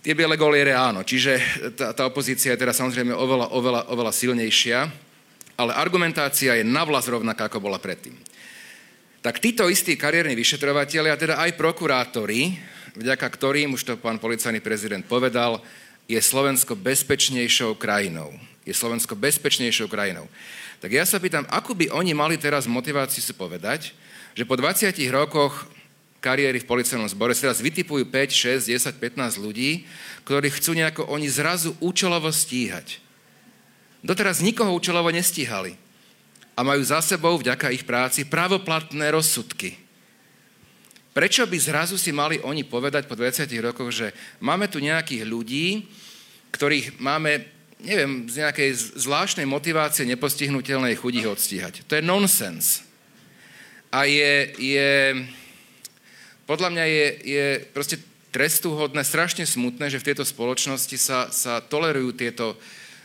Tie 0.00 0.16
biele 0.16 0.40
goliere 0.40 0.72
áno, 0.72 1.04
čiže 1.04 1.40
tá, 1.76 1.92
tá 1.92 2.08
opozícia 2.08 2.52
je 2.56 2.60
teda 2.60 2.76
samozrejme 2.76 3.12
oveľa, 3.12 3.52
oveľa, 3.56 3.82
oveľa 3.92 4.12
silnejšia, 4.12 4.78
ale 5.60 5.72
argumentácia 5.76 6.56
je 6.60 6.64
navlas 6.64 7.08
rovnaká, 7.08 7.48
ako 7.48 7.60
bola 7.60 7.80
predtým. 7.80 8.16
Tak 9.24 9.40
títo 9.40 9.68
istí 9.72 9.96
kariérni 9.96 10.36
vyšetrovateľi 10.36 11.08
a 11.08 11.20
teda 11.20 11.34
aj 11.40 11.56
prokurátori 11.56 12.52
vďaka 12.94 13.26
ktorým, 13.26 13.74
už 13.74 13.82
to 13.82 13.92
pán 13.98 14.22
policajný 14.22 14.62
prezident 14.62 15.02
povedal, 15.02 15.58
je 16.04 16.20
Slovensko 16.20 16.76
bezpečnejšou 16.76 17.76
krajinou. 17.80 18.32
Je 18.64 18.72
Slovensko 18.76 19.16
bezpečnejšou 19.16 19.88
krajinou. 19.88 20.28
Tak 20.80 20.92
ja 20.92 21.04
sa 21.08 21.16
pýtam, 21.16 21.48
ako 21.48 21.72
by 21.76 21.88
oni 21.92 22.12
mali 22.12 22.36
teraz 22.36 22.68
motiváciu 22.68 23.24
si 23.24 23.32
povedať, 23.32 23.96
že 24.36 24.44
po 24.44 24.56
20 24.56 24.92
rokoch 25.12 25.68
kariéry 26.24 26.60
v 26.60 26.68
policajnom 26.68 27.08
zbore 27.08 27.36
sa 27.36 27.52
teraz 27.52 27.60
vytipujú 27.60 28.08
5, 28.08 28.64
6, 28.64 28.72
10, 28.72 28.96
15 28.96 29.44
ľudí, 29.44 29.84
ktorí 30.24 30.48
chcú 30.48 30.72
nejako 30.72 31.08
oni 31.08 31.28
zrazu 31.28 31.76
účelovo 31.84 32.32
stíhať. 32.32 33.00
Doteraz 34.00 34.40
nikoho 34.40 34.72
účelovo 34.72 35.12
nestíhali. 35.12 35.76
A 36.56 36.60
majú 36.64 36.80
za 36.80 37.04
sebou, 37.04 37.36
vďaka 37.36 37.72
ich 37.72 37.84
práci, 37.84 38.24
právoplatné 38.24 39.12
rozsudky. 39.12 39.83
Prečo 41.14 41.46
by 41.46 41.58
zrazu 41.62 41.94
si 41.94 42.10
mali 42.10 42.42
oni 42.42 42.66
povedať 42.66 43.06
po 43.06 43.14
20 43.14 43.46
rokoch, 43.62 43.94
že 43.94 44.10
máme 44.42 44.66
tu 44.66 44.82
nejakých 44.82 45.22
ľudí, 45.22 45.86
ktorých 46.50 46.98
máme, 46.98 47.46
neviem, 47.78 48.26
z 48.26 48.42
nejakej 48.42 48.98
zvláštnej 48.98 49.46
motivácie 49.46 50.02
nepostihnutelnej 50.10 50.98
chudí 50.98 51.22
odstíhať. 51.22 51.86
To 51.86 51.94
je 51.94 52.02
nonsens. 52.02 52.82
A 53.94 54.10
je, 54.10 54.58
je 54.58 54.90
podľa 56.50 56.68
mňa 56.74 56.84
je, 56.90 57.06
je 57.22 57.46
proste 57.70 57.96
trestuhodné, 58.34 59.06
strašne 59.06 59.46
smutné, 59.46 59.86
že 59.94 60.02
v 60.02 60.10
tejto 60.10 60.26
spoločnosti 60.26 60.98
sa, 60.98 61.30
sa 61.30 61.62
tolerujú 61.62 62.10
tieto 62.18 62.58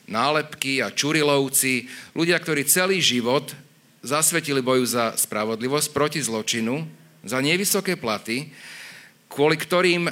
nálepky 0.10 0.82
a 0.82 0.89
čurilovci, 0.89 1.86
ľudia, 2.18 2.41
ktorí 2.41 2.66
celý 2.66 2.97
život 2.97 3.53
zasvetili 4.01 4.66
boju 4.66 4.89
za 4.89 5.14
spravodlivosť 5.14 5.93
proti 5.93 6.20
zločinu, 6.26 6.99
za 7.24 7.40
nevysoké 7.44 8.00
platy, 8.00 8.52
kvôli 9.28 9.56
ktorým 9.60 10.10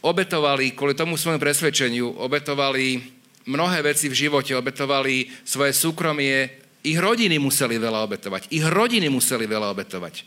obetovali, 0.00 0.72
kvôli 0.72 0.96
tomu 0.96 1.20
svojmu 1.20 1.40
presvedčeniu, 1.42 2.16
obetovali 2.18 3.02
mnohé 3.48 3.84
veci 3.84 4.08
v 4.08 4.16
živote, 4.16 4.56
obetovali 4.56 5.28
svoje 5.44 5.76
súkromie, 5.76 6.48
ich 6.80 6.96
rodiny 6.96 7.36
museli 7.36 7.76
veľa 7.76 8.08
obetovať. 8.08 8.48
Ich 8.48 8.64
rodiny 8.64 9.12
museli 9.12 9.44
veľa 9.44 9.68
obetovať. 9.76 10.24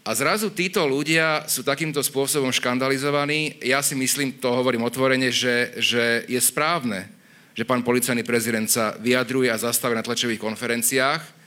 A 0.00 0.16
zrazu 0.16 0.48
títo 0.48 0.88
ľudia 0.88 1.44
sú 1.44 1.60
takýmto 1.60 2.00
spôsobom 2.00 2.48
škandalizovaní. 2.48 3.60
Ja 3.60 3.84
si 3.84 3.92
myslím, 3.92 4.40
to 4.40 4.48
hovorím 4.48 4.88
otvorene, 4.88 5.28
že, 5.28 5.76
že 5.76 6.24
je 6.24 6.40
správne, 6.40 7.12
že 7.52 7.68
pán 7.68 7.84
policajný 7.84 8.24
prezident 8.24 8.64
sa 8.64 8.96
vyjadruje 8.96 9.52
a 9.52 9.60
zastavuje 9.60 10.00
na 10.00 10.06
tlačových 10.06 10.40
konferenciách, 10.40 11.39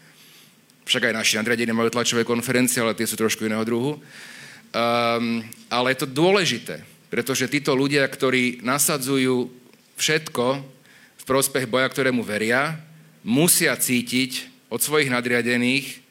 však 0.84 1.12
aj 1.12 1.14
naši 1.16 1.34
nadriadení 1.40 1.72
majú 1.72 1.90
tlačové 1.92 2.28
konferencie, 2.28 2.84
ale 2.84 2.96
tie 2.96 3.08
sú 3.08 3.16
trošku 3.16 3.48
iného 3.48 3.64
druhu. 3.64 4.00
Um, 4.74 5.46
ale 5.70 5.94
je 5.94 6.04
to 6.04 6.08
dôležité, 6.10 6.82
pretože 7.14 7.52
títo 7.52 7.78
ľudia, 7.78 8.04
ktorí 8.10 8.66
nasadzujú 8.66 9.54
všetko 10.02 10.46
v 11.20 11.24
prospech 11.24 11.70
boja, 11.70 11.88
ktorému 11.88 12.26
veria, 12.26 12.82
musia 13.22 13.78
cítiť 13.78 14.50
od 14.74 14.82
svojich 14.82 15.14
nadriadených 15.14 16.02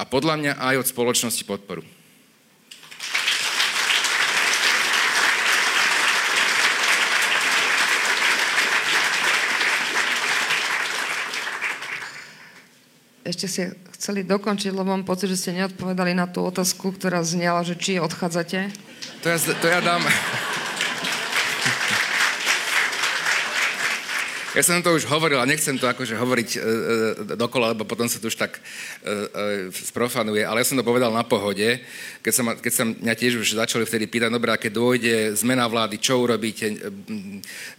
a 0.00 0.02
podľa 0.08 0.34
mňa 0.40 0.52
aj 0.58 0.74
od 0.80 0.86
spoločnosti 0.90 1.44
podporu. 1.44 1.84
Ešte 13.28 13.46
ste 13.46 13.62
chceli 13.92 14.24
dokončiť, 14.24 14.72
lebo 14.72 14.96
mám 14.96 15.04
pocit, 15.04 15.28
že 15.28 15.36
ste 15.36 15.56
neodpovedali 15.60 16.16
na 16.16 16.24
tú 16.24 16.40
otázku, 16.48 16.96
ktorá 16.96 17.20
znela, 17.20 17.60
že 17.60 17.76
či 17.76 18.00
odchádzate. 18.00 18.72
To 19.22 19.26
ja, 19.28 19.38
to 19.38 19.66
ja 19.68 19.80
dám... 19.84 20.00
Ja 24.58 24.66
som 24.66 24.82
to 24.82 24.90
už 24.90 25.06
hovoril 25.06 25.38
a 25.38 25.46
nechcem 25.46 25.78
to 25.78 25.86
akože 25.86 26.18
hovoriť 26.18 26.50
e, 26.50 26.58
e, 26.58 26.66
dokola, 27.38 27.78
lebo 27.78 27.86
potom 27.86 28.10
sa 28.10 28.18
to 28.18 28.26
už 28.26 28.34
tak 28.34 28.58
e, 29.06 29.70
e, 29.70 30.42
ale 30.42 30.58
ja 30.58 30.66
som 30.66 30.74
to 30.74 30.82
povedal 30.82 31.14
na 31.14 31.22
pohode, 31.22 31.78
keď 32.26 32.32
sa, 32.34 32.42
keď 32.58 32.72
sa 32.74 32.82
mňa 32.90 33.14
tiež 33.14 33.38
už 33.38 33.54
začali 33.54 33.86
vtedy 33.86 34.10
pýtať, 34.10 34.34
dobré, 34.34 34.50
keď 34.58 34.72
dôjde 34.74 35.14
zmena 35.38 35.62
vlády, 35.70 36.02
čo 36.02 36.18
urobíte, 36.18 36.74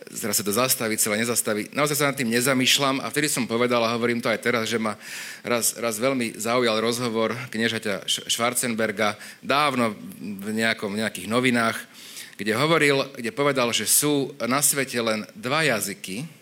teraz 0.08 0.40
sa 0.40 0.44
to 0.48 0.56
zastaví, 0.56 0.96
celé 0.96 1.20
nezastaví. 1.20 1.68
Naozaj 1.76 2.00
sa 2.00 2.08
nad 2.08 2.16
tým 2.16 2.32
nezamýšľam 2.32 3.04
a 3.04 3.12
vtedy 3.12 3.28
som 3.28 3.44
povedal 3.44 3.84
a 3.84 3.92
hovorím 3.92 4.24
to 4.24 4.32
aj 4.32 4.40
teraz, 4.40 4.72
že 4.72 4.80
ma 4.80 4.96
raz, 5.44 5.76
raz 5.76 6.00
veľmi 6.00 6.40
zaujal 6.40 6.80
rozhovor 6.80 7.36
kniežaťa 7.52 8.08
Schwarzenberga 8.08 9.20
dávno 9.44 10.00
v 10.24 10.56
nejakom, 10.56 10.96
nejakých 10.96 11.28
novinách, 11.28 11.76
kde 12.40 12.56
hovoril, 12.56 13.04
kde 13.20 13.36
povedal, 13.36 13.68
že 13.76 13.84
sú 13.84 14.32
na 14.48 14.64
svete 14.64 14.96
len 15.04 15.28
dva 15.36 15.68
jazyky, 15.68 16.39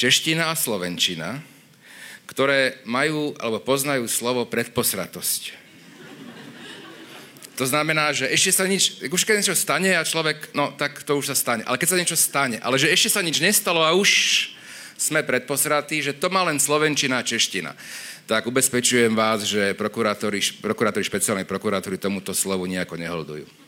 čeština 0.00 0.48
a 0.48 0.56
slovenčina, 0.56 1.44
ktoré 2.24 2.80
majú 2.88 3.36
alebo 3.36 3.60
poznajú 3.60 4.08
slovo 4.08 4.48
predposratosť. 4.48 5.60
To 7.60 7.68
znamená, 7.68 8.08
že 8.16 8.24
ešte 8.32 8.56
sa 8.56 8.64
nič, 8.64 9.04
už 9.04 9.20
keď 9.28 9.44
niečo 9.44 9.52
stane 9.52 9.92
a 9.92 10.00
človek, 10.00 10.56
no 10.56 10.72
tak 10.72 11.04
to 11.04 11.20
už 11.20 11.28
sa 11.28 11.36
stane. 11.36 11.60
Ale 11.68 11.76
keď 11.76 11.88
sa 11.92 12.00
niečo 12.00 12.16
stane, 12.16 12.56
ale 12.56 12.80
že 12.80 12.88
ešte 12.88 13.12
sa 13.12 13.20
nič 13.20 13.36
nestalo 13.44 13.84
a 13.84 13.92
už 13.92 14.08
sme 14.96 15.20
predposratí, 15.20 16.00
že 16.00 16.16
to 16.16 16.32
má 16.32 16.48
len 16.48 16.56
slovenčina 16.56 17.20
a 17.20 17.26
čeština. 17.26 17.76
Tak 18.24 18.48
ubezpečujem 18.48 19.12
vás, 19.12 19.44
že 19.44 19.76
prokurátori, 19.76 20.40
prokurátori 20.64 21.04
špeciálnej 21.04 21.44
prokuratúry 21.44 22.00
tomuto 22.00 22.32
slovu 22.32 22.64
nejako 22.64 22.96
neholdujú. 22.96 23.59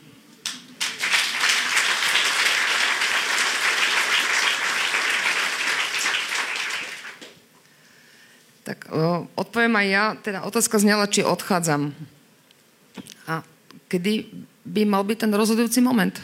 Tak 8.73 8.89
uh, 8.89 9.29
odpoviem 9.37 9.77
aj 9.77 9.87
ja. 9.93 10.05
Teda 10.17 10.39
otázka 10.49 10.81
znela, 10.81 11.05
či 11.05 11.21
odchádzam. 11.21 11.93
A 13.29 13.45
kedy 13.85 14.25
by 14.65 14.81
mal 14.89 15.05
byť 15.05 15.29
ten 15.29 15.31
rozhodujúci 15.37 15.77
moment? 15.85 16.17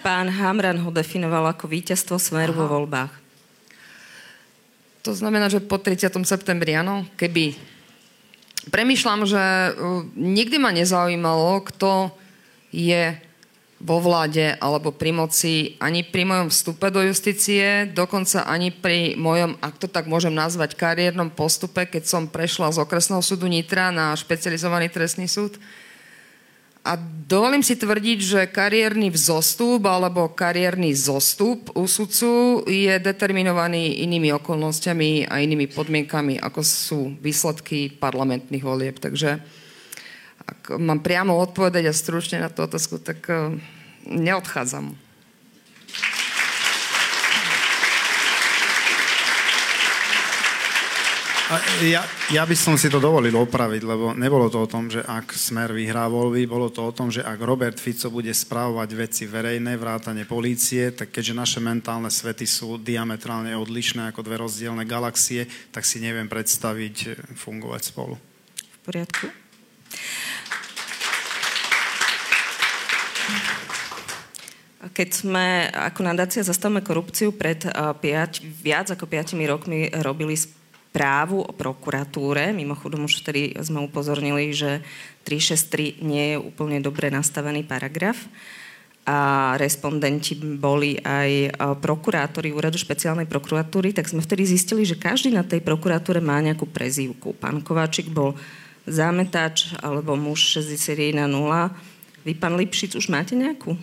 Pán 0.00 0.32
Hamran 0.32 0.80
ho 0.80 0.88
definoval 0.88 1.52
ako 1.52 1.68
víťazstvo 1.68 2.16
smeru 2.16 2.56
vo 2.56 2.64
voľbách. 2.64 3.12
To 5.04 5.12
znamená, 5.12 5.52
že 5.52 5.60
po 5.60 5.76
30. 5.76 6.08
septembri, 6.24 6.72
áno, 6.72 7.04
keby. 7.20 7.52
Premýšľam, 8.72 9.28
že 9.28 9.44
uh, 9.76 10.08
nikdy 10.16 10.56
ma 10.56 10.72
nezaujímalo, 10.72 11.60
kto 11.68 12.08
je 12.72 13.20
vo 13.80 13.96
vláde 13.96 14.60
alebo 14.60 14.92
pri 14.92 15.08
moci, 15.16 15.80
ani 15.80 16.04
pri 16.04 16.28
mojom 16.28 16.52
vstupe 16.52 16.92
do 16.92 17.00
justície, 17.00 17.88
dokonca 17.88 18.44
ani 18.44 18.68
pri 18.68 19.16
mojom, 19.16 19.56
ak 19.56 19.80
to 19.80 19.88
tak 19.88 20.04
môžem 20.04 20.36
nazvať, 20.36 20.76
kariérnom 20.76 21.32
postupe, 21.32 21.88
keď 21.88 22.04
som 22.04 22.28
prešla 22.28 22.76
z 22.76 22.84
okresného 22.84 23.24
súdu 23.24 23.48
Nitra 23.48 23.88
na 23.88 24.12
špecializovaný 24.12 24.92
trestný 24.92 25.24
súd. 25.24 25.56
A 26.80 26.96
dovolím 27.28 27.60
si 27.60 27.76
tvrdiť, 27.76 28.18
že 28.24 28.40
kariérny 28.48 29.12
vzostup 29.12 29.84
alebo 29.84 30.32
kariérny 30.32 30.96
zostup 30.96 31.68
u 31.76 31.84
sudcu 31.84 32.64
je 32.64 32.96
determinovaný 33.00 34.00
inými 34.04 34.32
okolnostiami 34.40 35.28
a 35.28 35.44
inými 35.44 35.68
podmienkami, 35.72 36.40
ako 36.40 36.60
sú 36.64 37.00
výsledky 37.20 37.92
parlamentných 38.00 38.64
volieb. 38.64 38.96
Takže 38.96 39.59
ak 40.50 40.76
mám 40.82 41.00
priamo 41.00 41.38
odpovedať 41.38 41.84
a 41.86 41.94
stručne 41.94 42.42
na 42.42 42.50
tú 42.50 42.66
otázku, 42.66 42.98
tak 42.98 43.22
uh, 43.30 43.54
neodchádzam. 44.06 44.98
Ja, 51.82 52.06
ja 52.30 52.46
by 52.46 52.54
som 52.54 52.78
si 52.78 52.86
to 52.86 53.02
dovolil 53.02 53.34
opraviť, 53.34 53.82
lebo 53.82 54.14
nebolo 54.14 54.46
to 54.46 54.62
o 54.62 54.70
tom, 54.70 54.86
že 54.86 55.02
ak 55.02 55.34
Smer 55.34 55.74
vyhrá 55.74 56.06
voľby, 56.06 56.46
bolo 56.46 56.70
to 56.70 56.86
o 56.86 56.94
tom, 56.94 57.10
že 57.10 57.26
ak 57.26 57.42
Robert 57.42 57.74
Fico 57.74 58.06
bude 58.06 58.30
správovať 58.30 58.94
veci 58.94 59.26
verejné, 59.26 59.74
vrátane 59.74 60.22
polície, 60.30 60.94
tak 60.94 61.10
keďže 61.10 61.34
naše 61.34 61.58
mentálne 61.58 62.06
svety 62.06 62.46
sú 62.46 62.78
diametrálne 62.78 63.50
odlišné 63.58 64.14
ako 64.14 64.22
dve 64.22 64.38
rozdielne 64.38 64.86
galaxie, 64.86 65.50
tak 65.74 65.82
si 65.82 65.98
neviem 65.98 66.30
predstaviť 66.30 67.26
fungovať 67.34 67.82
spolu. 67.82 68.14
V 68.14 68.78
poriadku. 68.86 69.26
Keď 74.80 75.08
sme 75.12 75.68
ako 75.68 76.00
nadácia 76.04 76.40
Zastavme 76.40 76.80
korupciu 76.80 77.36
pred 77.36 77.62
uh, 77.68 77.92
piať, 77.92 78.44
viac 78.44 78.88
ako 78.92 79.04
5 79.04 79.36
rokmi 79.44 79.92
robili 80.00 80.36
správu 80.36 81.44
o 81.44 81.52
prokuratúre, 81.52 82.50
mimochodom 82.56 83.06
už 83.06 83.22
vtedy 83.22 83.54
sme 83.60 83.84
upozornili, 83.84 84.50
že 84.50 84.82
363 85.28 86.02
nie 86.02 86.34
je 86.34 86.36
úplne 86.40 86.82
dobre 86.82 87.12
nastavený 87.12 87.62
paragraf, 87.62 88.18
a 89.08 89.56
respondenti 89.56 90.36
boli 90.36 91.00
aj 91.00 91.56
prokurátori 91.80 92.52
úradu 92.52 92.76
špeciálnej 92.76 93.24
prokuratúry, 93.24 93.96
tak 93.96 94.06
sme 94.06 94.20
vtedy 94.20 94.44
zistili, 94.44 94.84
že 94.84 95.00
každý 95.00 95.32
na 95.32 95.42
tej 95.42 95.64
prokuratúre 95.64 96.20
má 96.20 96.36
nejakú 96.38 96.68
prezývku. 96.68 97.34
Pán 97.34 97.64
Kováčik 97.64 98.12
bol 98.12 98.36
zámetač 98.84 99.72
alebo 99.80 100.14
muž 100.14 100.60
61.0. 100.60 101.26
Vy, 102.20 102.36
pán 102.36 102.52
Lipšic, 102.56 103.00
už 103.00 103.08
máte 103.08 103.32
nejakú? 103.32 103.76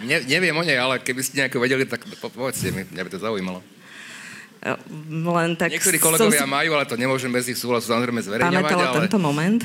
Ne, 0.00 0.24
neviem 0.24 0.56
o 0.56 0.64
nej, 0.64 0.80
ale 0.80 0.96
keby 0.96 1.20
ste 1.20 1.44
nejako 1.44 1.60
vedeli, 1.60 1.84
tak 1.84 2.08
povedzte 2.16 2.72
mi, 2.72 2.88
mňa 2.88 3.02
by 3.04 3.10
to 3.12 3.20
zaujímalo. 3.20 3.60
E, 4.64 4.72
len 5.28 5.56
tak 5.60 5.76
Niektorí 5.76 6.00
kolegovia 6.00 6.44
si... 6.44 6.48
majú, 6.48 6.70
ale 6.72 6.88
to 6.88 6.96
nemôžem 6.96 7.28
bez 7.28 7.52
ich 7.52 7.60
súhlasu 7.60 7.92
samozrejme 7.92 8.24
zverejňovať. 8.24 8.64
Pamätala 8.64 8.84
ale... 8.88 8.96
tento 9.04 9.18
moment. 9.20 9.60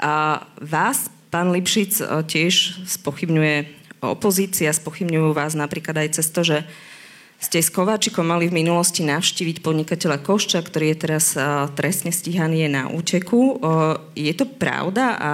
A 0.00 0.44
vás, 0.60 1.12
pán 1.28 1.52
Lipšic, 1.52 2.00
e, 2.00 2.04
tiež 2.24 2.88
spochybňuje 2.88 3.76
opozícia, 4.00 4.72
spochybňujú 4.72 5.36
vás 5.36 5.52
napríklad 5.52 6.08
aj 6.08 6.20
cez 6.20 6.32
to, 6.32 6.40
že 6.40 6.64
ste 7.36 7.60
s 7.60 7.68
Kováčikom 7.68 8.24
mali 8.24 8.48
v 8.48 8.64
minulosti 8.64 9.04
navštíviť 9.04 9.60
podnikateľa 9.60 10.24
Košča, 10.24 10.64
ktorý 10.64 10.92
je 10.92 10.96
teraz 10.96 11.36
e, 11.36 11.44
trestne 11.76 12.08
stíhaný, 12.08 12.64
je 12.64 12.70
na 12.72 12.88
úteku. 12.88 13.60
Je 14.16 14.32
to 14.32 14.48
pravda 14.48 15.12
a 15.20 15.30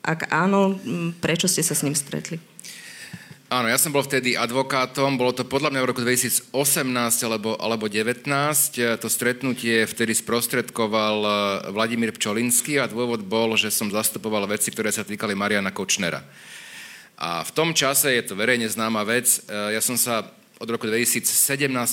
ak 0.00 0.32
áno, 0.32 0.80
prečo 1.20 1.48
ste 1.48 1.60
sa 1.60 1.76
s 1.76 1.84
ním 1.84 1.96
stretli? 1.96 2.40
Áno, 3.50 3.66
ja 3.66 3.82
som 3.82 3.90
bol 3.90 4.06
vtedy 4.06 4.38
advokátom, 4.38 5.18
bolo 5.18 5.34
to 5.34 5.42
podľa 5.42 5.74
mňa 5.74 5.82
v 5.82 5.90
roku 5.90 6.06
2018 6.06 6.54
alebo, 7.26 7.58
alebo 7.58 7.90
19. 7.90 8.22
To 9.02 9.08
stretnutie 9.10 9.90
vtedy 9.90 10.14
sprostredkoval 10.14 11.16
eh, 11.18 11.34
Vladimír 11.74 12.14
Pčolinský 12.14 12.78
a 12.78 12.86
dôvod 12.86 13.26
bol, 13.26 13.58
že 13.58 13.74
som 13.74 13.90
zastupoval 13.90 14.46
veci, 14.46 14.70
ktoré 14.70 14.94
sa 14.94 15.02
týkali 15.02 15.34
Mariana 15.34 15.74
Kočnera. 15.74 16.22
A 17.18 17.42
v 17.42 17.50
tom 17.50 17.74
čase, 17.74 18.14
je 18.14 18.22
to 18.22 18.38
verejne 18.38 18.70
známa 18.70 19.02
vec, 19.02 19.42
eh, 19.50 19.74
ja 19.74 19.82
som 19.82 19.98
sa 19.98 20.30
od 20.60 20.68
roku 20.68 20.84
2017 20.84 21.24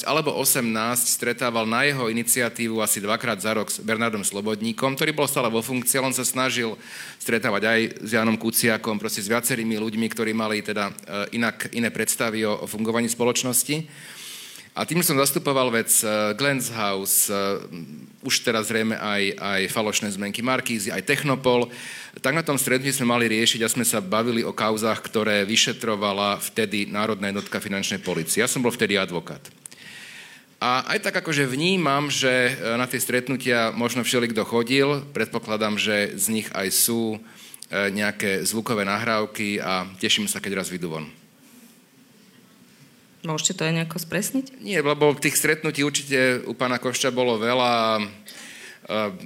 alebo 0.03 0.35
2018 0.35 1.07
stretával 1.07 1.63
na 1.63 1.87
jeho 1.87 2.11
iniciatívu 2.11 2.83
asi 2.83 2.99
dvakrát 2.99 3.39
za 3.39 3.55
rok 3.55 3.71
s 3.71 3.79
Bernardom 3.79 4.27
Slobodníkom, 4.27 4.99
ktorý 4.99 5.15
bol 5.15 5.23
stále 5.23 5.47
vo 5.47 5.63
funkcii, 5.63 6.03
on 6.03 6.11
sa 6.11 6.27
snažil 6.27 6.75
stretávať 7.15 7.63
aj 7.63 7.79
s 8.03 8.09
Janom 8.11 8.35
Kuciakom, 8.35 8.99
proste 8.99 9.23
s 9.23 9.31
viacerými 9.31 9.79
ľuďmi, 9.79 10.11
ktorí 10.11 10.35
mali 10.35 10.59
teda 10.59 10.91
e, 10.91 10.93
inak, 11.39 11.71
iné 11.71 11.95
predstavy 11.95 12.43
o, 12.43 12.59
o 12.59 12.65
fungovaní 12.67 13.07
spoločnosti. 13.07 13.87
A 14.77 14.85
tým 14.85 15.01
som 15.01 15.17
zastupoval 15.17 15.73
vec 15.73 15.89
uh, 16.05 16.37
Glens 16.37 16.69
House, 16.69 17.33
uh, 17.33 17.57
už 18.21 18.45
teraz 18.45 18.69
zrejme 18.69 18.93
aj, 18.93 19.33
aj 19.33 19.61
falošné 19.73 20.13
zmenky 20.13 20.45
Markízy, 20.45 20.93
aj 20.93 21.01
Technopol. 21.01 21.73
Tak 22.21 22.37
na 22.37 22.45
tom 22.45 22.61
stretnutí 22.61 22.93
sme 22.93 23.09
mali 23.09 23.25
riešiť 23.25 23.65
a 23.65 23.73
sme 23.73 23.81
sa 23.81 24.05
bavili 24.05 24.45
o 24.45 24.53
kauzách, 24.53 25.01
ktoré 25.01 25.49
vyšetrovala 25.49 26.37
vtedy 26.37 26.85
Národná 26.85 27.33
jednotka 27.33 27.57
finančnej 27.57 28.05
policie. 28.05 28.45
Ja 28.45 28.45
som 28.45 28.61
bol 28.61 28.69
vtedy 28.69 29.01
advokát. 29.01 29.41
A 30.61 30.85
aj 30.93 31.09
tak 31.09 31.25
akože 31.25 31.49
vnímam, 31.49 32.13
že 32.13 32.53
uh, 32.53 32.77
na 32.77 32.85
tie 32.85 33.01
stretnutia 33.01 33.73
možno 33.73 34.05
všeli, 34.05 34.29
kto 34.29 34.45
chodil, 34.45 35.01
predpokladám, 35.09 35.81
že 35.81 36.13
z 36.13 36.25
nich 36.37 36.47
aj 36.53 36.69
sú 36.69 37.17
nejaké 37.67 38.47
zvukové 38.47 38.87
nahrávky 38.87 39.59
a 39.59 39.83
teším 39.99 40.23
sa, 40.31 40.39
keď 40.39 40.63
raz 40.63 40.71
vyjdú 40.71 40.87
von. 40.87 41.26
Môžete 43.27 43.59
to 43.59 43.67
aj 43.67 43.73
nejako 43.75 43.99
spresniť? 43.99 44.63
Nie, 44.63 44.79
lebo 44.79 45.11
tých 45.19 45.35
stretnutí 45.35 45.83
určite 45.83 46.47
u 46.47 46.55
pána 46.55 46.79
Košča 46.79 47.11
bolo 47.11 47.35
veľa. 47.35 47.99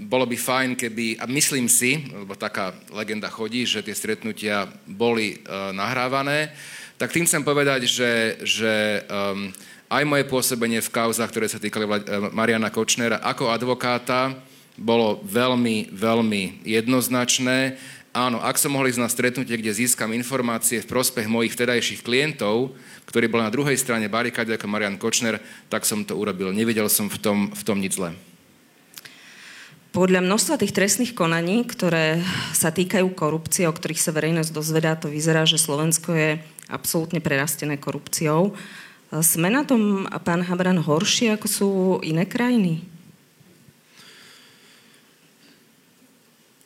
Bolo 0.10 0.26
by 0.26 0.34
fajn, 0.42 0.74
keby, 0.74 1.22
a 1.22 1.30
myslím 1.30 1.70
si, 1.70 2.10
lebo 2.10 2.34
taká 2.34 2.74
legenda 2.90 3.30
chodí, 3.30 3.62
že 3.62 3.86
tie 3.86 3.94
stretnutia 3.94 4.66
boli 4.90 5.38
nahrávané, 5.70 6.50
tak 6.98 7.14
tým 7.14 7.30
chcem 7.30 7.46
povedať, 7.46 7.86
že, 7.86 8.42
že 8.42 9.06
um, 9.06 9.54
aj 9.86 10.04
moje 10.06 10.26
pôsobenie 10.26 10.82
v 10.82 10.94
kauzach, 10.94 11.30
ktoré 11.30 11.46
sa 11.46 11.62
týkali 11.62 11.86
Mariana 12.34 12.74
Kočnera 12.74 13.22
ako 13.22 13.54
advokáta, 13.54 14.34
bolo 14.82 15.22
veľmi, 15.30 15.94
veľmi 15.94 16.66
jednoznačné. 16.66 17.78
Áno, 18.18 18.42
ak 18.42 18.58
som 18.58 18.74
mohol 18.74 18.90
ísť 18.90 19.02
na 19.04 19.14
stretnutie, 19.14 19.56
kde 19.62 19.78
získam 19.78 20.10
informácie 20.12 20.82
v 20.82 20.90
prospech 20.90 21.30
mojich 21.30 21.54
vtedajších 21.54 22.02
klientov, 22.02 22.74
ktorý 23.06 23.28
bol 23.28 23.42
na 23.44 23.54
druhej 23.54 23.76
strane 23.76 24.08
barikády 24.12 24.56
ako 24.56 24.68
Marian 24.70 25.00
Kočner, 25.00 25.42
tak 25.68 25.84
som 25.84 26.06
to 26.06 26.16
urobil. 26.16 26.54
Nevidel 26.54 26.88
som 26.88 27.10
v 27.10 27.18
tom, 27.18 27.38
v 27.52 27.62
tom 27.66 27.78
nič 27.82 27.98
zlé. 27.98 28.16
Podľa 29.92 30.24
množstva 30.24 30.56
tých 30.56 30.72
trestných 30.72 31.12
konaní, 31.12 31.68
ktoré 31.68 32.24
sa 32.56 32.72
týkajú 32.72 33.12
korupcie, 33.12 33.68
o 33.68 33.76
ktorých 33.76 34.00
sa 34.00 34.16
verejnosť 34.16 34.56
dozvedá, 34.56 34.96
to 34.96 35.12
vyzerá, 35.12 35.44
že 35.44 35.60
Slovensko 35.60 36.16
je 36.16 36.30
absolútne 36.72 37.20
prerastené 37.20 37.76
korupciou. 37.76 38.56
Sme 39.12 39.52
na 39.52 39.68
tom, 39.68 40.08
pán 40.24 40.48
Habran, 40.48 40.80
horšie, 40.80 41.36
ako 41.36 41.48
sú 41.52 41.70
iné 42.08 42.24
krajiny? 42.24 42.88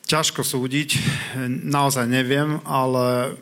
Ťažko 0.06 0.46
súdiť, 0.46 1.02
naozaj 1.66 2.06
neviem, 2.06 2.62
ale 2.62 3.34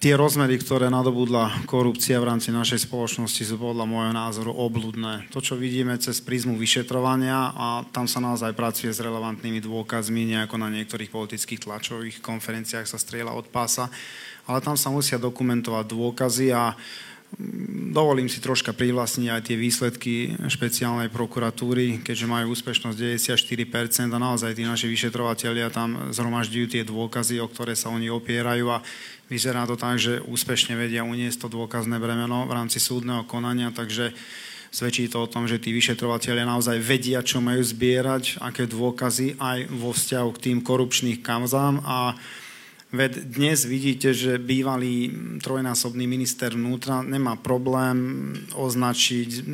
tie 0.00 0.16
rozmery, 0.16 0.56
ktoré 0.56 0.88
nadobudla 0.88 1.68
korupcia 1.68 2.16
v 2.16 2.32
rámci 2.32 2.48
našej 2.48 2.88
spoločnosti 2.88 3.44
sú 3.44 3.60
podľa 3.60 3.84
môjho 3.84 4.16
názoru 4.16 4.48
obludné. 4.56 5.28
To, 5.28 5.44
čo 5.44 5.60
vidíme 5.60 5.92
cez 6.00 6.24
prízmu 6.24 6.56
vyšetrovania 6.56 7.52
a 7.52 7.84
tam 7.92 8.08
sa 8.08 8.24
naozaj 8.24 8.56
pracuje 8.56 8.88
s 8.88 9.04
relevantnými 9.04 9.60
dôkazmi, 9.60 10.32
nejako 10.32 10.56
na 10.56 10.72
niektorých 10.72 11.12
politických 11.12 11.68
tlačových 11.68 12.16
konferenciách 12.24 12.88
sa 12.88 12.96
strieľa 12.96 13.36
od 13.36 13.52
pása, 13.52 13.92
ale 14.48 14.64
tam 14.64 14.72
sa 14.72 14.88
musia 14.88 15.20
dokumentovať 15.20 15.84
dôkazy 15.92 16.48
a 16.56 16.72
mm, 17.36 17.92
dovolím 17.92 18.32
si 18.32 18.40
troška 18.40 18.72
privlastniť 18.72 19.28
aj 19.28 19.42
tie 19.44 19.56
výsledky 19.60 20.14
špeciálnej 20.48 21.12
prokuratúry, 21.12 22.00
keďže 22.00 22.24
majú 22.24 22.56
úspešnosť 22.56 22.96
94% 23.36 24.16
a 24.16 24.18
naozaj 24.18 24.56
tí 24.56 24.64
naši 24.64 24.88
vyšetrovateľia 24.88 25.68
tam 25.68 26.08
zhromažďujú 26.08 26.66
tie 26.72 26.88
dôkazy, 26.88 27.36
o 27.36 27.52
ktoré 27.52 27.76
sa 27.76 27.92
oni 27.92 28.08
opierajú 28.08 28.72
a 28.72 28.80
Vyzerá 29.30 29.62
to 29.64 29.78
tak, 29.78 30.02
že 30.02 30.18
úspešne 30.26 30.74
vedia 30.74 31.06
uniesť 31.06 31.46
to 31.46 31.48
dôkazné 31.54 32.02
bremeno 32.02 32.50
v 32.50 32.52
rámci 32.52 32.82
súdneho 32.82 33.22
konania, 33.24 33.70
takže 33.70 34.10
Svedčí 34.70 35.10
to 35.10 35.26
o 35.26 35.30
tom, 35.30 35.50
že 35.50 35.58
tí 35.58 35.74
vyšetrovateľia 35.74 36.46
naozaj 36.46 36.78
vedia, 36.78 37.26
čo 37.26 37.42
majú 37.42 37.58
zbierať, 37.58 38.38
aké 38.38 38.70
dôkazy 38.70 39.34
aj 39.34 39.66
vo 39.66 39.90
vzťahu 39.90 40.28
k 40.30 40.42
tým 40.46 40.58
korupčným 40.62 41.18
kauzám 41.18 41.82
a 41.82 42.14
Veď 42.90 43.22
dnes 43.22 43.62
vidíte, 43.70 44.10
že 44.10 44.34
bývalý 44.34 45.14
trojnásobný 45.38 46.10
minister 46.10 46.50
vnútra 46.50 47.06
nemá 47.06 47.38
problém 47.38 48.34
označiť 48.50 49.46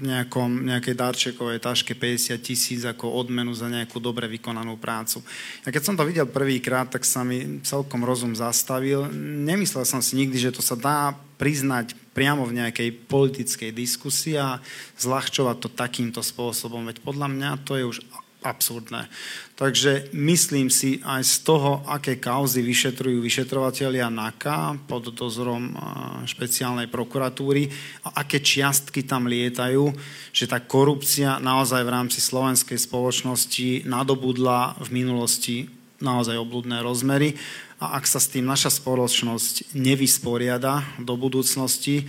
nejakom, 0.00 0.64
nejakej 0.72 0.96
darčekovej 0.96 1.60
taške 1.60 1.92
50 1.92 2.40
tisíc 2.40 2.88
ako 2.88 3.12
odmenu 3.12 3.52
za 3.52 3.68
nejakú 3.68 4.00
dobre 4.00 4.24
vykonanú 4.24 4.80
prácu. 4.80 5.20
A 5.64 5.68
keď 5.68 5.82
som 5.84 6.00
to 6.00 6.08
videl 6.08 6.24
prvýkrát, 6.24 6.88
tak 6.88 7.04
sa 7.04 7.28
mi 7.28 7.60
celkom 7.60 8.08
rozum 8.08 8.32
zastavil. 8.32 9.04
Nemyslel 9.44 9.84
som 9.84 10.00
si 10.00 10.16
nikdy, 10.16 10.48
že 10.48 10.56
to 10.56 10.64
sa 10.64 10.72
dá 10.72 11.12
priznať 11.36 11.92
priamo 12.16 12.48
v 12.48 12.56
nejakej 12.56 13.04
politickej 13.04 13.68
diskusii 13.68 14.40
a 14.40 14.64
zľahčovať 14.96 15.56
to 15.60 15.68
takýmto 15.68 16.24
spôsobom. 16.24 16.88
Veď 16.88 17.04
podľa 17.04 17.28
mňa 17.36 17.50
to 17.68 17.76
je 17.76 17.84
už 17.84 17.98
absurdné. 18.42 19.10
Takže 19.58 20.14
myslím 20.14 20.70
si 20.70 21.02
aj 21.02 21.22
z 21.26 21.36
toho, 21.42 21.82
aké 21.90 22.22
kauzy 22.22 22.62
vyšetrujú 22.62 23.18
vyšetrovateľia 23.18 24.06
NAKA 24.06 24.78
pod 24.86 25.10
dozorom 25.10 25.74
špeciálnej 26.22 26.86
prokuratúry 26.86 27.66
a 28.06 28.22
aké 28.22 28.38
čiastky 28.38 29.02
tam 29.02 29.26
lietajú, 29.26 29.90
že 30.30 30.46
tá 30.46 30.62
korupcia 30.62 31.42
naozaj 31.42 31.82
v 31.82 31.94
rámci 31.94 32.22
slovenskej 32.22 32.78
spoločnosti 32.78 33.90
nadobudla 33.90 34.78
v 34.86 34.88
minulosti 34.94 35.56
naozaj 35.98 36.38
obludné 36.38 36.78
rozmery 36.78 37.34
a 37.82 37.98
ak 37.98 38.06
sa 38.06 38.22
s 38.22 38.30
tým 38.30 38.46
naša 38.46 38.70
spoločnosť 38.70 39.74
nevysporiada 39.74 40.82
do 41.02 41.18
budúcnosti, 41.18 42.06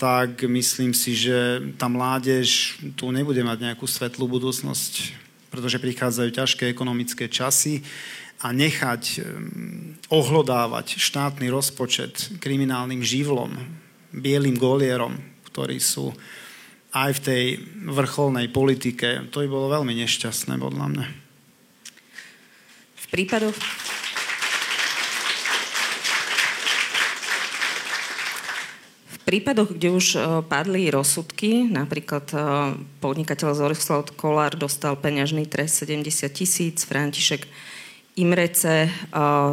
tak 0.00 0.46
myslím 0.48 0.96
si, 0.96 1.12
že 1.12 1.60
tá 1.76 1.90
mládež 1.90 2.78
tu 2.96 3.12
nebude 3.12 3.42
mať 3.44 3.58
nejakú 3.68 3.84
svetlú 3.84 4.30
budúcnosť 4.30 5.27
pretože 5.48 5.80
prichádzajú 5.80 6.28
ťažké 6.32 6.64
ekonomické 6.68 7.26
časy 7.28 7.80
a 8.38 8.54
nechať 8.54 9.24
ohlodávať 10.12 11.00
štátny 11.00 11.50
rozpočet 11.50 12.38
kriminálnym 12.38 13.02
živlom, 13.02 13.50
bielým 14.14 14.54
golierom, 14.54 15.18
ktorí 15.50 15.82
sú 15.82 16.14
aj 16.94 17.10
v 17.18 17.24
tej 17.24 17.44
vrcholnej 17.92 18.48
politike, 18.48 19.28
to 19.28 19.44
by 19.44 19.48
bolo 19.50 19.66
veľmi 19.68 19.92
nešťastné 19.92 20.56
podľa 20.56 20.86
mňa. 20.88 21.06
V 22.96 23.06
prípadoch, 23.12 23.56
prípadoch, 29.28 29.76
kde 29.76 29.92
už 29.92 30.06
e, 30.16 30.18
padli 30.48 30.88
rozsudky, 30.88 31.68
napríklad 31.68 32.32
e, 32.32 32.36
podnikateľ 33.04 33.52
Zorislav 33.52 34.08
Kolár 34.16 34.56
dostal 34.56 34.96
peňažný 34.96 35.44
trest 35.44 35.84
70 35.84 36.32
tisíc, 36.32 36.88
František 36.88 37.44
Imrece 38.16 38.88
e, 38.88 38.90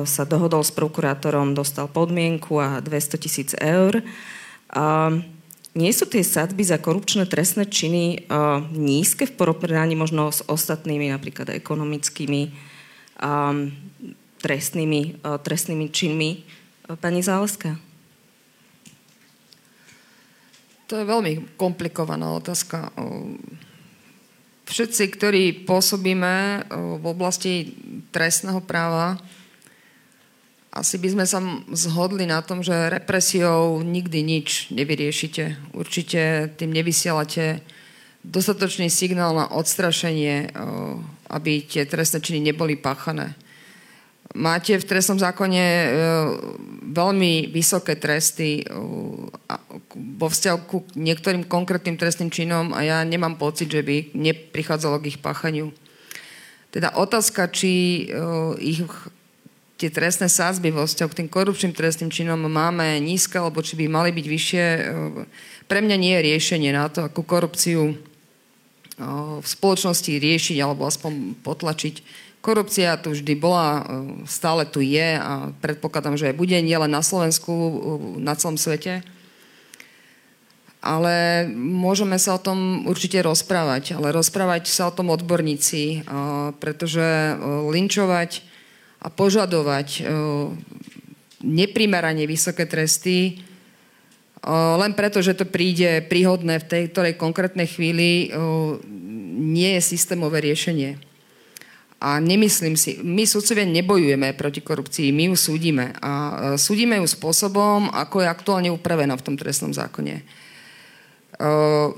sa 0.08 0.24
dohodol 0.24 0.64
s 0.64 0.72
prokurátorom, 0.72 1.52
dostal 1.52 1.92
podmienku 1.92 2.56
a 2.56 2.80
200 2.80 3.20
tisíc 3.20 3.52
eur. 3.60 4.00
Nie 5.76 5.92
sú 5.92 6.08
tie 6.08 6.24
sadby 6.24 6.64
za 6.64 6.80
korupčné 6.80 7.28
trestné 7.28 7.68
činy 7.68 8.28
nízke 8.72 9.28
v 9.28 9.36
porovnaní 9.36 9.96
možno 9.96 10.32
s 10.32 10.40
ostatnými, 10.44 11.12
napríklad 11.12 11.52
ekonomickými 11.52 12.52
trestnými, 14.40 15.02
trestnými 15.24 15.86
činmi? 15.92 16.44
Pani 17.00 17.20
Záleská? 17.24 17.76
To 20.86 20.94
je 21.02 21.06
veľmi 21.06 21.58
komplikovaná 21.58 22.30
otázka. 22.38 22.94
Všetci, 24.66 25.04
ktorí 25.18 25.44
pôsobíme 25.66 26.66
v 27.02 27.06
oblasti 27.06 27.74
trestného 28.14 28.62
práva, 28.62 29.18
asi 30.76 31.00
by 31.00 31.08
sme 31.16 31.26
sa 31.26 31.40
zhodli 31.72 32.28
na 32.28 32.44
tom, 32.44 32.60
že 32.60 32.92
represiou 32.92 33.80
nikdy 33.80 34.20
nič 34.22 34.76
nevyriešite. 34.76 35.72
Určite 35.72 36.52
tým 36.60 36.76
nevysielate 36.76 37.64
dostatočný 38.26 38.92
signál 38.92 39.32
na 39.38 39.48
odstrašenie, 39.56 40.52
aby 41.32 41.64
tie 41.64 41.88
trestné 41.88 42.20
činy 42.20 42.52
neboli 42.52 42.76
páchané 42.76 43.38
máte 44.36 44.76
v 44.76 44.86
trestnom 44.86 45.16
zákone 45.16 45.64
e, 45.64 45.88
veľmi 46.92 47.50
vysoké 47.50 47.96
tresty 47.96 48.62
e, 48.62 48.64
vo 50.20 50.28
vzťahu 50.28 50.60
ku 50.68 50.84
niektorým 51.00 51.48
konkrétnym 51.48 51.96
trestným 51.96 52.30
činom 52.30 52.76
a 52.76 52.84
ja 52.84 52.98
nemám 53.08 53.40
pocit, 53.40 53.72
že 53.72 53.82
by 53.82 54.12
neprichádzalo 54.12 55.00
k 55.00 55.16
ich 55.16 55.20
páchaniu. 55.24 55.72
Teda 56.70 56.92
otázka, 57.00 57.48
či 57.48 58.06
e, 58.12 58.28
ich 58.60 58.84
tie 59.80 59.88
trestné 59.92 60.28
sázby 60.28 60.72
vo 60.72 60.84
vzťahu 60.84 61.10
k 61.12 61.20
tým 61.24 61.30
korupčným 61.32 61.76
trestným 61.76 62.12
činom 62.12 62.40
máme 62.40 63.00
nízke, 63.00 63.40
alebo 63.40 63.64
či 63.64 63.80
by 63.80 63.92
mali 63.92 64.12
byť 64.16 64.26
vyššie, 64.28 64.66
pre 65.68 65.84
mňa 65.84 65.96
nie 66.00 66.16
je 66.16 66.26
riešenie 66.32 66.72
na 66.72 66.88
to, 66.88 67.12
ako 67.12 67.28
korupciu 67.28 67.92
v 69.36 69.44
spoločnosti 69.44 70.08
riešiť 70.08 70.58
alebo 70.64 70.88
aspoň 70.88 71.44
potlačiť 71.44 71.96
Korupcia 72.46 73.02
tu 73.02 73.10
vždy 73.10 73.34
bola, 73.34 73.82
e, 73.82 73.84
stále 74.30 74.70
tu 74.70 74.78
je 74.78 75.18
a 75.18 75.50
predpokladám, 75.66 76.14
že 76.14 76.30
aj 76.30 76.38
bude 76.38 76.54
nielen 76.62 76.94
na 76.94 77.02
Slovensku, 77.02 77.50
e, 77.50 77.74
na 78.22 78.38
celom 78.38 78.54
svete. 78.54 79.02
Ale 80.78 81.50
môžeme 81.58 82.22
sa 82.22 82.38
o 82.38 82.44
tom 82.46 82.86
určite 82.86 83.18
rozprávať, 83.26 83.98
ale 83.98 84.14
rozprávať 84.14 84.70
sa 84.70 84.94
o 84.94 84.94
tom 84.94 85.10
odborníci, 85.10 86.06
e, 86.06 86.14
pretože 86.62 87.34
linčovať 87.74 88.46
a 89.02 89.10
požadovať 89.10 90.06
neprimerane 91.42 92.26
vysoké 92.26 92.66
tresty 92.66 93.42
len 94.46 94.94
preto, 94.94 95.22
že 95.22 95.38
to 95.38 95.46
príde 95.46 96.06
príhodné 96.10 96.62
v 96.62 96.70
tej 96.70 96.84
ktorej 96.90 97.22
konkrétnej 97.22 97.70
chvíli, 97.70 98.34
nie 99.38 99.78
je 99.78 99.82
systémové 99.82 100.42
riešenie. 100.42 101.15
A 102.06 102.22
nemyslím 102.22 102.78
si, 102.78 103.02
my 103.02 103.26
sudcovia 103.26 103.66
nebojujeme 103.66 104.38
proti 104.38 104.62
korupcii, 104.62 105.10
my 105.10 105.34
ju 105.34 105.36
súdime. 105.36 105.90
A 106.06 106.12
e, 106.14 106.34
súdime 106.62 107.02
ju 107.02 107.10
spôsobom, 107.10 107.90
ako 107.90 108.22
je 108.22 108.30
aktuálne 108.30 108.70
upravená 108.70 109.18
v 109.18 109.26
tom 109.26 109.34
trestnom 109.34 109.74
zákone. 109.74 110.22
E, 110.22 110.24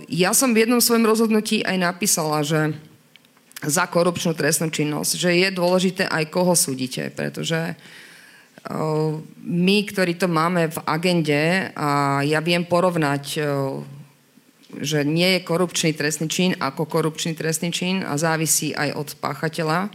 ja 0.07 0.31
som 0.31 0.55
v 0.55 0.63
jednom 0.63 0.79
svojom 0.79 1.03
rozhodnutí 1.03 1.59
aj 1.59 1.75
napísala, 1.75 2.39
že 2.39 2.71
za 3.67 3.83
korupčnú 3.91 4.31
trestnú 4.31 4.71
činnosť, 4.71 5.11
že 5.19 5.43
je 5.43 5.49
dôležité 5.51 6.07
aj 6.07 6.31
koho 6.31 6.55
súdite, 6.55 7.11
pretože 7.11 7.59
e, 7.59 7.75
my, 9.43 9.77
ktorí 9.91 10.15
to 10.15 10.31
máme 10.31 10.71
v 10.71 10.77
agende, 10.87 11.75
a 11.75 12.23
ja 12.23 12.39
viem 12.39 12.63
porovnať 12.63 13.43
že 14.75 15.07
nie 15.07 15.39
je 15.39 15.45
korupčný 15.47 15.95
trestný 15.95 16.27
čin 16.27 16.51
ako 16.59 16.87
korupčný 16.87 17.31
trestný 17.33 17.71
čin 17.71 18.03
a 18.03 18.19
závisí 18.19 18.75
aj 18.75 18.89
od 18.99 19.09
páchateľa, 19.23 19.87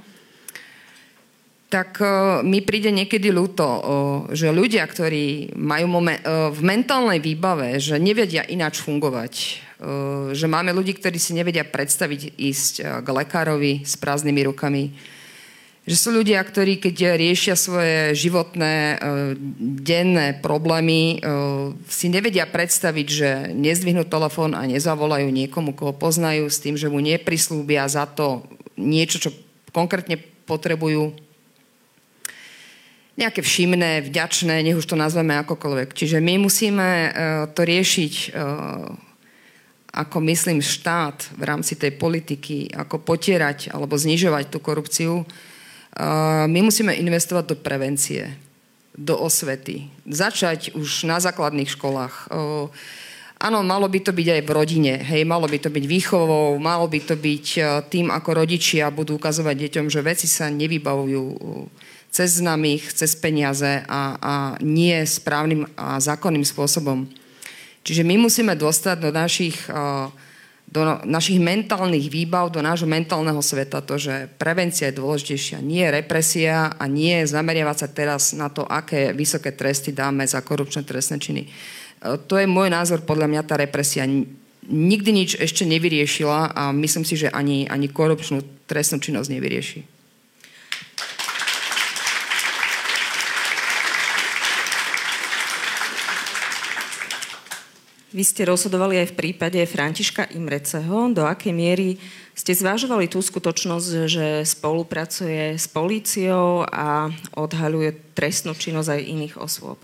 tak 1.73 2.05
uh, 2.05 2.45
mi 2.45 2.61
príde 2.61 2.93
niekedy 2.93 3.33
ľúto, 3.33 3.65
uh, 3.65 3.81
že 4.37 4.53
ľudia, 4.53 4.85
ktorí 4.85 5.57
majú 5.57 6.05
uh, 6.05 6.53
v 6.53 6.61
mentálnej 6.61 7.17
výbave, 7.25 7.81
že 7.81 7.97
nevedia 7.97 8.45
ináč 8.45 8.85
fungovať, 8.85 9.65
že 10.31 10.47
máme 10.47 10.71
ľudí, 10.71 10.95
ktorí 10.95 11.19
si 11.19 11.35
nevedia 11.35 11.67
predstaviť 11.67 12.39
ísť 12.39 13.03
k 13.03 13.07
lekárovi 13.11 13.83
s 13.83 13.99
prázdnymi 13.99 14.47
rukami, 14.47 14.95
že 15.83 15.99
sú 15.99 16.15
ľudia, 16.15 16.39
ktorí 16.39 16.79
keď 16.79 17.19
riešia 17.19 17.59
svoje 17.59 18.15
životné 18.15 18.75
e, 18.75 18.97
denné 19.83 20.39
problémy, 20.39 21.19
e, 21.19 21.27
si 21.91 22.07
nevedia 22.07 22.47
predstaviť, 22.47 23.07
že 23.11 23.31
nezdvihnú 23.51 24.07
telefón 24.07 24.55
a 24.55 24.63
nezavolajú 24.63 25.27
niekomu, 25.27 25.75
koho 25.75 25.91
poznajú 25.91 26.47
s 26.47 26.63
tým, 26.63 26.79
že 26.79 26.87
mu 26.87 27.03
neprislúbia 27.03 27.83
za 27.91 28.07
to 28.07 28.47
niečo, 28.79 29.19
čo 29.19 29.35
konkrétne 29.75 30.23
potrebujú 30.47 31.19
nejaké 33.19 33.43
všimné, 33.43 34.07
vďačné, 34.07 34.63
nech 34.63 34.79
už 34.79 34.87
to 34.87 34.95
nazveme 34.95 35.35
akokoľvek. 35.43 35.99
Čiže 35.99 36.23
my 36.23 36.47
musíme 36.47 36.89
e, 36.89 37.11
to 37.51 37.61
riešiť 37.67 38.15
ako 39.93 40.25
myslím 40.25 40.65
štát 40.65 41.37
v 41.37 41.43
rámci 41.45 41.77
tej 41.77 41.93
politiky, 42.01 42.73
ako 42.73 43.05
potierať 43.05 43.69
alebo 43.69 43.93
znižovať 43.93 44.49
tú 44.49 44.57
korupciu, 44.57 45.29
my 46.49 46.61
musíme 46.65 46.97
investovať 46.97 47.45
do 47.53 47.57
prevencie, 47.59 48.33
do 48.97 49.17
osvety. 49.17 49.93
Začať 50.09 50.73
už 50.73 51.05
na 51.05 51.21
základných 51.21 51.69
školách. 51.69 52.33
Áno, 53.43 53.59
malo 53.67 53.91
by 53.91 53.99
to 54.07 54.15
byť 54.15 54.29
aj 54.39 54.43
v 54.47 54.55
rodine, 54.55 54.95
hej, 55.03 55.27
malo 55.27 55.51
by 55.51 55.59
to 55.59 55.67
byť 55.67 55.85
výchovou, 55.91 56.63
malo 56.63 56.87
by 56.87 57.03
to 57.03 57.19
byť 57.19 57.47
e, 57.59 57.61
tým, 57.91 58.07
ako 58.15 58.39
rodičia 58.39 58.87
budú 58.95 59.19
ukazovať 59.19 59.67
deťom, 59.67 59.91
že 59.91 59.99
veci 59.99 60.31
sa 60.31 60.47
nevybavujú 60.47 61.43
cez 62.07 62.39
známych, 62.39 62.95
cez 62.95 63.19
peniaze 63.19 63.83
a, 63.83 64.15
a 64.15 64.35
nie 64.63 64.95
správnym 65.03 65.67
a 65.75 65.99
zákonným 65.99 66.47
spôsobom. 66.47 67.11
Čiže 67.83 68.07
my 68.07 68.15
musíme 68.15 68.55
dostať 68.55 68.97
do 69.03 69.11
našich 69.11 69.59
uh, 69.67 70.07
do 70.73 71.05
našich 71.05 71.37
mentálnych 71.37 72.09
výbav, 72.09 72.49
do 72.49 72.65
nášho 72.65 72.89
mentálneho 72.89 73.45
sveta, 73.45 73.85
to, 73.85 74.01
že 74.01 74.33
prevencia 74.41 74.89
je 74.89 74.97
dôležitejšia, 74.97 75.61
nie 75.61 75.85
represia 75.85 76.73
a 76.73 76.89
nie 76.89 77.29
zameriavať 77.29 77.77
sa 77.77 77.89
teraz 77.93 78.33
na 78.33 78.49
to, 78.49 78.65
aké 78.65 79.13
vysoké 79.13 79.53
tresty 79.53 79.93
dáme 79.93 80.25
za 80.25 80.41
korupčné 80.41 80.89
trestné 80.89 81.21
činy. 81.21 81.45
E, 81.45 81.49
to 82.25 82.41
je 82.41 82.49
môj 82.49 82.73
názor, 82.73 83.05
podľa 83.05 83.29
mňa 83.29 83.43
tá 83.45 83.61
represia 83.61 84.09
nikdy 84.65 85.11
nič 85.13 85.31
ešte 85.37 85.69
nevyriešila 85.69 86.57
a 86.57 86.73
myslím 86.73 87.05
si, 87.05 87.21
že 87.21 87.29
ani, 87.29 87.69
ani 87.69 87.93
korupčnú 87.93 88.41
trestnú 88.65 88.97
činnosť 88.97 89.29
nevyrieši. 89.29 89.92
Vy 98.13 98.29
ste 98.29 98.45
rozhodovali 98.45 99.01
aj 99.01 99.17
v 99.17 99.19
prípade 99.25 99.57
Františka 99.65 100.37
Imreceho. 100.37 101.09
Do 101.17 101.25
akej 101.25 101.49
miery 101.57 101.97
ste 102.37 102.53
zvážovali 102.53 103.09
tú 103.09 103.25
skutočnosť, 103.25 103.89
že 104.05 104.45
spolupracuje 104.45 105.57
s 105.57 105.65
políciou 105.65 106.69
a 106.69 107.09
odhaľuje 107.33 108.13
trestnú 108.13 108.53
činnosť 108.53 108.89
aj 108.93 109.09
iných 109.09 109.35
osôb? 109.41 109.81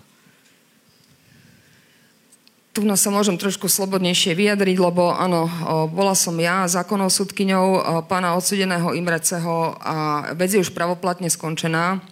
Tu 2.76 2.84
nás 2.84 3.00
sa 3.00 3.08
môžem 3.08 3.40
trošku 3.40 3.64
slobodnejšie 3.64 4.36
vyjadriť, 4.36 4.76
lebo 4.76 5.08
áno, 5.08 5.48
bola 5.88 6.12
som 6.12 6.36
ja 6.36 6.68
zákonnou 6.68 7.08
súdkyňou 7.08 8.04
pána 8.12 8.36
odsudeného 8.36 8.92
Imreceho 8.92 9.72
a 9.80 10.30
vec 10.36 10.52
je 10.52 10.60
už 10.60 10.76
pravoplatne 10.76 11.32
skončená. 11.32 12.04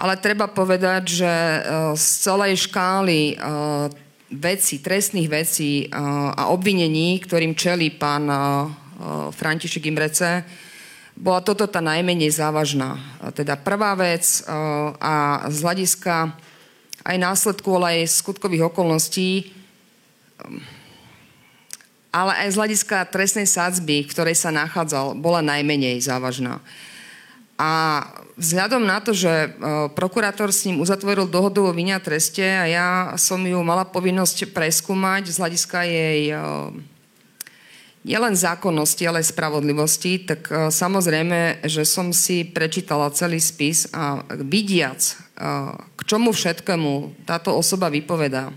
Ale 0.00 0.16
treba 0.16 0.48
povedať, 0.48 1.02
že 1.12 1.32
z 1.92 2.06
celej 2.24 2.64
škály 2.64 3.36
veci, 4.28 4.84
trestných 4.84 5.28
vecí 5.32 5.88
a 5.92 6.52
obvinení, 6.52 7.16
ktorým 7.24 7.56
čelí 7.56 7.96
pán 7.96 8.28
František 9.32 9.88
Imrece, 9.88 10.44
bola 11.18 11.42
toto 11.42 11.66
tá 11.66 11.82
najmenej 11.82 12.30
závažná. 12.30 12.94
Teda 13.34 13.58
prvá 13.58 13.96
vec 13.98 14.44
a 15.02 15.42
z 15.50 15.58
hľadiska 15.64 16.30
aj 17.08 17.16
následku, 17.16 17.68
ale 17.74 18.04
aj 18.04 18.20
skutkových 18.20 18.68
okolností, 18.68 19.50
ale 22.12 22.32
aj 22.44 22.48
z 22.52 22.58
hľadiska 22.60 23.08
trestnej 23.10 23.48
sádzby, 23.48 24.04
v 24.04 24.12
ktorej 24.12 24.36
sa 24.36 24.52
nachádzal, 24.52 25.16
bola 25.16 25.40
najmenej 25.42 25.98
závažná. 26.04 26.60
A 27.58 28.06
vzhľadom 28.38 28.86
na 28.86 29.02
to, 29.02 29.10
že 29.10 29.28
e, 29.28 29.48
prokurátor 29.90 30.54
s 30.54 30.62
ním 30.62 30.78
uzatvoril 30.78 31.26
dohodu 31.26 31.58
o 31.58 31.74
vinia 31.74 31.98
treste 31.98 32.46
a 32.46 32.70
ja 32.70 32.88
som 33.18 33.42
ju 33.42 33.58
mala 33.66 33.82
povinnosť 33.82 34.54
preskúmať 34.54 35.34
z 35.34 35.36
hľadiska 35.42 35.78
jej 35.82 36.20
e, 36.30 36.38
nielen 38.06 38.38
zákonnosti, 38.38 39.02
ale 39.10 39.26
aj 39.26 39.34
spravodlivosti, 39.34 40.22
tak 40.22 40.46
e, 40.54 40.70
samozrejme, 40.70 41.66
že 41.66 41.82
som 41.82 42.14
si 42.14 42.46
prečítala 42.46 43.10
celý 43.10 43.42
spis 43.42 43.90
a 43.90 44.22
vidiac, 44.38 45.18
k 45.94 46.00
čomu 46.02 46.34
všetkému 46.34 47.22
táto 47.22 47.54
osoba 47.54 47.86
vypovedá, 47.86 48.50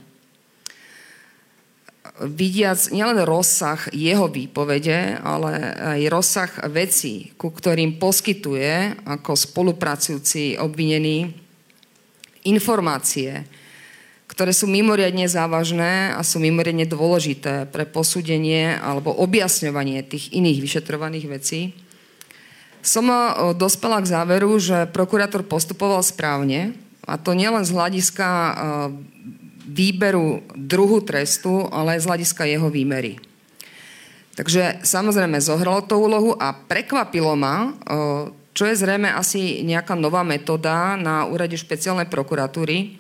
vidiac 2.26 2.94
nielen 2.94 3.26
rozsah 3.26 3.90
jeho 3.90 4.30
výpovede, 4.30 5.18
ale 5.22 5.74
aj 5.98 6.02
rozsah 6.12 6.52
vecí, 6.70 7.34
ku 7.40 7.50
ktorým 7.50 7.98
poskytuje 7.98 9.02
ako 9.10 9.34
spolupracujúci 9.34 10.62
obvinený 10.62 11.34
informácie, 12.46 13.46
ktoré 14.30 14.56
sú 14.56 14.66
mimoriadne 14.70 15.28
závažné 15.28 16.16
a 16.16 16.22
sú 16.24 16.40
mimoriadne 16.40 16.88
dôležité 16.88 17.68
pre 17.68 17.84
posúdenie 17.84 18.80
alebo 18.80 19.12
objasňovanie 19.12 20.02
tých 20.08 20.32
iných 20.32 20.62
vyšetrovaných 20.64 21.26
vecí, 21.28 21.62
som 22.82 23.06
dospela 23.54 24.02
k 24.02 24.10
záveru, 24.10 24.58
že 24.58 24.90
prokurátor 24.90 25.46
postupoval 25.46 26.02
správne, 26.02 26.74
a 27.06 27.18
to 27.18 27.38
nielen 27.38 27.62
z 27.62 27.74
hľadiska 27.78 28.28
výberu 29.72 30.44
druhu 30.54 31.00
trestu, 31.02 31.66
ale 31.72 31.96
aj 31.96 32.04
z 32.04 32.08
hľadiska 32.12 32.44
jeho 32.46 32.68
výmery. 32.68 33.16
Takže 34.36 34.84
samozrejme 34.84 35.40
zohralo 35.44 35.84
to 35.84 36.00
úlohu 36.00 36.36
a 36.40 36.56
prekvapilo 36.56 37.36
ma, 37.36 37.76
čo 38.52 38.64
je 38.68 38.80
zrejme 38.80 39.12
asi 39.12 39.64
nejaká 39.64 39.96
nová 39.96 40.24
metóda 40.28 40.96
na 41.00 41.28
úrade 41.28 41.56
špeciálnej 41.56 42.08
prokuratúry, 42.08 43.00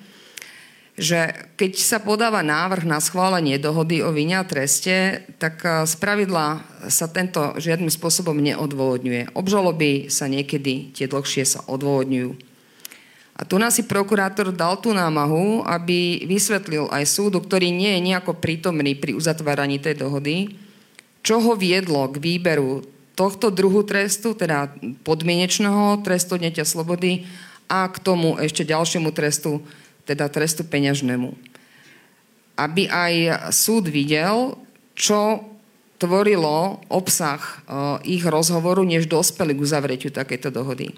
že 0.99 1.47
keď 1.55 1.71
sa 1.79 1.97
podáva 2.03 2.43
návrh 2.43 2.83
na 2.83 2.99
schválenie 2.99 3.55
dohody 3.57 4.03
o 4.03 4.11
vine 4.11 4.37
a 4.37 4.45
treste, 4.45 5.23
tak 5.39 5.63
z 5.63 5.93
pravidla 5.97 6.61
sa 6.91 7.07
tento 7.07 7.55
žiadnym 7.57 7.89
spôsobom 7.89 8.35
neodôvodňuje. 8.35 9.31
Obžaloby 9.31 10.11
sa 10.11 10.27
niekedy 10.27 10.91
tie 10.91 11.07
dlhšie 11.07 11.47
sa 11.47 11.63
odôvodňujú. 11.63 12.50
A 13.35 13.47
tu 13.47 13.57
nás 13.57 13.73
si 13.73 13.87
prokurátor 13.87 14.53
dal 14.53 14.77
tú 14.77 14.93
námahu, 14.93 15.65
aby 15.65 16.27
vysvetlil 16.27 16.91
aj 16.91 17.09
súdu, 17.09 17.41
ktorý 17.41 17.71
nie 17.73 17.97
je 17.97 18.05
nejako 18.11 18.37
prítomný 18.37 18.93
pri 18.93 19.17
uzatváraní 19.17 19.81
tej 19.81 19.97
dohody, 19.97 20.55
čo 21.21 21.41
ho 21.41 21.53
viedlo 21.57 22.05
k 22.11 22.21
výberu 22.21 22.85
tohto 23.15 23.53
druhu 23.53 23.85
trestu, 23.85 24.33
teda 24.33 24.73
podmienečného 25.05 26.01
trestu 26.01 26.37
odnetia 26.37 26.65
slobody 26.65 27.25
a 27.69 27.87
k 27.87 27.97
tomu 28.01 28.35
ešte 28.41 28.67
ďalšiemu 28.67 29.13
trestu, 29.15 29.63
teda 30.03 30.27
trestu 30.27 30.65
peňažnému. 30.65 31.31
Aby 32.57 32.91
aj 32.91 33.13
súd 33.55 33.87
videl, 33.87 34.59
čo 34.97 35.45
tvorilo 36.01 36.81
obsah 36.89 37.37
e, 37.39 37.53
ich 38.17 38.25
rozhovoru, 38.25 38.81
než 38.81 39.05
dospeli 39.05 39.53
k 39.53 39.63
uzavretiu 39.63 40.09
takejto 40.09 40.49
dohody. 40.49 40.97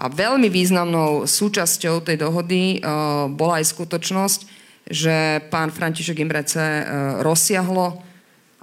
A 0.00 0.08
veľmi 0.08 0.48
významnou 0.48 1.28
súčasťou 1.28 2.00
tej 2.00 2.16
dohody 2.16 2.80
uh, 2.80 3.28
bola 3.28 3.60
aj 3.60 3.68
skutočnosť, 3.68 4.40
že 4.88 5.44
pán 5.52 5.68
František 5.68 6.24
Imrece 6.24 6.56
uh, 6.56 7.20
rozsiahlo 7.20 8.00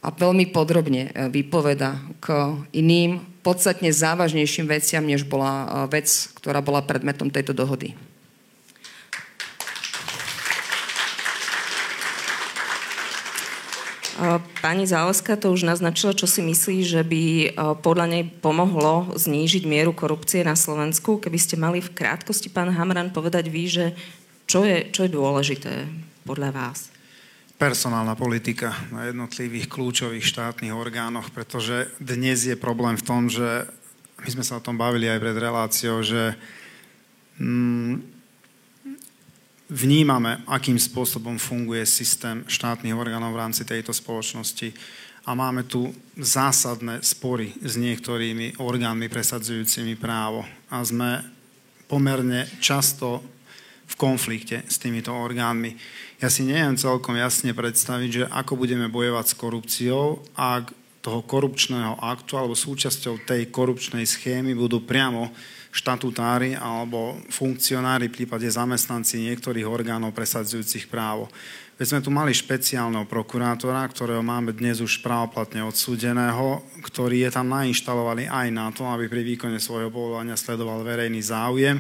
a 0.01 0.07
veľmi 0.09 0.49
podrobne 0.49 1.13
uh, 1.13 1.29
vypoveda 1.29 2.01
k 2.17 2.57
iným, 2.73 3.21
podstatne 3.45 3.93
závažnejším 3.93 4.65
veciam, 4.65 5.05
než 5.05 5.29
bola 5.29 5.87
vec, 5.87 6.09
ktorá 6.35 6.59
bola 6.59 6.83
predmetom 6.83 7.31
tejto 7.31 7.55
dohody. 7.55 7.95
Pani 14.67 14.83
Záleská 14.83 15.39
to 15.39 15.55
už 15.55 15.63
naznačila, 15.63 16.11
čo 16.11 16.27
si 16.27 16.43
myslí, 16.43 16.83
že 16.83 16.99
by 16.99 17.23
podľa 17.79 18.11
nej 18.11 18.27
pomohlo 18.27 19.15
znížiť 19.15 19.63
mieru 19.63 19.95
korupcie 19.95 20.43
na 20.43 20.59
Slovensku. 20.59 21.23
Keby 21.23 21.39
ste 21.39 21.55
mali 21.55 21.79
v 21.79 21.95
krátkosti, 21.95 22.51
pán 22.51 22.75
Hamran, 22.75 23.15
povedať 23.15 23.47
vy, 23.47 23.63
že 23.71 23.85
čo 24.43 24.67
je, 24.67 24.91
čo 24.91 25.07
je 25.07 25.15
dôležité 25.15 25.87
podľa 26.27 26.51
vás? 26.51 26.91
Personálna 27.55 28.19
politika 28.19 28.75
na 28.91 29.07
jednotlivých 29.07 29.71
kľúčových 29.71 30.27
štátnych 30.27 30.75
orgánoch, 30.75 31.31
pretože 31.31 31.87
dnes 32.03 32.43
je 32.43 32.59
problém 32.59 32.99
v 32.99 33.07
tom, 33.07 33.31
že 33.31 33.71
my 34.19 34.29
sme 34.35 34.43
sa 34.43 34.59
o 34.59 34.65
tom 34.67 34.75
bavili 34.75 35.07
aj 35.07 35.23
pred 35.23 35.37
reláciou, 35.47 36.03
že 36.03 36.35
mm, 37.39 38.16
vnímame, 39.67 40.43
akým 40.47 40.79
spôsobom 40.79 41.35
funguje 41.35 41.83
systém 41.83 42.47
štátnych 42.47 42.95
orgánov 42.95 43.35
v 43.35 43.41
rámci 43.43 43.63
tejto 43.67 43.91
spoločnosti 43.91 44.71
a 45.27 45.35
máme 45.35 45.67
tu 45.67 45.91
zásadné 46.15 47.03
spory 47.03 47.51
s 47.59 47.75
niektorými 47.75 48.63
orgánmi 48.63 49.11
presadzujúcimi 49.11 49.99
právo 49.99 50.47
a 50.71 50.79
sme 50.87 51.19
pomerne 51.91 52.47
často 52.63 53.19
v 53.87 53.93
konflikte 53.95 54.63
s 54.67 54.79
týmito 54.79 55.11
orgánmi. 55.11 55.75
Ja 56.19 56.31
si 56.31 56.47
neviem 56.47 56.79
celkom 56.79 57.15
jasne 57.19 57.51
predstaviť, 57.51 58.09
že 58.11 58.23
ako 58.27 58.59
budeme 58.59 58.87
bojovať 58.87 59.25
s 59.27 59.35
korupciou, 59.39 60.23
ak 60.35 60.71
toho 61.03 61.23
korupčného 61.23 62.03
aktu 62.03 62.35
alebo 62.35 62.55
súčasťou 62.55 63.23
tej 63.23 63.47
korupčnej 63.47 64.03
schémy 64.03 64.51
budú 64.51 64.83
priamo 64.83 65.31
štatutári 65.77 66.57
alebo 66.57 67.21
funkcionári, 67.29 68.09
v 68.09 68.25
prípade 68.25 68.49
zamestnanci 68.49 69.21
niektorých 69.29 69.69
orgánov 69.69 70.17
presadzujúcich 70.17 70.89
právo. 70.89 71.29
Veď 71.77 71.93
sme 71.93 72.01
tu 72.01 72.09
mali 72.09 72.33
špeciálneho 72.33 73.05
prokurátora, 73.05 73.85
ktorého 73.85 74.25
máme 74.25 74.49
dnes 74.57 74.81
už 74.81 75.05
právoplatne 75.05 75.61
odsúdeného, 75.61 76.65
ktorý 76.81 77.29
je 77.29 77.31
tam 77.37 77.53
nainštalovaný 77.53 78.25
aj 78.25 78.47
na 78.49 78.73
to, 78.73 78.89
aby 78.89 79.05
pri 79.05 79.21
výkone 79.21 79.61
svojho 79.61 79.93
povolania 79.93 80.33
sledoval 80.33 80.81
verejný 80.81 81.21
záujem. 81.21 81.77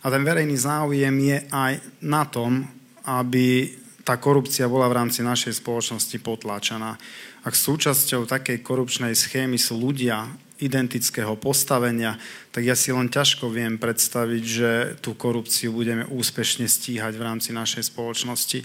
A 0.00 0.06
ten 0.08 0.24
verejný 0.24 0.56
záujem 0.56 1.12
je 1.12 1.38
aj 1.52 1.72
na 2.00 2.24
tom, 2.24 2.64
aby 3.04 3.68
tá 4.00 4.16
korupcia 4.16 4.64
bola 4.64 4.88
v 4.88 4.96
rámci 5.04 5.20
našej 5.20 5.60
spoločnosti 5.60 6.16
potláčaná. 6.24 6.96
Ak 7.44 7.52
súčasťou 7.52 8.24
takej 8.24 8.64
korupčnej 8.64 9.12
schémy 9.12 9.60
sú 9.60 9.76
ľudia, 9.76 10.24
identického 10.64 11.36
postavenia, 11.36 12.16
tak 12.48 12.64
ja 12.64 12.72
si 12.72 12.88
len 12.88 13.12
ťažko 13.12 13.52
viem 13.52 13.76
predstaviť, 13.76 14.42
že 14.42 14.70
tú 15.04 15.12
korupciu 15.12 15.76
budeme 15.76 16.08
úspešne 16.08 16.64
stíhať 16.64 17.12
v 17.12 17.22
rámci 17.22 17.52
našej 17.52 17.92
spoločnosti. 17.92 18.64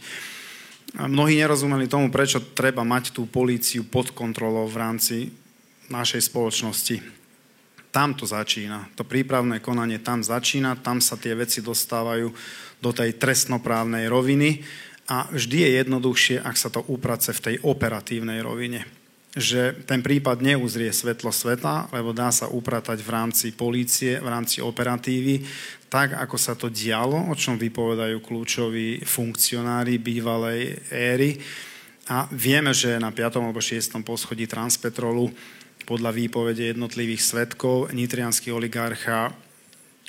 Mnohí 0.95 1.37
nerozumeli 1.37 1.91
tomu, 1.91 2.07
prečo 2.09 2.39
treba 2.41 2.87
mať 2.87 3.11
tú 3.13 3.27
políciu 3.27 3.85
pod 3.85 4.15
kontrolou 4.15 4.65
v 4.65 4.79
rámci 4.79 5.17
našej 5.91 6.31
spoločnosti. 6.31 7.19
Tam 7.89 8.13
to 8.13 8.23
začína. 8.23 8.89
To 8.95 9.03
prípravné 9.03 9.59
konanie 9.59 9.99
tam 9.99 10.21
začína, 10.23 10.79
tam 10.79 11.01
sa 11.03 11.17
tie 11.17 11.33
veci 11.33 11.59
dostávajú 11.59 12.31
do 12.79 12.89
tej 12.93 13.17
trestnoprávnej 13.19 14.07
roviny 14.07 14.61
a 15.09 15.25
vždy 15.29 15.57
je 15.65 15.69
jednoduchšie, 15.83 16.37
ak 16.39 16.55
sa 16.55 16.69
to 16.69 16.85
uprace 16.85 17.33
v 17.33 17.43
tej 17.43 17.55
operatívnej 17.65 18.45
rovine 18.45 18.98
že 19.39 19.73
ten 19.87 20.03
prípad 20.03 20.43
neuzrie 20.43 20.91
svetlo 20.91 21.31
sveta, 21.33 21.87
lebo 21.89 22.11
dá 22.11 22.29
sa 22.29 22.51
upratať 22.51 22.99
v 23.01 23.09
rámci 23.09 23.47
polície, 23.55 24.19
v 24.19 24.27
rámci 24.27 24.59
operatívy, 24.59 25.41
tak 25.89 26.13
ako 26.13 26.37
sa 26.37 26.53
to 26.53 26.69
dialo, 26.69 27.31
o 27.31 27.35
čom 27.35 27.57
vypovedajú 27.57 28.21
kľúčoví 28.21 29.01
funkcionári 29.01 29.97
bývalej 29.97 30.77
éry. 30.93 31.41
A 32.13 32.29
vieme, 32.29 32.75
že 32.75 33.01
na 33.01 33.09
5. 33.09 33.41
alebo 33.41 33.57
6. 33.57 33.97
poschodí 34.05 34.45
Transpetrolu 34.45 35.33
podľa 35.89 36.13
výpovede 36.13 36.75
jednotlivých 36.75 37.25
svetkov 37.25 37.89
nitrianský 37.89 38.53
oligarcha 38.53 39.33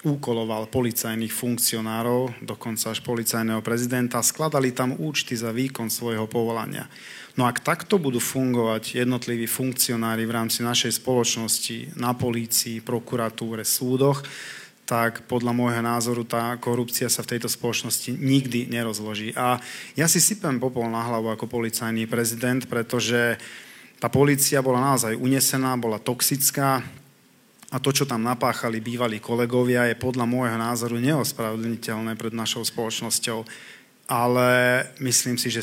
úkoloval 0.01 0.73
policajných 0.73 1.33
funkcionárov, 1.33 2.41
dokonca 2.41 2.93
až 2.93 3.05
policajného 3.05 3.61
prezidenta, 3.61 4.25
skladali 4.25 4.73
tam 4.73 4.97
účty 4.97 5.37
za 5.37 5.53
výkon 5.53 5.93
svojho 5.93 6.25
povolania. 6.25 6.89
No 7.37 7.45
ak 7.45 7.61
takto 7.61 8.01
budú 8.01 8.19
fungovať 8.19 9.05
jednotliví 9.05 9.45
funkcionári 9.45 10.25
v 10.25 10.35
rámci 10.35 10.65
našej 10.65 10.99
spoločnosti 10.99 12.01
na 12.01 12.17
polícii, 12.17 12.81
prokuratúre, 12.81 13.63
súdoch, 13.63 14.25
tak 14.89 15.23
podľa 15.31 15.55
môjho 15.55 15.83
názoru 15.87 16.27
tá 16.27 16.59
korupcia 16.59 17.07
sa 17.07 17.23
v 17.23 17.37
tejto 17.37 17.47
spoločnosti 17.47 18.11
nikdy 18.11 18.67
nerozloží. 18.67 19.31
A 19.39 19.63
ja 19.95 20.11
si 20.11 20.19
sypem 20.19 20.59
popol 20.59 20.91
na 20.91 21.07
hlavu 21.07 21.31
ako 21.31 21.47
policajný 21.47 22.11
prezident, 22.11 22.67
pretože 22.67 23.39
tá 24.03 24.11
policia 24.11 24.59
bola 24.59 24.83
naozaj 24.83 25.15
unesená, 25.15 25.79
bola 25.79 26.03
toxická 26.03 26.83
a 27.71 27.79
to, 27.79 27.95
čo 27.95 28.03
tam 28.03 28.27
napáchali 28.27 28.83
bývalí 28.83 29.23
kolegovia, 29.23 29.87
je 29.87 29.95
podľa 29.95 30.27
môjho 30.27 30.59
názoru 30.59 30.99
neospravedlniteľné 30.99 32.19
pred 32.19 32.35
našou 32.35 32.67
spoločnosťou. 32.67 33.47
Ale 34.11 34.51
myslím 34.99 35.39
si, 35.39 35.55
že 35.55 35.63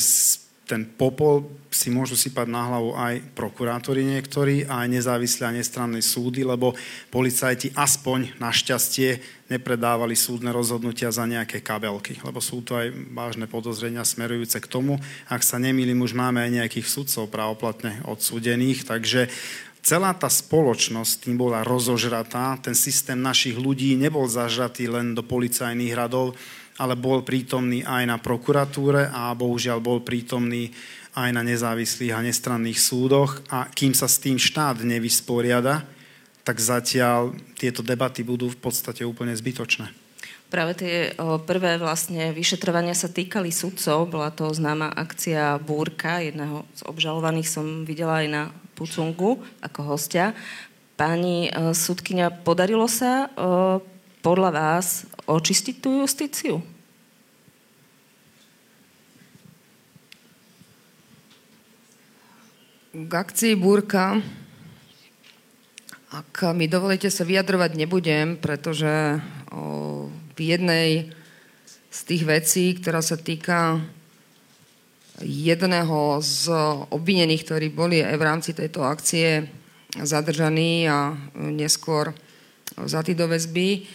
ten 0.67 0.83
popol 0.83 1.47
si 1.71 1.87
môžu 1.87 2.19
sypať 2.19 2.47
na 2.51 2.67
hlavu 2.67 2.91
aj 2.91 3.23
prokurátori 3.31 4.03
niektorí, 4.03 4.67
aj 4.67 4.87
nezávislé 4.91 5.47
a 5.47 5.55
nestranné 5.55 6.03
súdy, 6.03 6.43
lebo 6.43 6.75
policajti 7.07 7.71
aspoň 7.71 8.35
našťastie 8.35 9.23
nepredávali 9.47 10.11
súdne 10.19 10.51
rozhodnutia 10.51 11.07
za 11.07 11.23
nejaké 11.23 11.63
kabelky, 11.63 12.19
lebo 12.19 12.43
sú 12.43 12.59
to 12.67 12.75
aj 12.75 12.91
vážne 13.15 13.47
podozrenia 13.47 14.03
smerujúce 14.03 14.59
k 14.59 14.67
tomu. 14.67 14.99
Ak 15.31 15.39
sa 15.39 15.55
nemýlim, 15.55 16.03
už 16.03 16.11
máme 16.11 16.43
aj 16.43 16.51
nejakých 16.63 16.87
sudcov 16.91 17.31
právoplatne 17.31 18.03
odsúdených, 18.03 18.83
takže 18.83 19.31
celá 19.87 20.11
tá 20.11 20.27
spoločnosť 20.27 21.23
tým 21.23 21.39
bola 21.39 21.63
rozožratá, 21.63 22.59
ten 22.59 22.75
systém 22.75 23.15
našich 23.15 23.55
ľudí 23.55 23.95
nebol 23.95 24.27
zažratý 24.27 24.91
len 24.91 25.15
do 25.15 25.23
policajných 25.23 25.95
radov, 25.95 26.35
ale 26.75 26.99
bol 26.99 27.23
prítomný 27.23 27.87
aj 27.87 28.03
na 28.03 28.19
prokuratúre 28.19 29.07
a 29.07 29.31
bohužiaľ 29.31 29.79
bol 29.79 30.03
prítomný 30.03 30.75
aj 31.15 31.31
na 31.31 31.41
nezávislých 31.41 32.13
a 32.13 32.19
nestranných 32.19 32.83
súdoch 32.83 33.39
a 33.47 33.71
kým 33.71 33.95
sa 33.95 34.11
s 34.11 34.19
tým 34.19 34.35
štát 34.35 34.83
nevysporiada, 34.83 35.87
tak 36.43 36.59
zatiaľ 36.59 37.31
tieto 37.55 37.79
debaty 37.79 38.27
budú 38.27 38.51
v 38.51 38.59
podstate 38.59 39.07
úplne 39.07 39.31
zbytočné. 39.39 39.87
Práve 40.47 40.79
tie 40.79 41.11
prvé 41.43 41.75
vlastne 41.75 42.31
vyšetrovania 42.31 42.95
sa 42.95 43.11
týkali 43.11 43.51
sudcov. 43.51 44.07
Bola 44.07 44.31
to 44.31 44.47
známa 44.47 44.95
akcia 44.95 45.59
Búrka, 45.59 46.23
jedného 46.23 46.63
z 46.71 46.87
obžalovaných 46.87 47.51
som 47.51 47.83
videla 47.83 48.23
aj 48.23 48.27
na 48.31 48.43
Pucungu 48.77 49.41
ako 49.65 49.97
hostia. 49.97 50.37
Pani 50.93 51.49
sudkynia, 51.73 52.29
podarilo 52.29 52.85
sa 52.85 53.29
podľa 54.21 54.49
vás 54.53 55.09
očistiť 55.25 55.75
tú 55.81 56.05
justíciu? 56.05 56.61
K 62.97 63.13
akcii 63.13 63.53
Búrka, 63.53 64.17
ak 66.09 66.57
mi 66.57 66.65
dovolíte 66.65 67.13
sa 67.13 67.21
vyjadrovať, 67.27 67.77
nebudem, 67.77 68.41
pretože 68.41 69.21
o, 69.53 70.09
v 70.33 70.39
jednej 70.39 70.89
z 71.93 71.99
tých 72.09 72.23
vecí, 72.25 72.65
ktorá 72.73 73.05
sa 73.05 73.13
týka 73.13 73.85
jedného 75.23 76.21
z 76.21 76.53
obvinených, 76.93 77.43
ktorí 77.45 77.67
boli 77.73 78.05
aj 78.05 78.15
v 78.17 78.27
rámci 78.27 78.51
tejto 78.53 78.85
akcie 78.85 79.49
zadržaní 79.97 80.85
a 80.85 81.17
neskôr 81.33 82.13
vzatí 82.77 83.17
do 83.17 83.25
väzby, 83.25 83.89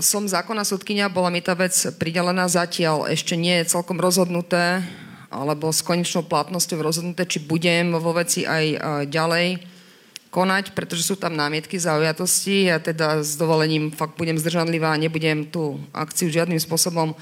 som 0.00 0.24
zákonná 0.24 0.64
súdkynia, 0.64 1.12
bola 1.12 1.28
mi 1.28 1.44
tá 1.44 1.52
vec 1.52 1.76
pridelená 2.00 2.48
zatiaľ, 2.48 3.12
ešte 3.12 3.36
nie 3.36 3.60
je 3.60 3.76
celkom 3.76 4.00
rozhodnuté, 4.00 4.80
alebo 5.28 5.68
s 5.68 5.84
konečnou 5.84 6.24
platnosťou 6.24 6.80
rozhodnuté, 6.80 7.28
či 7.28 7.44
budem 7.44 7.92
vo 7.92 8.16
veci 8.16 8.48
aj 8.48 8.64
ďalej 9.12 9.60
konať, 10.32 10.72
pretože 10.72 11.04
sú 11.04 11.20
tam 11.20 11.36
námietky 11.36 11.76
zaujatosti. 11.76 12.72
Ja 12.72 12.80
teda 12.80 13.20
s 13.20 13.36
dovolením 13.36 13.92
fakt 13.92 14.16
budem 14.16 14.40
zdržanlivá 14.40 14.96
a 14.96 15.00
nebudem 15.00 15.44
tú 15.44 15.76
akciu 15.92 16.32
žiadnym 16.32 16.56
spôsobom 16.56 17.12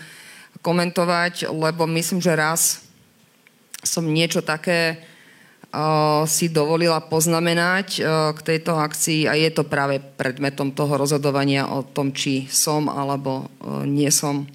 komentovať, 0.63 1.51
lebo 1.51 1.91
myslím, 1.91 2.23
že 2.23 2.39
raz 2.39 2.87
som 3.81 4.05
niečo 4.07 4.45
také 4.45 5.01
si 6.27 6.51
dovolila 6.51 6.99
poznamenať 6.99 8.03
k 8.35 8.39
tejto 8.43 8.75
akcii 8.75 9.31
a 9.31 9.39
je 9.39 9.55
to 9.55 9.63
práve 9.63 10.03
predmetom 10.03 10.75
toho 10.75 10.99
rozhodovania 10.99 11.71
o 11.71 11.87
tom, 11.87 12.11
či 12.11 12.51
som 12.51 12.91
alebo 12.91 13.47
nie 13.87 14.11
som 14.11 14.51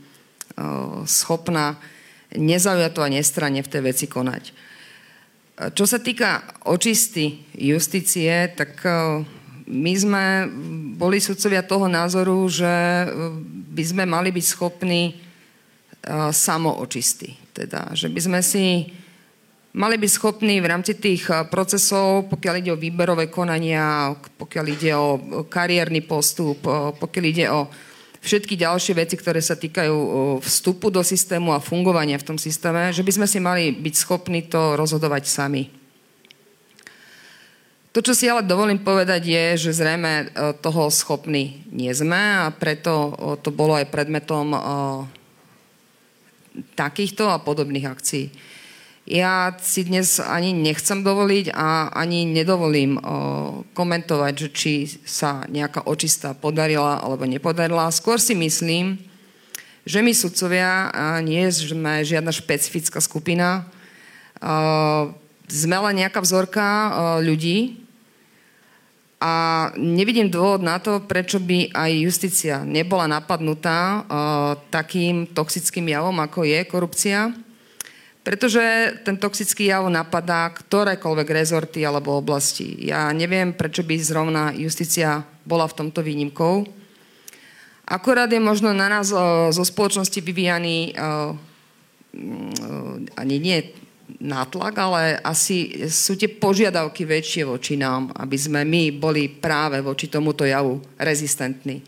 schopná 1.07 1.79
nezaujato 2.35 2.99
a 2.99 3.07
nestranne 3.07 3.63
v 3.63 3.71
tej 3.71 3.81
veci 3.87 4.05
konať. 4.11 4.43
Čo 5.71 5.87
sa 5.87 6.03
týka 6.03 6.43
očisty 6.67 7.47
justície, 7.55 8.51
tak 8.51 8.83
my 9.71 9.93
sme 9.95 10.51
boli 10.99 11.23
sudcovia 11.23 11.63
toho 11.63 11.87
názoru, 11.87 12.43
že 12.51 13.07
by 13.71 13.83
sme 13.87 14.03
mali 14.03 14.35
byť 14.35 14.45
schopní 14.51 15.15
samoočisty. 16.35 17.39
Teda, 17.55 17.87
že 17.95 18.11
by 18.11 18.19
sme 18.19 18.39
si 18.43 18.91
mali 19.75 19.99
byť 19.99 20.11
schopní 20.11 20.63
v 20.63 20.69
rámci 20.71 20.95
tých 20.95 21.27
eh, 21.27 21.43
procesov, 21.45 22.31
pokiaľ 22.31 22.55
ide 22.63 22.71
o 22.71 22.79
výberové 22.79 23.27
konania, 23.27 24.15
pokiaľ 24.15 24.65
ide 24.71 24.91
o 24.95 25.07
kariérny 25.45 26.01
postup, 26.07 26.63
eh, 26.65 26.95
pokiaľ 26.95 27.25
ide 27.27 27.45
o 27.51 27.67
všetky 28.25 28.57
ďalšie 28.57 28.97
veci, 28.97 29.15
ktoré 29.19 29.43
sa 29.43 29.59
týkajú 29.59 29.95
eh, 29.95 30.11
vstupu 30.39 30.87
do 30.87 31.03
systému 31.03 31.51
a 31.51 31.63
fungovania 31.63 32.15
v 32.17 32.27
tom 32.33 32.39
systéme, 32.39 32.95
že 32.95 33.03
by 33.03 33.11
sme 33.11 33.27
si 33.27 33.39
mali 33.43 33.75
byť 33.75 33.95
schopní 33.99 34.47
to 34.47 34.79
rozhodovať 34.79 35.27
sami. 35.27 35.63
To, 37.95 38.03
čo 38.03 38.11
si 38.11 38.27
ale 38.27 38.43
dovolím 38.43 38.83
povedať, 38.83 39.23
je, 39.23 39.45
že 39.55 39.79
zrejme 39.79 40.35
toho 40.59 40.91
schopní 40.91 41.63
nie 41.71 41.87
sme 41.95 42.43
a 42.43 42.51
preto 42.51 43.15
to 43.39 43.55
bolo 43.55 43.71
aj 43.79 43.87
predmetom 43.87 44.51
takýchto 46.75 47.31
a 47.31 47.39
podobných 47.39 47.87
akcií. 47.87 48.35
Ja 49.05 49.53
si 49.61 49.85
dnes 49.85 50.17
ani 50.17 50.49
nechcem 50.49 51.05
dovoliť 51.05 51.53
a 51.53 51.93
ani 51.93 52.25
nedovolím 52.25 52.97
o, 52.97 53.01
komentovať, 53.77 54.33
že 54.33 54.49
či 54.49 54.73
sa 55.05 55.45
nejaká 55.45 55.85
očista 55.85 56.33
podarila 56.33 56.97
alebo 57.05 57.29
nepodarila. 57.29 57.93
Skôr 57.93 58.17
si 58.17 58.33
myslím, 58.33 58.97
že 59.85 60.01
my 60.01 60.09
sudcovia 60.09 60.89
nie 61.21 61.45
sme 61.53 62.01
žiadna 62.01 62.33
špecifická 62.33 62.97
skupina. 62.97 63.69
O, 64.41 65.13
sme 65.53 65.77
len 65.85 66.01
nejaká 66.01 66.25
vzorka 66.25 66.65
o, 66.65 66.89
ľudí 67.21 67.77
a 69.21 69.69
nevidím 69.77 70.33
dôvod 70.33 70.65
na 70.65 70.81
to, 70.81 71.05
prečo 71.05 71.37
by 71.37 71.69
aj 71.77 71.91
justícia 71.93 72.55
nebola 72.65 73.05
napadnutá 73.05 74.03
takým 74.69 75.29
toxickým 75.29 75.87
javom, 75.87 76.13
ako 76.19 76.43
je 76.43 76.59
korupcia 76.67 77.44
pretože 78.25 78.59
ten 79.05 79.21
toxický 79.21 79.69
jav 79.69 79.85
napadá 79.85 80.49
ktorékoľvek 80.49 81.27
rezorty 81.29 81.85
alebo 81.85 82.17
oblasti. 82.17 82.73
Ja 82.89 83.13
neviem, 83.13 83.53
prečo 83.53 83.85
by 83.85 83.95
zrovna 84.01 84.49
justícia 84.57 85.21
bola 85.45 85.69
v 85.69 85.77
tomto 85.85 86.01
výnimkou. 86.01 86.65
Akorát 87.85 88.25
je 88.33 88.41
možno 88.41 88.73
na 88.73 88.89
nás 88.89 89.13
zo 89.53 89.61
spoločnosti 89.61 90.17
vyvíjaný 90.25 90.97
ani 93.13 93.35
nie 93.37 93.61
nátlak, 94.17 94.73
ale 94.73 95.21
asi 95.21 95.85
sú 95.85 96.17
tie 96.17 96.25
požiadavky 96.25 97.05
väčšie 97.05 97.45
voči 97.45 97.77
nám, 97.77 98.09
aby 98.17 98.37
sme 98.41 98.65
my 98.65 98.89
boli 98.89 99.29
práve 99.29 99.85
voči 99.85 100.09
tomuto 100.09 100.49
javu 100.49 100.81
rezistentní. 100.97 101.85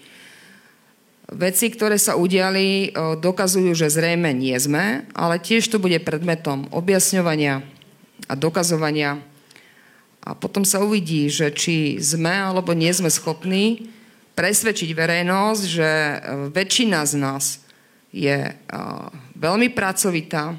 Veci, 1.27 1.67
ktoré 1.67 1.99
sa 1.99 2.15
udiali, 2.15 2.95
dokazujú, 2.95 3.75
že 3.75 3.91
zrejme 3.91 4.31
nie 4.31 4.55
sme, 4.55 5.03
ale 5.11 5.43
tiež 5.43 5.67
to 5.67 5.75
bude 5.75 5.99
predmetom 6.07 6.71
objasňovania 6.71 7.67
a 8.31 8.33
dokazovania. 8.39 9.19
A 10.23 10.35
potom 10.39 10.63
sa 10.63 10.79
uvidí, 10.79 11.27
že 11.27 11.51
či 11.51 11.99
sme 11.99 12.31
alebo 12.31 12.71
nie 12.71 12.91
sme 12.95 13.11
schopní 13.11 13.91
presvedčiť 14.39 14.91
verejnosť, 14.95 15.63
že 15.67 15.91
väčšina 16.55 16.99
z 17.03 17.13
nás 17.19 17.59
je 18.15 18.55
veľmi 19.35 19.67
pracovitá, 19.75 20.55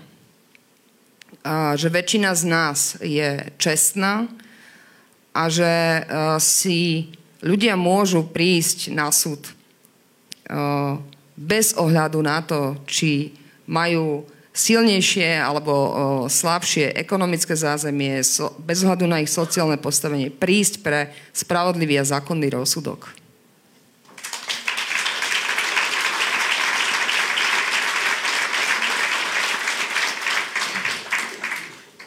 a 1.49 1.73
že 1.81 1.89
väčšina 1.89 2.37
z 2.37 2.43
nás 2.45 3.01
je 3.01 3.41
čestná 3.57 4.29
a 5.33 5.49
že 5.49 6.05
si 6.45 7.09
ľudia 7.41 7.73
môžu 7.73 8.29
prísť 8.29 8.93
na 8.93 9.09
súd 9.09 9.57
bez 11.39 11.77
ohľadu 11.77 12.19
na 12.25 12.43
to, 12.43 12.81
či 12.89 13.37
majú 13.69 14.25
silnejšie 14.57 15.39
alebo 15.39 15.73
slabšie 16.27 16.91
ekonomické 16.99 17.55
zázemie, 17.55 18.19
bez 18.59 18.79
ohľadu 18.83 19.07
na 19.07 19.23
ich 19.23 19.31
sociálne 19.31 19.79
postavenie, 19.79 20.35
prísť 20.35 20.83
pre 20.83 21.15
spravodlivý 21.31 22.03
a 22.03 22.09
zákonný 22.09 22.51
rozsudok. 22.51 23.15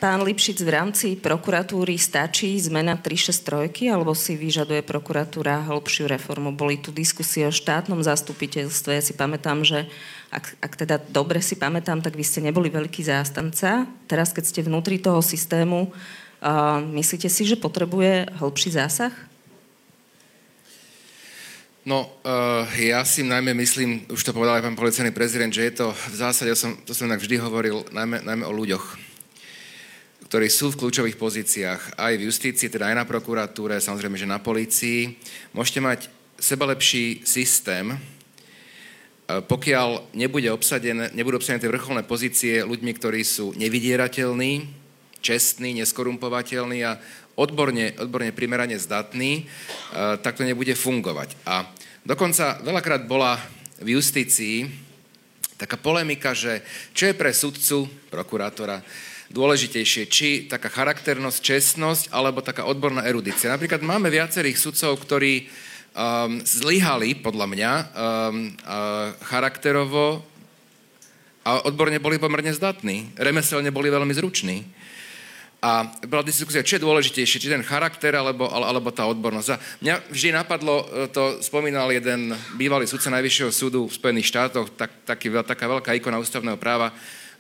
Pán 0.02 0.26
Lipšic, 0.26 0.66
v 0.66 0.74
rámci 0.74 1.08
prokuratúry 1.14 1.94
stačí 1.94 2.58
zmena 2.58 2.98
363 2.98 3.94
alebo 3.94 4.18
si 4.18 4.34
vyžaduje 4.34 4.82
prokuratúra 4.82 5.62
hĺbšiu 5.70 6.10
reformu? 6.10 6.50
Boli 6.58 6.82
tu 6.82 6.90
diskusie 6.90 7.46
o 7.46 7.54
štátnom 7.54 8.02
zastupiteľstve. 8.02 8.98
Ja 8.98 9.04
si 9.06 9.14
pamätám, 9.14 9.62
že 9.62 9.86
ak, 10.34 10.58
ak 10.58 10.74
teda 10.74 10.98
dobre 10.98 11.38
si 11.46 11.54
pamätám, 11.54 12.02
tak 12.02 12.18
vy 12.18 12.26
ste 12.26 12.42
neboli 12.42 12.74
veľký 12.74 13.06
zástanca. 13.06 13.86
Teraz, 14.10 14.34
keď 14.34 14.50
ste 14.50 14.66
vnútri 14.66 14.98
toho 14.98 15.22
systému, 15.22 15.94
uh, 15.94 16.82
myslíte 16.98 17.30
si, 17.30 17.46
že 17.46 17.62
potrebuje 17.62 18.26
hĺbší 18.42 18.74
zásah? 18.74 19.14
No, 21.86 22.10
uh, 22.26 22.66
ja 22.74 23.06
si 23.06 23.22
najmä 23.22 23.54
myslím, 23.54 24.10
už 24.10 24.26
to 24.26 24.34
povedal 24.34 24.58
aj 24.58 24.66
pán 24.66 24.82
policajný 24.82 25.14
prezident, 25.14 25.54
že 25.54 25.70
je 25.70 25.78
to 25.78 25.94
v 25.94 26.16
zásade, 26.18 26.50
ja 26.50 26.58
som, 26.58 26.74
to 26.90 26.98
som 26.98 27.06
tak 27.06 27.22
vždy 27.22 27.38
hovoril, 27.38 27.86
najmä, 27.94 28.26
najmä 28.26 28.50
o 28.50 28.54
ľuďoch 28.54 29.11
ktorí 30.32 30.48
sú 30.48 30.72
v 30.72 30.80
kľúčových 30.80 31.20
pozíciách 31.20 32.00
aj 32.00 32.14
v 32.16 32.32
justícii, 32.32 32.72
teda 32.72 32.88
aj 32.88 33.04
na 33.04 33.04
prokuratúre, 33.04 33.84
samozrejme, 33.84 34.16
že 34.16 34.24
na 34.24 34.40
polícii. 34.40 35.20
Môžete 35.52 35.84
mať 35.84 36.00
sebalepší 36.40 37.28
systém, 37.28 37.92
e, 37.92 37.98
pokiaľ 39.44 40.16
nebude 40.16 40.48
obsadené, 40.48 41.12
nebudú 41.12 41.36
obsadené 41.36 41.60
tie 41.60 41.68
vrcholné 41.76 42.08
pozície 42.08 42.64
ľuďmi, 42.64 42.92
ktorí 42.96 43.28
sú 43.28 43.52
nevydierateľní, 43.60 44.72
čestní, 45.20 45.76
neskorumpovateľní 45.84 46.80
a 46.80 46.96
odborne, 47.36 47.92
odborne 48.00 48.32
primerane 48.32 48.80
zdatní, 48.80 49.32
e, 49.36 49.44
tak 50.24 50.40
to 50.40 50.48
nebude 50.48 50.80
fungovať. 50.80 51.44
A 51.44 51.68
dokonca 52.08 52.64
veľakrát 52.64 53.04
bola 53.04 53.36
v 53.84 54.00
justícii 54.00 54.64
taká 55.60 55.76
polemika, 55.76 56.32
že 56.32 56.64
čo 56.96 57.12
je 57.12 57.20
pre 57.20 57.36
sudcu, 57.36 57.92
prokurátora, 58.08 58.80
dôležitejšie, 59.32 60.04
či 60.12 60.28
taká 60.46 60.68
charakternosť, 60.68 61.40
čestnosť, 61.40 62.04
alebo 62.12 62.44
taká 62.44 62.68
odborná 62.68 63.08
erudícia. 63.08 63.50
Napríklad 63.50 63.80
máme 63.80 64.12
viacerých 64.12 64.60
sudcov, 64.60 65.00
ktorí 65.00 65.48
um, 65.96 66.44
zlyhali, 66.44 67.16
podľa 67.18 67.48
mňa, 67.48 67.72
um, 67.74 67.88
uh, 67.88 69.16
charakterovo 69.24 70.22
a 71.42 71.64
odborne 71.66 71.98
boli 71.98 72.22
pomerne 72.22 72.54
zdatní. 72.54 73.18
Remeselne 73.18 73.74
boli 73.74 73.90
veľmi 73.90 74.14
zruční. 74.14 74.68
A 75.62 75.86
bola 76.10 76.26
diskusia, 76.26 76.66
čo 76.66 76.82
je 76.82 76.86
dôležitejšie, 76.86 77.38
či 77.38 77.54
ten 77.54 77.62
charakter 77.62 78.18
alebo, 78.18 78.50
alebo 78.50 78.90
tá 78.90 79.06
odbornosť. 79.06 79.50
A 79.54 79.62
mňa 79.86 79.96
vždy 80.10 80.30
napadlo, 80.34 80.90
e, 80.90 81.06
to 81.14 81.38
spomínal 81.46 81.94
jeden 81.94 82.34
bývalý 82.58 82.90
sudca 82.90 83.14
Najvyššieho 83.14 83.54
súdu 83.54 83.86
v 83.86 83.94
Spojených 83.94 84.34
štátoch, 84.34 84.74
tak, 84.74 84.90
taký, 85.06 85.30
taká 85.46 85.70
veľká 85.70 85.94
ikona 86.02 86.18
ústavného 86.18 86.58
práva, 86.58 86.90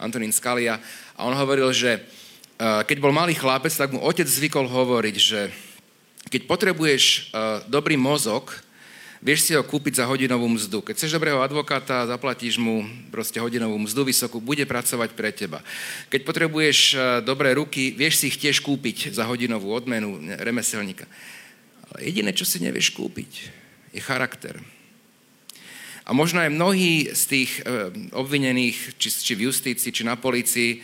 Antonín 0.01 0.33
Scalia. 0.33 0.81
A 1.15 1.29
on 1.29 1.37
hovoril, 1.37 1.69
že 1.71 2.01
eh, 2.01 2.81
keď 2.83 2.97
bol 2.97 3.13
malý 3.13 3.37
chlapec, 3.37 3.71
tak 3.71 3.93
mu 3.93 4.01
otec 4.01 4.25
zvykol 4.25 4.65
hovoriť, 4.65 5.15
že 5.15 5.53
keď 6.33 6.41
potrebuješ 6.49 7.03
eh, 7.05 7.21
dobrý 7.69 7.95
mozog, 7.95 8.49
vieš 9.21 9.45
si 9.45 9.51
ho 9.53 9.61
kúpiť 9.61 10.01
za 10.01 10.09
hodinovú 10.09 10.49
mzdu. 10.49 10.81
Keď 10.81 10.97
chceš 10.97 11.13
dobrého 11.13 11.45
advokáta, 11.45 12.09
zaplatíš 12.09 12.57
mu 12.57 12.81
proste 13.13 13.37
hodinovú 13.37 13.77
mzdu 13.85 14.09
vysokú, 14.09 14.41
bude 14.41 14.65
pracovať 14.65 15.13
pre 15.13 15.29
teba. 15.29 15.61
Keď 16.09 16.21
potrebuješ 16.25 16.79
eh, 16.91 16.99
dobré 17.21 17.53
ruky, 17.53 17.93
vieš 17.93 18.25
si 18.25 18.33
ich 18.33 18.41
tiež 18.41 18.65
kúpiť 18.65 19.13
za 19.13 19.29
hodinovú 19.29 19.69
odmenu 19.69 20.17
remeselníka. 20.41 21.05
Ale 21.93 22.09
jediné, 22.09 22.33
čo 22.33 22.49
si 22.49 22.57
nevieš 22.57 22.97
kúpiť, 22.97 23.31
je 23.93 24.01
charakter. 24.01 24.57
A 26.05 26.17
možno 26.17 26.41
aj 26.41 26.49
mnohí 26.49 27.13
z 27.13 27.23
tých 27.29 27.51
obvinených, 28.11 28.97
či, 28.97 29.09
či 29.11 29.33
v 29.37 29.53
justícii, 29.53 29.93
či 29.93 30.03
na 30.03 30.17
policii, 30.17 30.81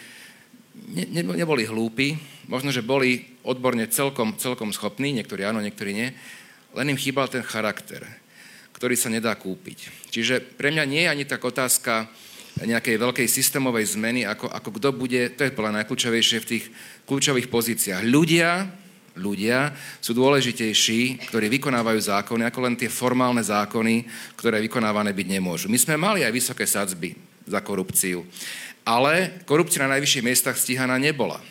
ne, 0.94 1.03
ne, 1.10 1.22
neboli 1.26 1.65
hlúpi, 1.65 2.14
možno, 2.48 2.69
že 2.69 2.85
boli 2.85 3.26
odborne 3.41 3.89
celkom, 3.89 4.38
celkom 4.38 4.69
schopní, 4.69 5.11
niektorí 5.18 5.41
áno, 5.41 5.60
niektorí 5.60 5.91
nie, 5.91 6.10
len 6.77 6.94
im 6.94 6.99
chýbal 6.99 7.27
ten 7.27 7.41
charakter, 7.41 8.06
ktorý 8.77 8.94
sa 8.94 9.10
nedá 9.10 9.34
kúpiť. 9.34 10.10
Čiže 10.14 10.39
pre 10.56 10.69
mňa 10.69 10.84
nie 10.85 11.02
je 11.03 11.11
ani 11.11 11.26
tak 11.26 11.41
otázka 11.41 12.06
nejakej 12.57 12.98
veľkej 12.98 13.27
systémovej 13.30 13.85
zmeny, 13.98 14.26
ako, 14.26 14.49
ako 14.49 14.69
kto 14.81 14.89
bude, 14.94 15.22
to 15.38 15.45
je 15.45 15.53
podľa 15.53 15.81
najkľúčovejšie 15.81 16.38
v 16.41 16.49
tých 16.49 16.65
kľúčových 17.06 17.53
pozíciách. 17.53 18.02
Ľudia, 18.02 18.65
ľudia 19.18 19.73
sú 19.99 20.14
dôležitejší, 20.14 21.27
ktorí 21.27 21.49
vykonávajú 21.60 21.99
zákony, 21.99 22.45
ako 22.48 22.60
len 22.64 22.76
tie 22.77 22.88
formálne 22.88 23.41
zákony, 23.41 24.06
ktoré 24.38 24.61
vykonávané 24.61 25.11
byť 25.11 25.27
nemôžu. 25.27 25.65
My 25.68 25.81
sme 25.81 25.98
mali 25.98 26.22
aj 26.22 26.31
vysoké 26.31 26.69
sadzby 26.69 27.18
za 27.44 27.60
korupciu. 27.60 28.23
Ale 28.88 29.44
korupcia 29.44 29.84
na 29.84 29.98
najvyšších 29.98 30.23
miestach 30.23 30.56
stíhaná 30.56 30.95
nebola. 30.95 31.44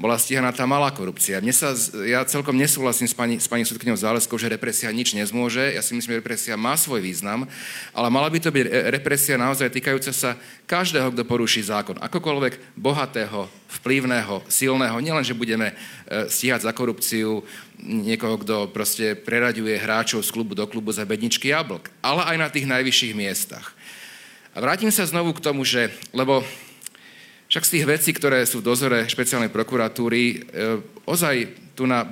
Bola 0.00 0.16
stíhaná 0.16 0.48
tá 0.48 0.64
malá 0.64 0.88
korupcia. 0.88 1.44
Mne 1.44 1.52
sa, 1.52 1.76
ja 2.08 2.24
celkom 2.24 2.56
nesúhlasím 2.56 3.04
s 3.04 3.12
pani, 3.12 3.36
s 3.36 3.44
pani 3.44 3.68
súdkyňou 3.68 4.00
Záleskou, 4.00 4.40
že 4.40 4.48
represia 4.48 4.88
nič 4.88 5.12
nezmôže. 5.12 5.76
Ja 5.76 5.84
si 5.84 5.92
myslím, 5.92 6.16
že 6.16 6.20
represia 6.24 6.56
má 6.56 6.72
svoj 6.72 7.04
význam, 7.04 7.44
ale 7.92 8.08
mala 8.08 8.32
by 8.32 8.40
to 8.40 8.48
byť 8.48 8.64
represia 8.96 9.36
naozaj 9.36 9.68
týkajúca 9.68 10.08
sa 10.16 10.40
každého, 10.64 11.12
kto 11.12 11.28
poruší 11.28 11.60
zákon. 11.68 12.00
Akokoľvek 12.00 12.80
bohatého, 12.80 13.44
vplyvného, 13.76 14.40
silného. 14.48 14.96
Nielen, 15.04 15.20
že 15.20 15.36
budeme 15.36 15.76
e, 15.76 16.32
stíhať 16.32 16.64
za 16.64 16.72
korupciu 16.72 17.44
niekoho, 17.84 18.40
kto 18.40 18.72
proste 18.72 19.12
preraďuje 19.12 19.76
hráčov 19.76 20.24
z 20.24 20.32
klubu 20.32 20.56
do 20.56 20.64
klubu 20.64 20.96
za 20.96 21.04
bedničky 21.04 21.52
jablk, 21.52 21.92
ale 22.00 22.24
aj 22.24 22.36
na 22.40 22.48
tých 22.48 22.64
najvyšších 22.64 23.12
miestach. 23.12 23.76
A 24.56 24.64
vrátim 24.64 24.88
sa 24.88 25.04
znovu 25.04 25.36
k 25.36 25.44
tomu, 25.44 25.60
že, 25.68 25.92
lebo 26.16 26.40
však 27.50 27.66
z 27.66 27.72
tých 27.74 27.88
vecí, 27.90 28.10
ktoré 28.14 28.46
sú 28.46 28.62
v 28.62 28.70
dozore 28.70 29.10
špeciálnej 29.10 29.50
prokuratúry, 29.50 30.22
e, 30.22 30.36
ozaj 31.02 31.50
tu 31.74 31.82
na 31.82 32.06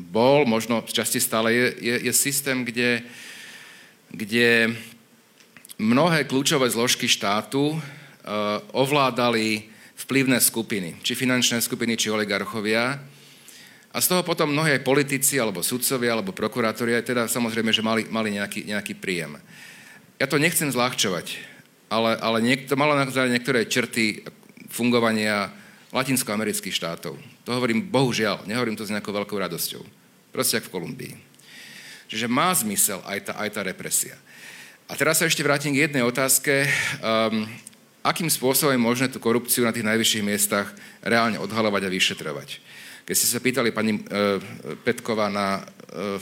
bol, 0.00 0.48
možno 0.48 0.80
v 0.80 0.88
časti 0.96 1.20
stále 1.20 1.52
je, 1.52 1.66
je, 1.84 1.96
je 2.08 2.12
systém, 2.16 2.64
kde, 2.64 3.04
kde 4.08 4.72
mnohé 5.76 6.24
kľúčové 6.24 6.72
zložky 6.72 7.04
štátu 7.04 7.76
e, 7.76 7.78
ovládali 8.72 9.68
vplyvné 10.00 10.40
skupiny, 10.40 10.96
či 11.04 11.12
finančné 11.12 11.60
skupiny, 11.60 12.00
či 12.00 12.08
oligarchovia. 12.08 12.96
A 13.92 13.98
z 14.00 14.06
toho 14.08 14.24
potom 14.24 14.48
mnohí 14.48 14.80
politici, 14.80 15.36
alebo 15.36 15.60
sudcovia, 15.60 16.16
alebo 16.16 16.32
prokurátori, 16.32 16.96
aj 16.96 17.04
teda 17.04 17.22
samozrejme, 17.28 17.68
že 17.68 17.84
mali, 17.84 18.08
mali 18.08 18.32
nejaký, 18.32 18.64
nejaký 18.64 18.96
príjem. 18.96 19.36
Ja 20.16 20.24
to 20.24 20.40
nechcem 20.40 20.72
zľahčovať 20.72 21.50
ale, 21.90 22.14
ale 22.22 22.38
niekto, 22.38 22.78
malo 22.78 22.94
naozaj 22.94 23.26
niektoré 23.26 23.66
črty 23.66 24.22
fungovania 24.70 25.50
latinskoamerických 25.90 26.74
štátov. 26.74 27.18
To 27.44 27.50
hovorím 27.50 27.90
bohužiaľ, 27.90 28.46
nehovorím 28.46 28.78
to 28.78 28.86
s 28.86 28.94
nejakou 28.94 29.10
veľkou 29.10 29.34
radosťou. 29.36 29.82
Proste 30.30 30.62
ako 30.62 30.70
v 30.70 30.74
Kolumbii. 30.78 31.14
Čiže 32.06 32.30
má 32.30 32.54
zmysel 32.54 33.02
aj 33.06 33.18
tá, 33.30 33.32
aj 33.38 33.50
tá 33.54 33.60
represia. 33.66 34.14
A 34.90 34.98
teraz 34.98 35.22
sa 35.22 35.26
ešte 35.26 35.46
vrátim 35.46 35.74
k 35.74 35.86
jednej 35.86 36.02
otázke. 36.02 36.66
Um, 36.98 37.46
akým 38.02 38.26
spôsobom 38.26 38.74
je 38.74 38.82
možné 38.82 39.06
tú 39.10 39.22
korupciu 39.22 39.62
na 39.62 39.74
tých 39.74 39.86
najvyšších 39.86 40.26
miestach 40.26 40.74
reálne 41.02 41.38
odhalovať 41.38 41.86
a 41.86 41.94
vyšetrovať? 41.94 42.48
Keď 43.06 43.14
ste 43.14 43.26
sa 43.26 43.42
pýtali 43.42 43.74
pani 43.74 43.98
e, 43.98 44.00
Petkova 44.86 45.26
na 45.26 45.58
e, 45.58 45.62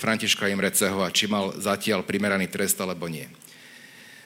Františka 0.01 0.49
Imreceho 0.49 1.05
či 1.13 1.29
mal 1.29 1.53
zatiaľ 1.61 2.01
primeraný 2.01 2.49
trest 2.49 2.81
alebo 2.81 3.13
nie. 3.13 3.29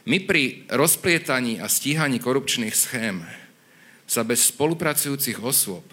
My 0.06 0.22
pri 0.22 0.66
rozplietaní 0.70 1.58
a 1.58 1.66
stíhaní 1.66 2.22
korupčných 2.22 2.74
schém 2.74 3.22
sa 4.12 4.20
bez 4.20 4.52
spolupracujúcich 4.52 5.40
osôb, 5.40 5.88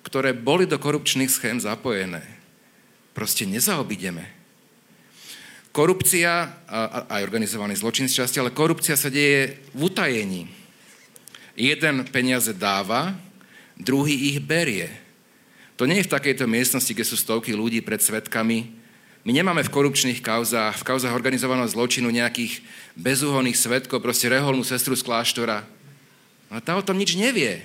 ktoré 0.00 0.32
boli 0.32 0.64
do 0.64 0.80
korupčných 0.80 1.28
schém 1.28 1.60
zapojené, 1.60 2.24
proste 3.12 3.44
nezaobideme. 3.44 4.24
Korupcia, 5.68 6.48
aj 7.12 7.20
organizovaný 7.20 7.76
zločin 7.76 8.08
z 8.08 8.24
časti, 8.24 8.40
ale 8.40 8.56
korupcia 8.56 8.96
sa 8.96 9.12
deje 9.12 9.60
v 9.76 9.88
utajení. 9.88 10.48
Jeden 11.52 12.08
peniaze 12.08 12.56
dáva, 12.56 13.12
druhý 13.76 14.32
ich 14.32 14.40
berie. 14.40 14.88
To 15.76 15.88
nie 15.88 16.00
je 16.00 16.08
v 16.08 16.12
takejto 16.12 16.44
miestnosti, 16.48 16.92
kde 16.92 17.08
sú 17.08 17.16
stovky 17.16 17.56
ľudí 17.56 17.80
pred 17.80 18.00
svetkami. 18.00 18.68
My 19.24 19.32
nemáme 19.32 19.64
v 19.64 19.72
korupčných 19.72 20.20
kauzách, 20.20 20.80
v 20.80 20.86
kauzách 20.92 21.16
organizovaného 21.16 21.68
zločinu 21.68 22.12
nejakých 22.12 22.64
bezúhonných 22.96 23.56
svetkov, 23.56 24.04
proste 24.04 24.28
reholnú 24.28 24.64
sestru 24.64 24.92
z 24.92 25.04
kláštora. 25.04 25.64
Ale 26.52 26.60
tá 26.60 26.76
o 26.76 26.84
tom 26.84 27.00
nič 27.00 27.16
nevie. 27.16 27.64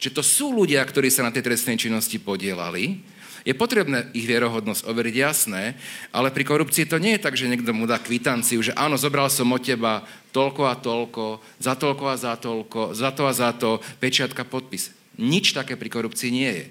Čiže 0.00 0.16
to 0.16 0.24
sú 0.24 0.56
ľudia, 0.56 0.80
ktorí 0.80 1.12
sa 1.12 1.20
na 1.20 1.28
tej 1.28 1.44
trestnej 1.44 1.76
činnosti 1.76 2.16
podielali 2.16 3.04
je 3.44 3.56
potrebné 3.56 4.12
ich 4.12 4.28
vierohodnosť 4.28 4.84
overiť, 4.84 5.14
jasné, 5.16 5.76
ale 6.12 6.28
pri 6.32 6.44
korupcii 6.44 6.84
to 6.84 7.00
nie 7.00 7.16
je 7.16 7.24
tak, 7.24 7.36
že 7.36 7.48
niekto 7.48 7.72
mu 7.72 7.88
dá 7.88 7.96
kvitanciu, 7.96 8.60
že 8.60 8.76
áno, 8.76 9.00
zobral 9.00 9.32
som 9.32 9.48
od 9.48 9.64
teba 9.64 10.04
toľko 10.32 10.62
a 10.68 10.74
toľko, 10.76 11.24
za 11.56 11.74
toľko 11.76 12.04
a 12.04 12.16
za 12.20 12.34
toľko, 12.36 12.80
za 12.92 13.10
to 13.12 13.22
a 13.24 13.32
za 13.32 13.50
to, 13.56 13.80
pečiatka, 13.98 14.44
podpis. 14.44 14.92
Nič 15.16 15.56
také 15.56 15.76
pri 15.76 15.88
korupcii 15.88 16.30
nie 16.32 16.50
je. 16.52 16.66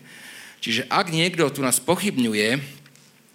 Čiže 0.60 0.81
ak 0.91 1.10
niekto 1.10 1.47
tu 1.49 1.64
nás 1.64 1.80
pochybňuje, 1.80 2.78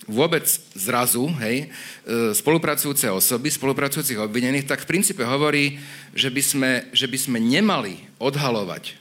vôbec 0.04 0.44
zrazu, 0.76 1.28
hej, 1.40 1.66
e, 2.04 2.32
spolupracujúce 2.36 3.08
osoby, 3.08 3.48
spolupracujúcich 3.48 4.20
obvinených, 4.20 4.68
tak 4.68 4.84
v 4.84 4.90
princípe 4.96 5.24
hovorí, 5.24 5.80
že 6.12 6.28
by 6.28 6.42
sme, 6.44 6.70
že 6.92 7.08
by 7.08 7.18
sme 7.18 7.38
nemali 7.40 7.98
odhalovať 8.20 8.96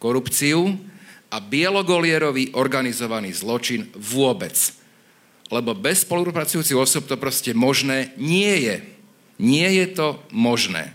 korupciu, 0.00 0.76
a 1.30 1.42
bielogolierový 1.42 2.54
organizovaný 2.54 3.34
zločin 3.34 3.90
vôbec. 3.92 4.54
Lebo 5.50 5.74
bez 5.74 6.02
spolupracujúcich 6.06 6.78
osob 6.78 7.06
to 7.06 7.18
proste 7.18 7.54
možné 7.54 8.14
nie 8.18 8.66
je. 8.66 8.76
Nie 9.36 9.68
je 9.84 9.86
to 9.94 10.08
možné. 10.32 10.94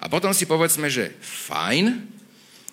A 0.00 0.08
potom 0.08 0.30
si 0.30 0.46
povedzme, 0.48 0.86
že 0.86 1.14
fajn, 1.20 1.98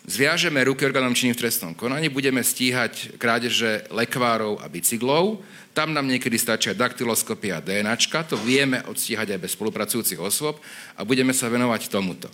zviažeme 0.05 0.61
ruky 0.65 0.85
orgánom 0.85 1.13
činným 1.13 1.37
v 1.37 1.41
trestnom 1.45 1.73
konaní, 1.73 2.09
budeme 2.09 2.41
stíhať 2.41 3.17
krádeže 3.17 3.89
lekvárov 3.93 4.61
a 4.61 4.65
bicyklov, 4.69 5.41
tam 5.73 5.93
nám 5.93 6.09
niekedy 6.09 6.35
stačia 6.35 6.75
daktyloskopia 6.75 7.61
a 7.61 7.63
DNAčka, 7.63 8.25
to 8.25 8.35
vieme 8.35 8.81
odstíhať 8.89 9.37
aj 9.37 9.39
bez 9.39 9.51
spolupracujúcich 9.53 10.19
osôb 10.19 10.59
a 10.97 11.01
budeme 11.05 11.31
sa 11.31 11.47
venovať 11.47 11.87
tomuto. 11.87 12.27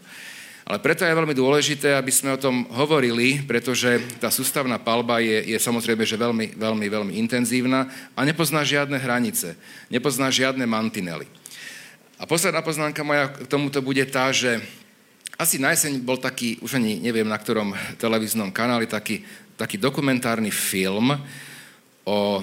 Ale 0.65 0.81
preto 0.81 1.05
je 1.05 1.13
veľmi 1.13 1.37
dôležité, 1.37 1.93
aby 1.93 2.09
sme 2.09 2.33
o 2.33 2.41
tom 2.41 2.65
hovorili, 2.73 3.37
pretože 3.45 4.01
tá 4.17 4.33
sústavná 4.33 4.81
palba 4.81 5.21
je, 5.21 5.53
je 5.53 5.57
samozrejme, 5.61 6.01
že 6.01 6.17
veľmi, 6.17 6.57
veľmi, 6.57 6.85
veľmi 6.89 7.13
intenzívna 7.21 7.85
a 8.17 8.25
nepozná 8.25 8.65
žiadne 8.65 8.97
hranice, 8.97 9.53
nepozná 9.93 10.33
žiadne 10.33 10.65
mantinely. 10.65 11.29
A 12.17 12.25
posledná 12.25 12.65
poznámka 12.65 13.05
moja 13.05 13.29
k 13.29 13.45
tomuto 13.45 13.77
bude 13.85 14.01
tá, 14.09 14.33
že 14.33 14.57
asi 15.37 15.61
najseň 15.61 16.01
bol 16.01 16.17
taký, 16.17 16.57
už 16.65 16.81
ani 16.81 16.97
neviem 16.97 17.29
na 17.29 17.37
ktorom 17.37 17.75
televíznom 18.01 18.49
kanáli, 18.49 18.89
taký, 18.89 19.21
taký 19.59 19.77
dokumentárny 19.77 20.49
film 20.49 21.13
o 22.09 22.41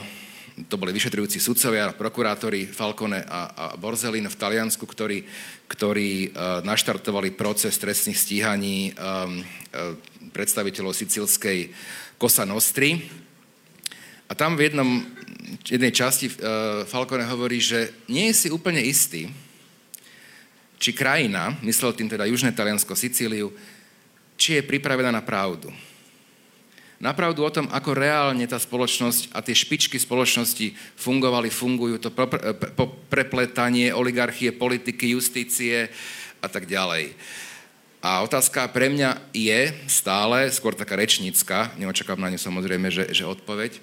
to 0.69 0.77
boli 0.77 0.93
vyšetrujúci 0.93 1.41
sudcovia, 1.41 1.97
prokurátori 1.97 2.69
Falcone 2.69 3.25
a, 3.25 3.41
a 3.49 3.65
Borzelin 3.81 4.29
v 4.29 4.37
Taliansku, 4.37 4.85
ktorí, 4.85 5.25
ktorí 5.65 6.29
uh, 6.29 6.61
naštartovali 6.61 7.33
proces 7.33 7.81
trestných 7.81 8.21
stíhaní 8.21 8.93
um, 8.93 9.41
uh, 9.41 9.97
predstaviteľov 10.37 10.93
sicilskej 10.93 11.73
Cosa 12.21 12.45
Nostri. 12.45 13.01
A 14.29 14.37
tam 14.37 14.61
v 14.61 14.69
jednom, 14.69 15.01
jednej 15.65 15.93
časti 15.93 16.29
uh, 16.29 16.85
Falcone 16.85 17.25
hovorí, 17.25 17.57
že 17.57 18.05
nie 18.13 18.29
je 18.33 18.47
si 18.47 18.49
úplne 18.53 18.85
istý, 18.85 19.33
či 20.77 20.91
krajina, 20.93 21.57
myslel 21.65 21.97
tým 21.97 22.13
teda 22.13 22.29
Južné 22.29 22.53
Taliansko, 22.53 22.93
Sicíliu, 22.93 23.55
či 24.37 24.61
je 24.61 24.69
pripravená 24.69 25.15
na 25.15 25.25
pravdu 25.25 25.73
napravdu 27.03 27.43
o 27.43 27.51
tom, 27.51 27.67
ako 27.75 27.99
reálne 27.99 28.47
tá 28.47 28.63
spoločnosť 28.63 29.35
a 29.35 29.43
tie 29.43 29.59
špičky 29.59 29.99
spoločnosti 29.99 30.71
fungovali, 30.95 31.51
fungujú, 31.51 31.99
to 31.99 32.15
prepletanie 33.11 33.91
oligarchie, 33.91 34.55
politiky, 34.55 35.19
justície 35.19 35.91
a 36.39 36.47
tak 36.47 36.71
ďalej. 36.71 37.19
A 38.03 38.23
otázka 38.23 38.71
pre 38.71 38.91
mňa 38.91 39.35
je 39.35 39.75
stále, 39.91 40.47
skôr 40.55 40.75
taká 40.75 40.95
rečnícka, 40.95 41.75
neočakám 41.79 42.19
na 42.19 42.31
ňu 42.31 42.39
samozrejme, 42.39 42.91
že, 42.91 43.11
že 43.11 43.27
odpoveď, 43.27 43.83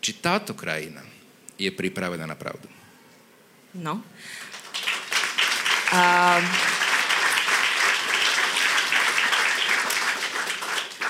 či 0.00 0.16
táto 0.16 0.52
krajina 0.52 1.04
je 1.60 1.68
pripravená 1.68 2.24
na 2.24 2.36
pravdu. 2.36 2.68
No. 3.76 4.00
A 5.92 6.38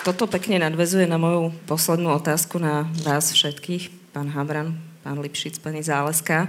Toto 0.00 0.24
pekne 0.24 0.56
nadvezuje 0.64 1.04
na 1.04 1.20
moju 1.20 1.52
poslednú 1.68 2.16
otázku 2.16 2.56
na 2.56 2.88
vás 3.04 3.36
všetkých, 3.36 4.16
pán 4.16 4.32
Habran, 4.32 4.80
pán 5.04 5.20
Lipšic, 5.20 5.60
pani 5.60 5.84
Záleska. 5.84 6.48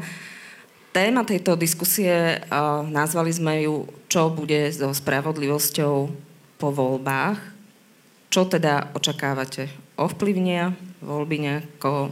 Téma 0.95 1.27
tejto 1.27 1.59
diskusie, 1.59 2.39
nazvali 2.87 3.27
sme 3.27 3.67
ju, 3.67 3.91
čo 4.07 4.31
bude 4.31 4.71
so 4.71 4.95
spravodlivosťou 4.95 5.95
po 6.63 6.67
voľbách. 6.71 7.43
Čo 8.31 8.47
teda 8.47 8.95
očakávate? 8.95 9.67
Ovplyvnia 9.99 10.71
voľby 11.03 11.43
nejako 11.43 12.07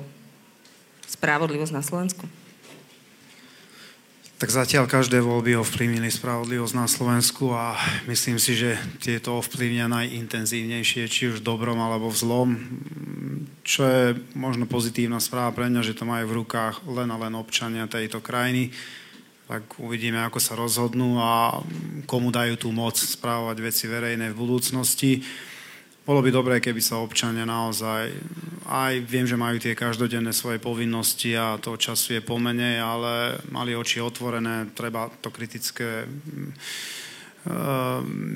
spravodlivosť 1.07 1.71
na 1.71 1.83
Slovensku? 1.87 2.27
Tak 4.39 4.55
zatiaľ 4.55 4.87
každé 4.87 5.19
voľby 5.19 5.59
ovplyvnili 5.59 6.07
spravodlivosť 6.07 6.71
na 6.71 6.87
Slovensku 6.87 7.51
a 7.51 7.75
myslím 8.07 8.39
si, 8.39 8.55
že 8.55 8.79
tieto 9.03 9.35
ovplyvnia 9.35 9.91
najintenzívnejšie, 9.91 11.11
či 11.11 11.35
už 11.35 11.43
dobrom 11.43 11.75
alebo 11.75 12.07
v 12.07 12.15
zlom. 12.23 12.49
Čo 13.67 13.83
je 13.83 14.05
možno 14.39 14.63
pozitívna 14.63 15.19
správa 15.19 15.51
pre 15.51 15.67
mňa, 15.67 15.83
že 15.83 15.91
to 15.91 16.07
majú 16.07 16.23
v 16.31 16.37
rukách 16.39 16.87
len 16.87 17.11
a 17.11 17.19
len 17.19 17.35
občania 17.35 17.83
tejto 17.91 18.23
krajiny. 18.23 18.71
Tak 19.51 19.75
uvidíme, 19.75 20.23
ako 20.23 20.39
sa 20.39 20.55
rozhodnú 20.55 21.19
a 21.19 21.59
komu 22.07 22.31
dajú 22.31 22.63
tú 22.63 22.71
moc 22.71 22.95
správovať 22.95 23.59
veci 23.59 23.91
verejné 23.91 24.31
v 24.31 24.39
budúcnosti 24.39 25.19
bolo 26.09 26.25
by 26.25 26.33
dobré, 26.33 26.55
keby 26.57 26.81
sa 26.81 26.97
občania 26.97 27.45
naozaj, 27.45 28.09
aj 28.65 28.93
viem, 29.05 29.29
že 29.29 29.37
majú 29.37 29.61
tie 29.61 29.77
každodenné 29.77 30.33
svoje 30.33 30.57
povinnosti 30.57 31.37
a 31.37 31.61
to 31.61 31.77
času 31.77 32.17
je 32.17 32.21
pomenej, 32.25 32.81
ale 32.81 33.37
mali 33.53 33.77
oči 33.77 34.01
otvorené, 34.01 34.73
treba 34.73 35.13
to 35.21 35.29
kritické 35.29 36.09
mm, 36.09 36.49
e, 36.49 36.53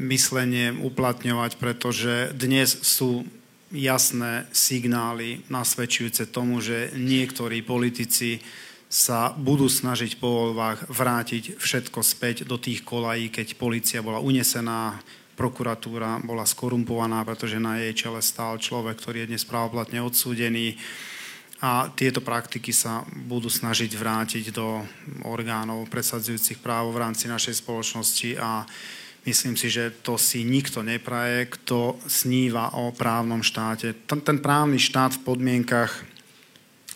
myslenie 0.05 0.69
uplatňovať, 0.85 1.57
pretože 1.57 2.29
dnes 2.37 2.77
sú 2.85 3.25
jasné 3.73 4.45
signály 4.53 5.41
nasvedčujúce 5.49 6.29
tomu, 6.29 6.61
že 6.61 6.93
niektorí 6.93 7.65
politici 7.65 8.37
sa 8.85 9.33
budú 9.33 9.65
snažiť 9.65 10.21
po 10.21 10.29
voľbách 10.29 10.93
vrátiť 10.93 11.57
všetko 11.57 12.05
späť 12.05 12.45
do 12.45 12.61
tých 12.61 12.85
kolají, 12.85 13.33
keď 13.33 13.57
policia 13.57 14.05
bola 14.05 14.21
unesená, 14.21 15.01
prokuratúra 15.33 16.21
bola 16.21 16.45
skorumpovaná, 16.45 17.25
pretože 17.25 17.61
na 17.61 17.81
jej 17.81 17.93
čele 17.93 18.21
stál 18.21 18.57
človek, 18.61 18.97
ktorý 18.97 19.25
je 19.25 19.29
dnes 19.33 19.43
právoplatne 19.45 20.01
odsúdený. 20.01 20.77
A 21.63 21.87
tieto 21.95 22.19
praktiky 22.19 22.75
sa 22.75 23.07
budú 23.07 23.47
snažiť 23.47 23.87
vrátiť 23.95 24.51
do 24.51 24.83
orgánov 25.23 25.87
presadzujúcich 25.87 26.59
právo 26.59 26.91
v 26.91 27.01
rámci 27.07 27.31
našej 27.31 27.63
spoločnosti. 27.63 28.35
A 28.35 28.67
myslím 29.23 29.55
si, 29.55 29.71
že 29.71 29.95
to 30.03 30.19
si 30.19 30.43
nikto 30.43 30.83
nepraje, 30.83 31.47
kto 31.47 31.95
sníva 32.03 32.75
o 32.75 32.91
právnom 32.91 33.39
štáte. 33.39 33.95
Ten, 34.03 34.19
ten 34.19 34.43
právny 34.43 34.75
štát 34.75 35.23
v 35.23 35.23
podmienkach 35.23 36.03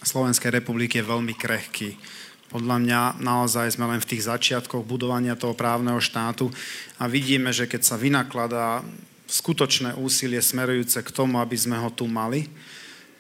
Slovenskej 0.04 0.52
republiky 0.52 1.00
je 1.00 1.10
veľmi 1.10 1.34
krehký 1.34 2.17
podľa 2.48 2.78
mňa 2.80 3.02
naozaj 3.20 3.76
sme 3.76 3.92
len 3.92 4.00
v 4.00 4.10
tých 4.16 4.28
začiatkoch 4.28 4.88
budovania 4.88 5.36
toho 5.36 5.52
právneho 5.52 6.00
štátu 6.00 6.48
a 6.96 7.08
vidíme, 7.12 7.52
že 7.52 7.68
keď 7.68 7.82
sa 7.84 8.00
vynakladá 8.00 8.84
skutočné 9.28 10.00
úsilie 10.00 10.40
smerujúce 10.40 11.04
k 11.04 11.12
tomu, 11.12 11.44
aby 11.44 11.60
sme 11.60 11.76
ho 11.76 11.92
tu 11.92 12.08
mali, 12.08 12.48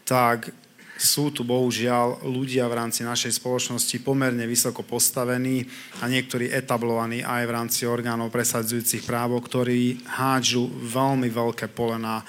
tak 0.07 0.55
sú 0.97 1.29
tu 1.29 1.45
bohužiaľ 1.45 2.25
ľudia 2.25 2.65
v 2.65 2.77
rámci 2.81 3.05
našej 3.05 3.37
spoločnosti 3.37 4.01
pomerne 4.01 4.49
vysoko 4.49 4.81
postavení 4.81 5.61
a 6.01 6.09
niektorí 6.09 6.49
etablovaní 6.49 7.21
aj 7.21 7.43
v 7.45 7.53
rámci 7.53 7.81
orgánov 7.85 8.33
presadzujúcich 8.33 9.05
právo, 9.05 9.37
ktorí 9.37 10.01
hádžu 10.09 10.65
veľmi 10.89 11.29
veľké 11.29 11.69
pole 11.69 12.01
na 12.01 12.25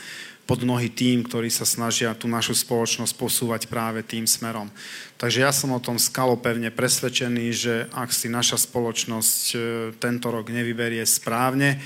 pod 0.48 0.64
nohy 0.64 0.88
tým, 0.88 1.28
ktorí 1.28 1.52
sa 1.52 1.68
snažia 1.68 2.16
tú 2.16 2.24
našu 2.24 2.56
spoločnosť 2.56 3.12
posúvať 3.20 3.68
práve 3.68 4.00
tým 4.00 4.24
smerom. 4.24 4.72
Takže 5.20 5.44
ja 5.44 5.52
som 5.52 5.76
o 5.76 5.84
tom 5.84 6.00
skalo 6.00 6.40
pevne 6.40 6.72
presvedčený, 6.72 7.46
že 7.52 7.74
ak 7.92 8.08
si 8.08 8.32
naša 8.32 8.56
spoločnosť 8.56 9.42
e, 9.52 9.58
tento 10.00 10.32
rok 10.32 10.48
nevyberie 10.48 11.04
správne 11.04 11.76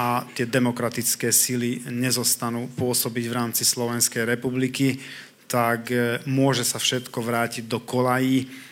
a 0.00 0.24
tie 0.32 0.48
demokratické 0.48 1.28
síly 1.28 1.84
nezostanú 1.84 2.72
pôsobiť 2.80 3.24
v 3.28 3.36
rámci 3.36 3.68
Slovenskej 3.68 4.24
republiky, 4.24 4.96
tak 5.44 5.92
e, 5.92 6.24
môže 6.24 6.64
sa 6.64 6.80
všetko 6.80 7.20
vrátiť 7.20 7.68
do 7.68 7.76
kolají 7.84 8.67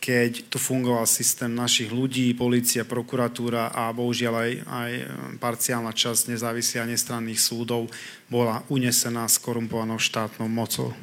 keď 0.00 0.48
tu 0.48 0.56
fungoval 0.56 1.04
systém 1.04 1.52
našich 1.52 1.92
ľudí, 1.92 2.32
policia, 2.32 2.88
prokuratúra 2.88 3.68
a 3.68 3.92
bohužiaľ 3.92 4.34
aj, 4.34 4.52
aj 4.64 4.90
parciálna 5.36 5.92
časť 5.92 6.32
nezávisia 6.32 6.88
nestranných 6.88 7.36
súdov 7.36 7.92
bola 8.32 8.64
unesená 8.72 9.28
skorumpovanou 9.28 10.00
štátnou 10.00 10.48
mocou. 10.48 10.96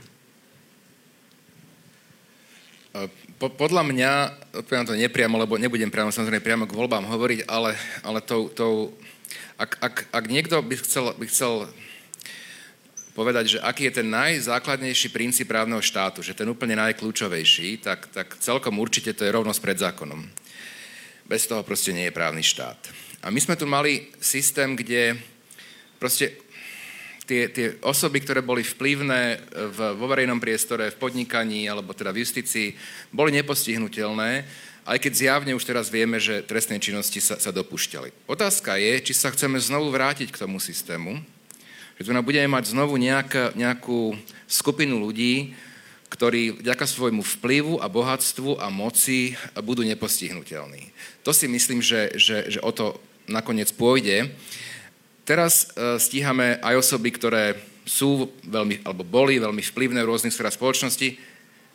Po, 3.38 3.53
podľa 3.53 3.86
mňa, 3.86 4.11
odpoviem 4.65 4.90
to 4.90 4.98
nepriamo, 4.98 5.38
lebo 5.38 5.61
nebudem 5.61 5.94
priamo 5.94 6.10
samozrejme 6.10 6.41
priamo 6.41 6.65
k 6.65 6.74
voľbám 6.74 7.06
hovoriť, 7.06 7.45
ale, 7.45 7.78
ale 8.02 8.19
tou, 8.26 8.49
tou 8.49 8.98
ak, 9.61 9.78
ak, 9.78 9.95
ak 10.10 10.26
niekto 10.26 10.57
by 10.65 10.74
chcel, 10.82 11.14
by 11.14 11.26
chcel 11.30 11.69
povedať, 13.18 13.57
že 13.57 13.64
aký 13.65 13.89
je 13.89 13.98
ten 13.98 14.07
najzákladnejší 14.14 15.10
princíp 15.10 15.49
právneho 15.49 15.81
štátu, 15.81 16.22
že 16.22 16.38
ten 16.38 16.45
úplne 16.45 16.77
najkľúčovejší, 16.77 17.81
tak, 17.81 18.14
tak 18.14 18.38
celkom 18.38 18.77
určite 18.77 19.18
to 19.18 19.26
je 19.26 19.34
rovnosť 19.34 19.57
pred 19.57 19.77
zákonom. 19.81 20.22
Bez 21.26 21.49
toho 21.49 21.65
proste 21.65 21.98
nie 21.98 22.06
je 22.06 22.14
právny 22.14 22.45
štát. 22.45 22.77
A 23.26 23.34
my 23.34 23.41
sme 23.41 23.57
tu 23.57 23.65
mali 23.65 24.14
systém, 24.22 24.77
kde 24.77 25.18
proste 25.98 26.38
tie, 27.26 27.49
tie 27.49 27.81
osoby, 27.81 28.22
ktoré 28.22 28.45
boli 28.45 28.61
vplyvné 28.61 29.41
v, 29.73 29.80
vo 29.98 30.06
verejnom 30.06 30.38
priestore, 30.38 30.94
v 30.94 31.02
podnikaní 31.02 31.65
alebo 31.65 31.98
teda 31.98 32.14
v 32.14 32.22
justícii, 32.22 32.77
boli 33.10 33.34
nepostihnutelné, 33.34 34.45
aj 34.85 34.98
keď 35.02 35.14
zjavne 35.18 35.52
už 35.57 35.65
teraz 35.65 35.89
vieme, 35.89 36.22
že 36.22 36.45
trestné 36.45 36.77
činnosti 36.77 37.18
sa, 37.18 37.41
sa 37.41 37.49
dopúšťali. 37.49 38.30
Otázka 38.30 38.77
je, 38.77 39.10
či 39.10 39.18
sa 39.18 39.34
chceme 39.34 39.57
znovu 39.57 39.89
vrátiť 39.89 40.30
k 40.30 40.45
tomu 40.45 40.61
systému, 40.61 41.18
že 41.98 42.06
tu 42.06 42.14
budeme 42.22 42.49
mať 42.53 42.78
znovu 42.78 42.98
nejak, 43.02 43.57
nejakú 43.57 44.14
skupinu 44.45 45.02
ľudí, 45.02 45.57
ktorí 46.07 46.64
vďaka 46.64 46.86
svojmu 46.88 47.19
vplyvu 47.19 47.84
a 47.84 47.91
bohatstvu 47.91 48.64
a 48.64 48.72
moci 48.72 49.36
budú 49.60 49.84
nepostihnutelní. 49.84 50.94
To 51.28 51.36
si 51.36 51.52
myslím, 51.52 51.84
že, 51.84 52.15
že, 52.15 52.48
že 52.48 52.60
o 52.64 52.72
to 52.72 52.95
nakoniec 53.28 53.74
pôjde. 53.76 54.32
Teraz 55.28 55.68
e, 55.76 55.99
stíhame 55.99 56.64
aj 56.64 56.80
osoby, 56.80 57.11
ktoré 57.11 57.60
sú 57.84 58.32
veľmi, 58.48 58.88
alebo 58.88 59.03
boli 59.03 59.36
veľmi 59.36 59.60
vplyvné 59.60 59.99
v 59.99 60.10
rôznych 60.11 60.32
sférach 60.32 60.56
spoločnosti, 60.56 61.19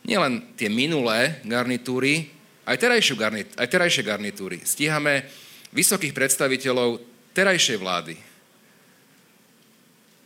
nielen 0.08 0.56
tie 0.56 0.72
minulé 0.72 1.44
garnitúry, 1.44 2.32
aj, 2.64 2.78
garnit, 3.18 3.52
aj 3.58 3.68
terajšie 3.68 4.02
garnitúry. 4.06 4.64
Stíhame 4.64 5.28
vysokých 5.76 6.16
predstaviteľov 6.16 7.04
terajšej 7.36 7.76
vlády, 7.80 8.14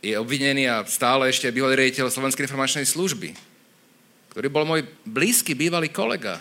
je 0.01 0.13
obvinený 0.13 0.69
a 0.69 0.85
stále 0.85 1.29
ešte 1.29 1.49
bývalý 1.49 1.77
riaditeľ 1.77 2.13
Slovenskej 2.13 2.45
informačnej 2.45 2.85
služby, 2.85 3.33
ktorý 4.33 4.47
bol 4.53 4.65
môj 4.67 4.85
blízky 5.03 5.57
bývalý 5.57 5.89
kolega, 5.89 6.37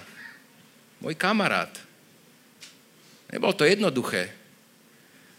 môj 1.01 1.17
kamarát. 1.17 1.73
Nebolo 3.33 3.57
to 3.57 3.67
jednoduché. 3.67 4.31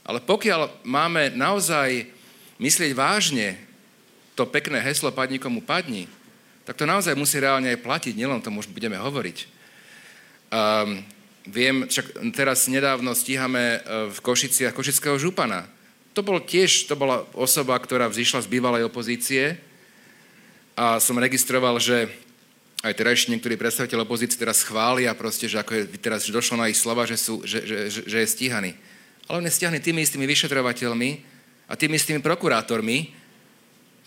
Ale 0.07 0.23
pokiaľ 0.23 0.87
máme 0.87 1.35
naozaj 1.35 2.07
myslieť 2.57 2.91
vážne 2.95 3.59
to 4.33 4.47
pekné 4.47 4.79
heslo 4.81 5.11
padni 5.13 5.37
komu 5.37 5.61
padni, 5.61 6.07
tak 6.67 6.75
to 6.75 6.83
naozaj 6.83 7.15
musí 7.15 7.39
reálne 7.39 7.71
aj 7.71 7.83
platiť, 7.83 8.13
nielen 8.15 8.43
tomu 8.43 8.59
už 8.59 8.67
budeme 8.71 8.99
hovoriť. 8.99 9.37
Um, 10.51 10.99
viem, 11.47 11.87
však 11.87 12.35
teraz 12.35 12.67
nedávno 12.67 13.15
stíhame 13.15 13.79
uh, 13.79 14.11
v 14.11 14.19
Košiciach 14.19 14.75
Košického 14.75 15.15
župana, 15.15 15.67
to 16.17 16.25
bol 16.25 16.41
tiež, 16.41 16.89
to 16.89 16.97
bola 16.97 17.29
osoba, 17.37 17.77
ktorá 17.77 18.09
vzýšla 18.09 18.41
z 18.41 18.49
bývalej 18.49 18.89
opozície 18.89 19.61
a 20.73 20.97
som 20.97 21.13
registroval, 21.21 21.77
že 21.77 22.09
aj 22.81 22.97
terajší 22.97 23.37
niektorí 23.37 23.53
predstaviteľ 23.53 24.01
opozície 24.01 24.41
teraz 24.41 24.65
chvália 24.65 25.13
proste, 25.13 25.45
že 25.45 25.61
ako 25.61 25.77
je, 25.77 25.83
teraz 26.01 26.25
že 26.25 26.33
došlo 26.33 26.57
na 26.57 26.73
ich 26.73 26.77
slova, 26.77 27.05
že, 27.05 27.21
sú, 27.21 27.45
že, 27.45 27.61
že, 27.61 27.77
že, 27.93 28.01
že 28.09 28.17
je 28.25 28.33
stíhaný. 28.33 28.73
Ale 29.29 29.45
on 29.45 29.45
je 29.45 29.53
stíhaný 29.53 29.77
tými 29.77 30.01
istými 30.01 30.25
vyšetrovateľmi 30.25 31.09
a 31.69 31.73
tými 31.77 32.01
istými 32.01 32.21
prokurátormi, 32.25 33.13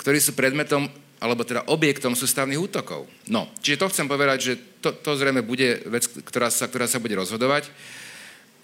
ktorí 0.03 0.19
sú 0.19 0.35
predmetom 0.35 0.91
alebo 1.23 1.47
teda 1.47 1.69
objektom 1.71 2.19
sústavných 2.19 2.59
útokov. 2.59 3.07
No, 3.31 3.55
čiže 3.63 3.87
to 3.87 3.91
chcem 3.93 4.11
povedať, 4.11 4.39
že 4.41 4.53
to, 4.83 4.97
to 4.99 5.15
zrejme 5.15 5.47
bude 5.47 5.85
vec, 5.87 6.11
ktorá 6.27 6.51
sa, 6.51 6.67
ktorá 6.67 6.89
sa 6.91 6.99
bude 6.99 7.15
rozhodovať, 7.15 7.71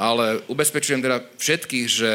ale 0.01 0.43
ubezpečujem 0.49 1.05
teda 1.05 1.23
všetkých, 1.37 1.87
že 1.87 2.13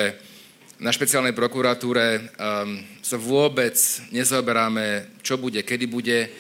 na 0.82 0.90
špeciálnej 0.90 1.38
prokuratúre 1.38 2.18
um, 2.18 2.82
sa 3.06 3.14
vôbec 3.14 3.78
nezaoberáme, 4.10 5.06
čo 5.22 5.38
bude, 5.38 5.62
kedy 5.62 5.86
bude. 5.86 6.34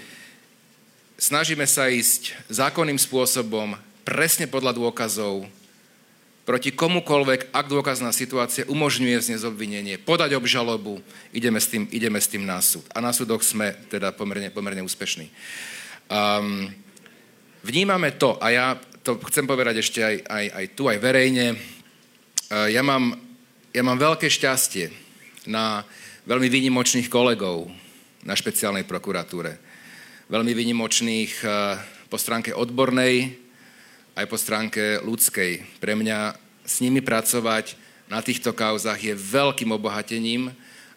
Snažíme 1.21 1.69
sa 1.69 1.85
ísť 1.85 2.33
zákonným 2.49 2.97
spôsobom, 2.97 3.77
presne 4.01 4.49
podľa 4.49 4.73
dôkazov, 4.73 5.45
proti 6.41 6.73
komukolvek, 6.73 7.53
ak 7.53 7.69
dôkazná 7.69 8.09
situácia 8.09 8.65
umožňuje 8.65 9.21
vzniesť 9.21 9.45
obvinenie, 9.45 10.01
podať 10.01 10.33
obžalobu, 10.33 10.97
ideme 11.29 11.61
s 11.61 11.69
tým, 11.69 11.85
ideme 11.93 12.17
s 12.17 12.25
tým 12.25 12.41
na 12.41 12.57
súd. 12.65 12.81
A 12.97 12.97
na 12.97 13.13
súdoch 13.13 13.45
sme 13.45 13.77
teda 13.93 14.09
pomerne, 14.09 14.49
pomerne 14.49 14.81
úspešní. 14.81 15.29
Um, 16.09 16.65
vnímame 17.61 18.17
to, 18.17 18.41
a 18.41 18.49
ja 18.49 18.65
to 19.05 19.21
chcem 19.29 19.45
povedať 19.45 19.85
ešte 19.85 20.01
aj, 20.01 20.15
aj, 20.25 20.45
aj 20.49 20.65
tu, 20.73 20.89
aj 20.89 20.97
verejne, 20.97 21.53
uh, 21.53 22.65
ja 22.65 22.81
mám 22.81 23.29
ja 23.71 23.81
mám 23.87 23.95
veľké 23.95 24.27
šťastie 24.27 24.91
na 25.47 25.87
veľmi 26.27 26.51
výnimočných 26.51 27.07
kolegov 27.07 27.71
na 28.27 28.35
špeciálnej 28.35 28.83
prokuratúre. 28.83 29.55
Veľmi 30.27 30.51
výnimočných 30.51 31.33
eh, 31.43 31.79
po 32.11 32.19
stránke 32.19 32.51
odbornej, 32.51 33.31
aj 34.19 34.25
po 34.27 34.35
stránke 34.35 34.99
ľudskej. 34.99 35.79
Pre 35.79 35.93
mňa 35.95 36.35
s 36.67 36.83
nimi 36.83 36.99
pracovať 36.99 37.79
na 38.11 38.19
týchto 38.19 38.51
kauzach 38.51 38.99
je 38.99 39.15
veľkým 39.15 39.71
obohatením 39.71 40.51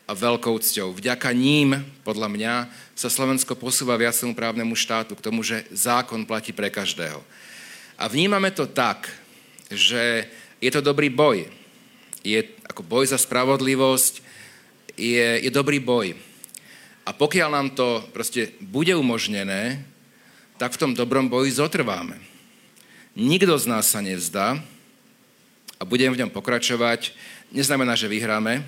a 0.05 0.13
veľkou 0.13 0.59
cťou. 0.59 0.99
Vďaka 0.99 1.31
ním, 1.31 1.79
podľa 2.03 2.27
mňa, 2.27 2.55
sa 2.99 3.07
Slovensko 3.07 3.55
posúva 3.55 3.95
viac 3.95 4.19
tomu 4.19 4.35
právnemu 4.35 4.75
štátu, 4.75 5.15
k 5.15 5.25
tomu, 5.25 5.47
že 5.47 5.63
zákon 5.71 6.27
platí 6.27 6.51
pre 6.51 6.75
každého. 6.75 7.23
A 7.95 8.11
vnímame 8.11 8.51
to 8.51 8.67
tak, 8.67 9.07
že 9.71 10.27
je 10.59 10.71
to 10.75 10.83
dobrý 10.83 11.07
boj 11.07 11.64
je 12.25 12.41
ako 12.65 12.83
boj 12.83 13.05
za 13.13 13.21
spravodlivosť, 13.21 14.25
je, 14.97 15.45
je 15.45 15.51
dobrý 15.53 15.79
boj. 15.79 16.17
A 17.05 17.13
pokiaľ 17.13 17.49
nám 17.53 17.69
to 17.77 18.01
proste 18.17 18.57
bude 18.65 18.91
umožnené, 18.97 19.85
tak 20.57 20.73
v 20.73 20.81
tom 20.81 20.93
dobrom 20.97 21.29
boji 21.29 21.53
zotrváme. 21.53 22.17
Nikto 23.15 23.55
z 23.61 23.69
nás 23.69 23.93
sa 23.93 24.01
nevzdá 24.01 24.59
a 25.79 25.83
budem 25.85 26.11
v 26.11 26.25
ňom 26.25 26.33
pokračovať. 26.33 27.13
Neznamená, 27.53 27.95
že 27.95 28.11
vyhráme. 28.11 28.65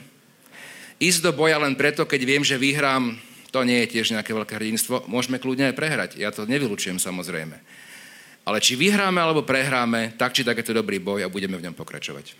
Ísť 1.00 1.24
do 1.24 1.32
boja 1.32 1.56
len 1.56 1.74
preto, 1.74 2.04
keď 2.04 2.20
viem, 2.22 2.44
že 2.44 2.60
vyhrám, 2.60 3.16
to 3.50 3.64
nie 3.64 3.80
je 3.84 3.96
tiež 3.96 4.12
nejaké 4.12 4.36
veľké 4.36 4.52
hrdinstvo. 4.60 5.08
Môžeme 5.08 5.40
kľudne 5.40 5.72
aj 5.72 5.78
prehrať. 5.78 6.10
Ja 6.20 6.28
to 6.28 6.44
nevylučujem 6.44 7.00
samozrejme. 7.00 7.56
Ale 8.46 8.58
či 8.62 8.78
vyhráme 8.78 9.18
alebo 9.18 9.42
prehráme, 9.42 10.14
tak 10.20 10.36
či 10.36 10.44
tak 10.44 10.60
je 10.60 10.66
to 10.70 10.76
dobrý 10.76 11.00
boj 11.00 11.24
a 11.24 11.32
budeme 11.32 11.58
v 11.58 11.66
ňom 11.66 11.74
pokračovať. 11.74 12.36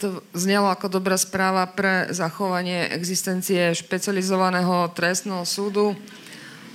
To 0.00 0.24
znelo 0.32 0.72
ako 0.72 0.88
dobrá 0.88 1.20
správa 1.20 1.68
pre 1.68 2.08
zachovanie 2.08 2.88
existencie 2.88 3.76
špecializovaného 3.76 4.88
trestného 4.96 5.44
súdu 5.44 5.92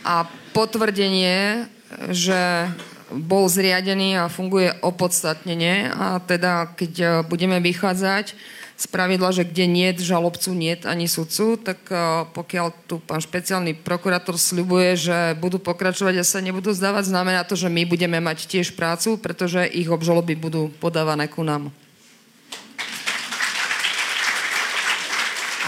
a 0.06 0.30
potvrdenie, 0.54 1.66
že 2.14 2.70
bol 3.10 3.50
zriadený 3.50 4.22
a 4.22 4.30
funguje 4.30 4.78
opodstatnenie 4.82 5.90
a 5.90 6.22
teda 6.22 6.70
keď 6.78 7.26
budeme 7.26 7.58
vychádzať 7.62 8.38
z 8.76 8.86
pravidla, 8.92 9.32
že 9.32 9.48
kde 9.48 9.66
nie 9.72 9.90
žalobcu, 9.96 10.52
nie 10.52 10.76
ani 10.84 11.08
sudcu, 11.08 11.56
tak 11.56 11.80
e, 11.88 12.28
pokiaľ 12.28 12.68
tu 12.92 13.00
pán 13.00 13.24
špeciálny 13.24 13.72
prokurátor 13.72 14.36
sľubuje, 14.36 15.00
že 15.00 15.18
budú 15.40 15.64
pokračovať 15.64 16.20
a 16.20 16.28
sa 16.28 16.44
nebudú 16.44 16.76
zdávať, 16.76 17.08
znamená 17.08 17.48
to, 17.48 17.56
že 17.56 17.72
my 17.72 17.88
budeme 17.88 18.20
mať 18.20 18.52
tiež 18.52 18.76
prácu, 18.76 19.16
pretože 19.16 19.64
ich 19.64 19.88
obžaloby 19.88 20.36
budú 20.36 20.68
podávané 20.84 21.32
ku 21.32 21.48
nám. 21.48 21.72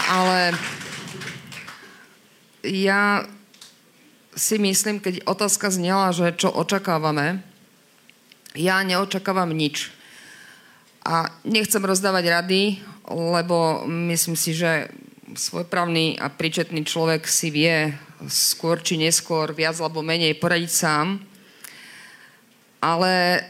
Ale 0.08 0.56
ja 2.64 3.28
si 4.32 4.56
myslím, 4.56 5.04
keď 5.04 5.28
otázka 5.28 5.68
znela, 5.68 6.14
že 6.16 6.32
čo 6.32 6.48
očakávame, 6.48 7.44
ja 8.56 8.80
neočakávam 8.80 9.52
nič. 9.52 9.92
A 11.04 11.28
nechcem 11.44 11.84
rozdávať 11.84 12.24
rady, 12.26 12.62
lebo 13.08 13.84
myslím 13.88 14.36
si, 14.36 14.56
že 14.56 14.88
svojprávny 15.36 16.16
a 16.16 16.32
príčetný 16.32 16.88
človek 16.88 17.28
si 17.28 17.52
vie 17.52 17.92
skôr 18.26 18.80
či 18.80 18.96
neskôr 18.96 19.52
viac 19.52 19.76
alebo 19.78 20.00
menej 20.00 20.40
poradiť 20.40 20.70
sám. 20.72 21.20
Ale 22.80 23.44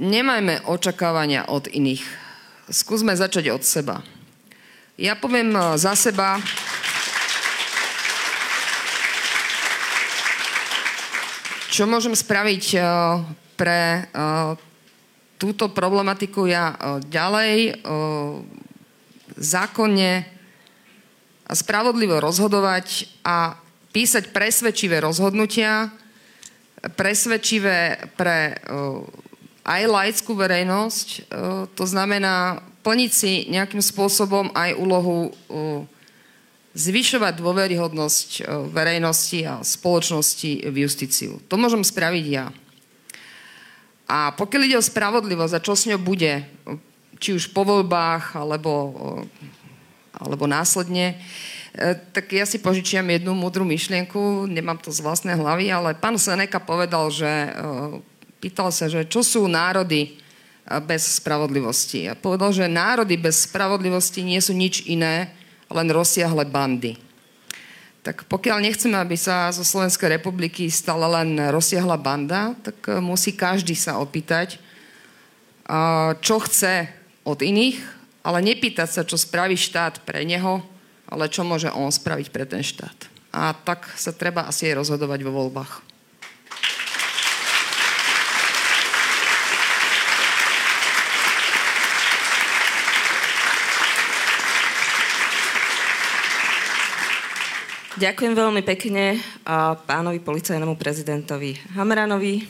nemajme 0.00 0.66
očakávania 0.66 1.46
od 1.46 1.68
iných. 1.70 2.02
Skúsme 2.72 3.12
začať 3.14 3.52
od 3.52 3.62
seba. 3.62 4.00
Ja 5.00 5.16
poviem 5.16 5.56
e, 5.56 5.80
za 5.80 5.96
seba, 5.96 6.36
čo 11.72 11.88
môžem 11.88 12.12
spraviť 12.12 12.64
e, 12.76 12.78
pre 13.56 14.04
túto 15.40 15.70
problematiku? 15.70 16.50
Ja 16.50 16.74
ďalej 17.06 17.78
zákonne 19.38 20.12
a 21.46 21.52
spravodlivo 21.54 22.18
rozhodovať 22.18 23.06
a 23.22 23.54
písať 23.94 24.34
presvedčivé 24.34 24.98
rozhodnutia, 24.98 25.94
presvedčivé 26.98 28.10
pre 28.18 28.58
aj 29.62 29.82
laickú 29.86 30.34
verejnosť, 30.34 31.30
to 31.74 31.84
znamená 31.86 32.62
plniť 32.82 33.10
si 33.14 33.32
nejakým 33.48 33.80
spôsobom 33.80 34.50
aj 34.52 34.74
úlohu 34.74 35.30
zvyšovať 36.72 37.38
dôveryhodnosť 37.38 38.28
verejnosti 38.72 39.40
a 39.44 39.54
spoločnosti 39.60 40.66
v 40.66 40.76
justíciu. 40.82 41.38
To 41.46 41.60
môžem 41.60 41.84
spraviť 41.84 42.24
ja. 42.26 42.48
A 44.12 44.32
pokiaľ 44.36 44.62
ide 44.68 44.76
o 44.76 44.84
spravodlivosť 44.84 45.54
a 45.56 45.64
čo 45.64 45.72
s 45.72 45.88
ňou 45.88 46.00
bude, 46.00 46.44
či 47.16 47.32
už 47.32 47.54
po 47.56 47.64
voľbách 47.64 48.36
alebo, 48.36 48.72
alebo 50.12 50.44
následne, 50.44 51.16
e, 51.72 51.96
tak 52.12 52.28
ja 52.34 52.44
si 52.44 52.60
požičiam 52.60 53.08
jednu 53.08 53.32
múdru 53.32 53.64
myšlienku, 53.64 54.50
nemám 54.50 54.76
to 54.82 54.92
z 54.92 55.00
vlastnej 55.00 55.38
hlavy, 55.38 55.72
ale 55.72 55.96
pán 55.96 56.20
Seneca 56.20 56.60
povedal, 56.60 57.08
že 57.08 57.30
e, 57.30 57.50
pýtal 58.42 58.68
sa, 58.68 58.90
že 58.90 59.08
čo 59.08 59.22
sú 59.22 59.46
národy 59.48 60.18
bez 60.86 61.18
spravodlivosti. 61.18 62.06
A 62.06 62.14
povedal, 62.14 62.54
že 62.54 62.70
národy 62.70 63.18
bez 63.18 63.46
spravodlivosti 63.50 64.22
nie 64.22 64.38
sú 64.38 64.54
nič 64.54 64.86
iné, 64.86 65.34
len 65.72 65.88
rozsiahle 65.90 66.46
bandy. 66.46 66.96
Tak 68.02 68.26
pokiaľ 68.26 68.58
nechceme, 68.66 68.98
aby 68.98 69.14
sa 69.14 69.54
zo 69.54 69.62
Slovenskej 69.62 70.18
republiky 70.18 70.66
stala 70.70 71.06
len 71.22 71.38
rozsiahla 71.38 71.94
banda, 71.94 72.54
tak 72.58 72.76
e, 72.90 72.98
musí 72.98 73.30
každý 73.30 73.78
sa 73.78 74.02
opýtať, 74.02 74.58
čo 76.20 76.36
chce 76.42 76.90
od 77.22 77.38
iných, 77.38 77.78
ale 78.26 78.44
nepýtať 78.44 78.88
sa, 78.90 79.02
čo 79.06 79.14
spraví 79.14 79.54
štát 79.54 80.02
pre 80.02 80.26
neho, 80.26 80.62
ale 81.06 81.30
čo 81.30 81.46
môže 81.46 81.70
on 81.70 81.88
spraviť 81.88 82.28
pre 82.34 82.44
ten 82.44 82.60
štát. 82.60 83.08
A 83.32 83.56
tak 83.56 83.88
sa 83.96 84.12
treba 84.12 84.44
asi 84.44 84.68
aj 84.68 84.84
rozhodovať 84.84 85.24
vo 85.24 85.32
voľbách. 85.32 85.91
Ďakujem 98.02 98.34
veľmi 98.34 98.66
pekne 98.66 99.14
pánovi 99.86 100.18
policajnému 100.18 100.74
prezidentovi 100.74 101.54
Hamranovi. 101.78 102.42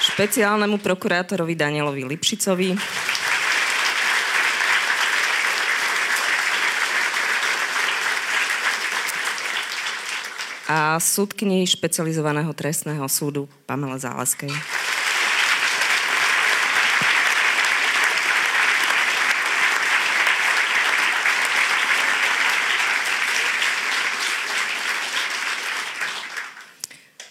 špeciálnemu 0.00 0.80
prokurátorovi 0.80 1.52
Danielovi 1.52 2.08
Lipšicovi. 2.08 2.72
a 10.66 10.98
súdkyni 10.98 11.62
špecializovaného 11.68 12.50
trestného 12.50 13.04
súdu 13.06 13.46
Pamela 13.68 14.00
Záleskej. 14.00 14.50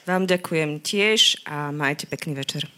Vám 0.05 0.29
ďakujem 0.29 0.85
tiež 0.85 1.41
a 1.49 1.73
majte 1.73 2.05
pekný 2.05 2.37
večer. 2.37 2.69